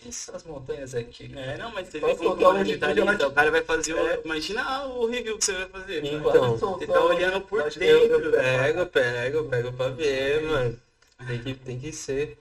[0.00, 1.30] Conheço as montanhas aqui.
[1.34, 3.94] É, não, mas você Só vê soltar que um o de o cara vai fazer
[3.94, 3.98] o...
[3.98, 4.20] É.
[4.24, 6.02] Imagina o review que você vai fazer.
[6.02, 6.28] mano.
[6.28, 7.86] Então, Você tá olhando por dentro.
[7.86, 10.80] Eu pego, pego, pego pra ver, mano.
[11.26, 12.38] Tem que, tem que ser.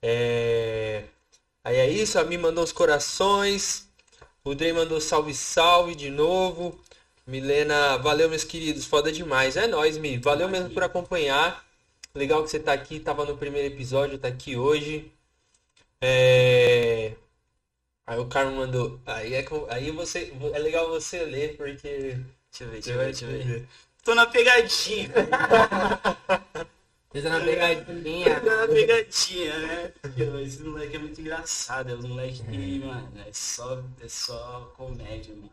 [0.00, 1.04] É...
[1.64, 3.88] Aí é isso, a Mi mandou os corações.
[4.44, 6.78] O Dre mandou salve, salve de novo.
[7.26, 8.84] Milena, valeu, meus queridos.
[8.84, 9.56] Foda demais.
[9.56, 10.18] É nóis, Mi.
[10.18, 11.64] Valeu mesmo por acompanhar.
[12.14, 13.00] Legal que você tá aqui.
[13.00, 15.10] Tava no primeiro episódio, tá aqui hoje.
[16.00, 17.14] É...
[18.06, 19.00] Aí o Carmo mandou.
[19.06, 20.32] Aí é, aí você.
[20.52, 22.18] É legal você ler, porque.
[22.50, 23.68] Deixa eu ver, deixa Você eu ver, deixa eu ver.
[24.04, 25.08] Tô na pegadinha.
[27.10, 28.40] Fez na pegadinha.
[28.40, 29.92] Tô na pegadinha, né?
[30.44, 31.90] Esse moleque é muito engraçado.
[31.90, 35.50] É os moleques que, mano, é só, é só comédia, mano.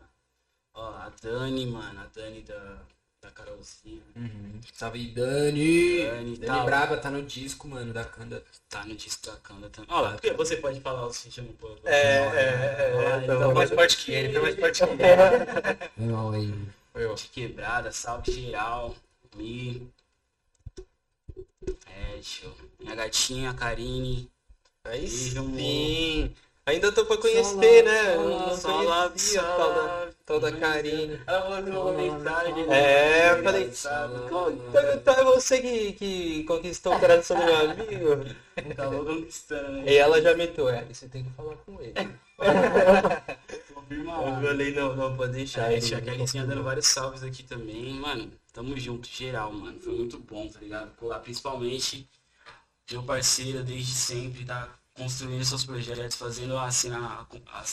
[0.74, 2.82] Ó, a Dani, mano, a Dani da,
[3.22, 4.02] da Carolzinha.
[4.16, 4.60] Uhum.
[4.72, 6.02] Salve Dani.
[6.02, 6.64] Dani, Dani tá.
[6.64, 8.42] Braba tá no disco, mano, da Kanda.
[8.68, 9.88] Tá no disco da Kanda também.
[9.94, 11.78] Ó, lá, porque você pode falar o sentido um pouco.
[11.86, 13.20] É, é, é.
[13.22, 16.10] Então, então, mais forte que ele, foi mais forte que ele.
[16.10, 16.52] Mal aí.
[16.94, 17.14] Eu.
[17.14, 18.94] De quebrada, salve geral.
[19.36, 19.88] Mi.
[21.86, 22.54] É, show.
[22.80, 24.28] Minha gatinha, Karine.
[24.84, 26.34] Aí Beijo, sim.
[26.64, 28.14] Ainda tô pra conhecer, né?
[28.14, 30.16] Eu não conhecia a tal da, salve.
[30.24, 31.20] tal da Karine.
[31.26, 31.58] Ela.
[32.72, 34.28] É, eu falei, Engraçado.
[34.28, 38.36] "Pô, então, é você que, que conquistou o coração do meu amigo?
[38.56, 39.92] Acabou conquistando, né?
[39.92, 41.94] E ela já meteu, é, você tem que falar com ele.
[43.92, 44.04] Eu
[44.40, 45.70] falei, não, não, pode deixar.
[45.70, 47.92] É, tia Kalicinha dando vários salves aqui também.
[47.94, 49.78] Mano, tamo junto, geral, mano.
[49.80, 50.90] Foi muito bom, tá ligado?
[51.22, 52.08] Principalmente
[52.90, 57.26] meu parceiro desde sempre, tá construindo seus projetos, fazendo a cena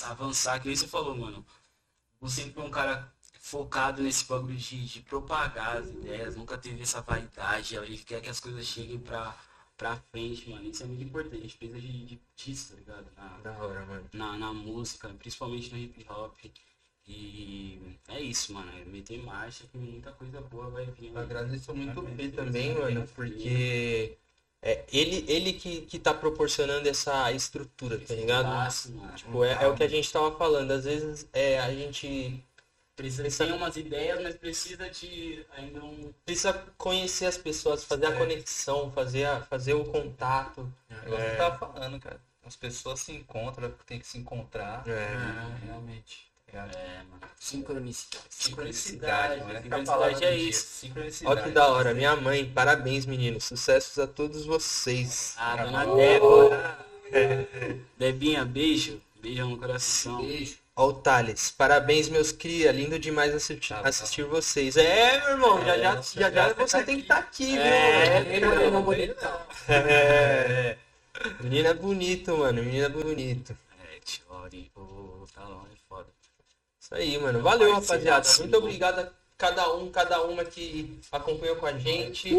[0.06, 1.46] avançar, que nem você falou, mano.
[2.22, 6.82] Você sempre foi um cara focado nesse bagulho de, de propagar as ideias, nunca teve
[6.84, 9.36] essa vaidade, ele quer que as coisas cheguem pra,
[9.78, 10.70] pra frente, mano.
[10.70, 11.38] Isso é muito importante.
[11.38, 13.08] A gente precisa de, de disso, tá ligado?
[13.16, 14.10] Na, Da hora, mano.
[14.14, 16.38] na, na música, principalmente no hip hop.
[17.08, 18.72] E é isso, mano.
[18.78, 21.08] É meter marcha que muita coisa boa vai vir.
[21.12, 24.16] Eu agradeço muito o P também, mano, porque
[24.62, 28.48] é ele, ele que, que tá proporcionando essa estrutura, tá ligado?
[28.48, 29.16] Mano.
[29.16, 30.72] Tipo, é, é o que a gente tava falando.
[30.72, 32.44] Às vezes é, a gente
[33.00, 36.14] Precisa ter umas ideias, mas precisa de ainda um.
[36.26, 40.70] precisa conhecer as pessoas, fazer a conexão, fazer, a, fazer o contato.
[40.90, 42.20] É igual você tava falando, cara.
[42.46, 44.86] As pessoas se encontram, tem que se encontrar.
[44.86, 45.66] É.
[45.66, 46.29] realmente.
[46.54, 47.20] É, mano.
[47.40, 48.26] Sincronicidade.
[48.30, 49.62] Sincronicidade, mano.
[49.62, 50.66] Sincronicidade é isso.
[50.68, 51.40] Sincronicidade.
[51.40, 53.46] Ó que da hora, minha mãe, parabéns, meninos.
[53.46, 55.36] Sucessos a todos vocês.
[55.38, 56.80] Ah, dona Débora.
[57.98, 59.02] Debinha, beijo.
[59.22, 60.22] Beijão no coração.
[60.22, 60.58] Beijo.
[60.76, 62.72] Ó o Thales, parabéns, meus cria.
[62.72, 63.90] Lindo demais assistir, Tá bom.
[63.90, 64.78] assistir vocês.
[64.78, 68.30] É, meu irmão, já já, já, já você tem que estar aqui, É, viu?
[68.32, 69.16] bem Morena bonito.
[69.16, 69.42] bonitão.
[69.68, 70.78] É.
[71.42, 72.64] Menina bonito, mano.
[72.64, 73.58] Menina bonito.
[73.94, 74.80] É, Tiori, é
[75.36, 75.69] foda.
[76.92, 77.40] Isso aí, mano.
[77.42, 78.28] Valeu, rapaziada.
[78.40, 82.30] Muito obrigado a cada um, cada uma que acompanhou com a gente.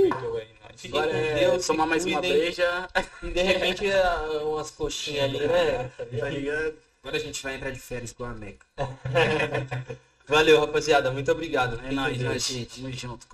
[0.77, 1.67] Fiquem Agora com é Deus.
[1.67, 2.89] tomar mais uma breja.
[3.23, 4.03] E de repente é,
[4.43, 5.89] umas coxinhas ali, né?
[6.19, 6.75] Tá ligado?
[7.01, 8.67] Agora a gente vai entrar de férias com a Meca.
[10.27, 11.13] Valeu, rapaziada.
[11.13, 11.81] Muito obrigado.
[11.85, 12.33] É nóis, Deus.
[12.33, 12.83] né, gente.
[12.83, 13.27] Tamo junto.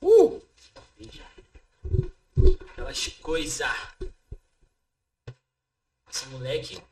[0.00, 0.42] Uh!
[2.72, 3.70] Aquelas coisas.
[6.10, 6.82] Esse moleque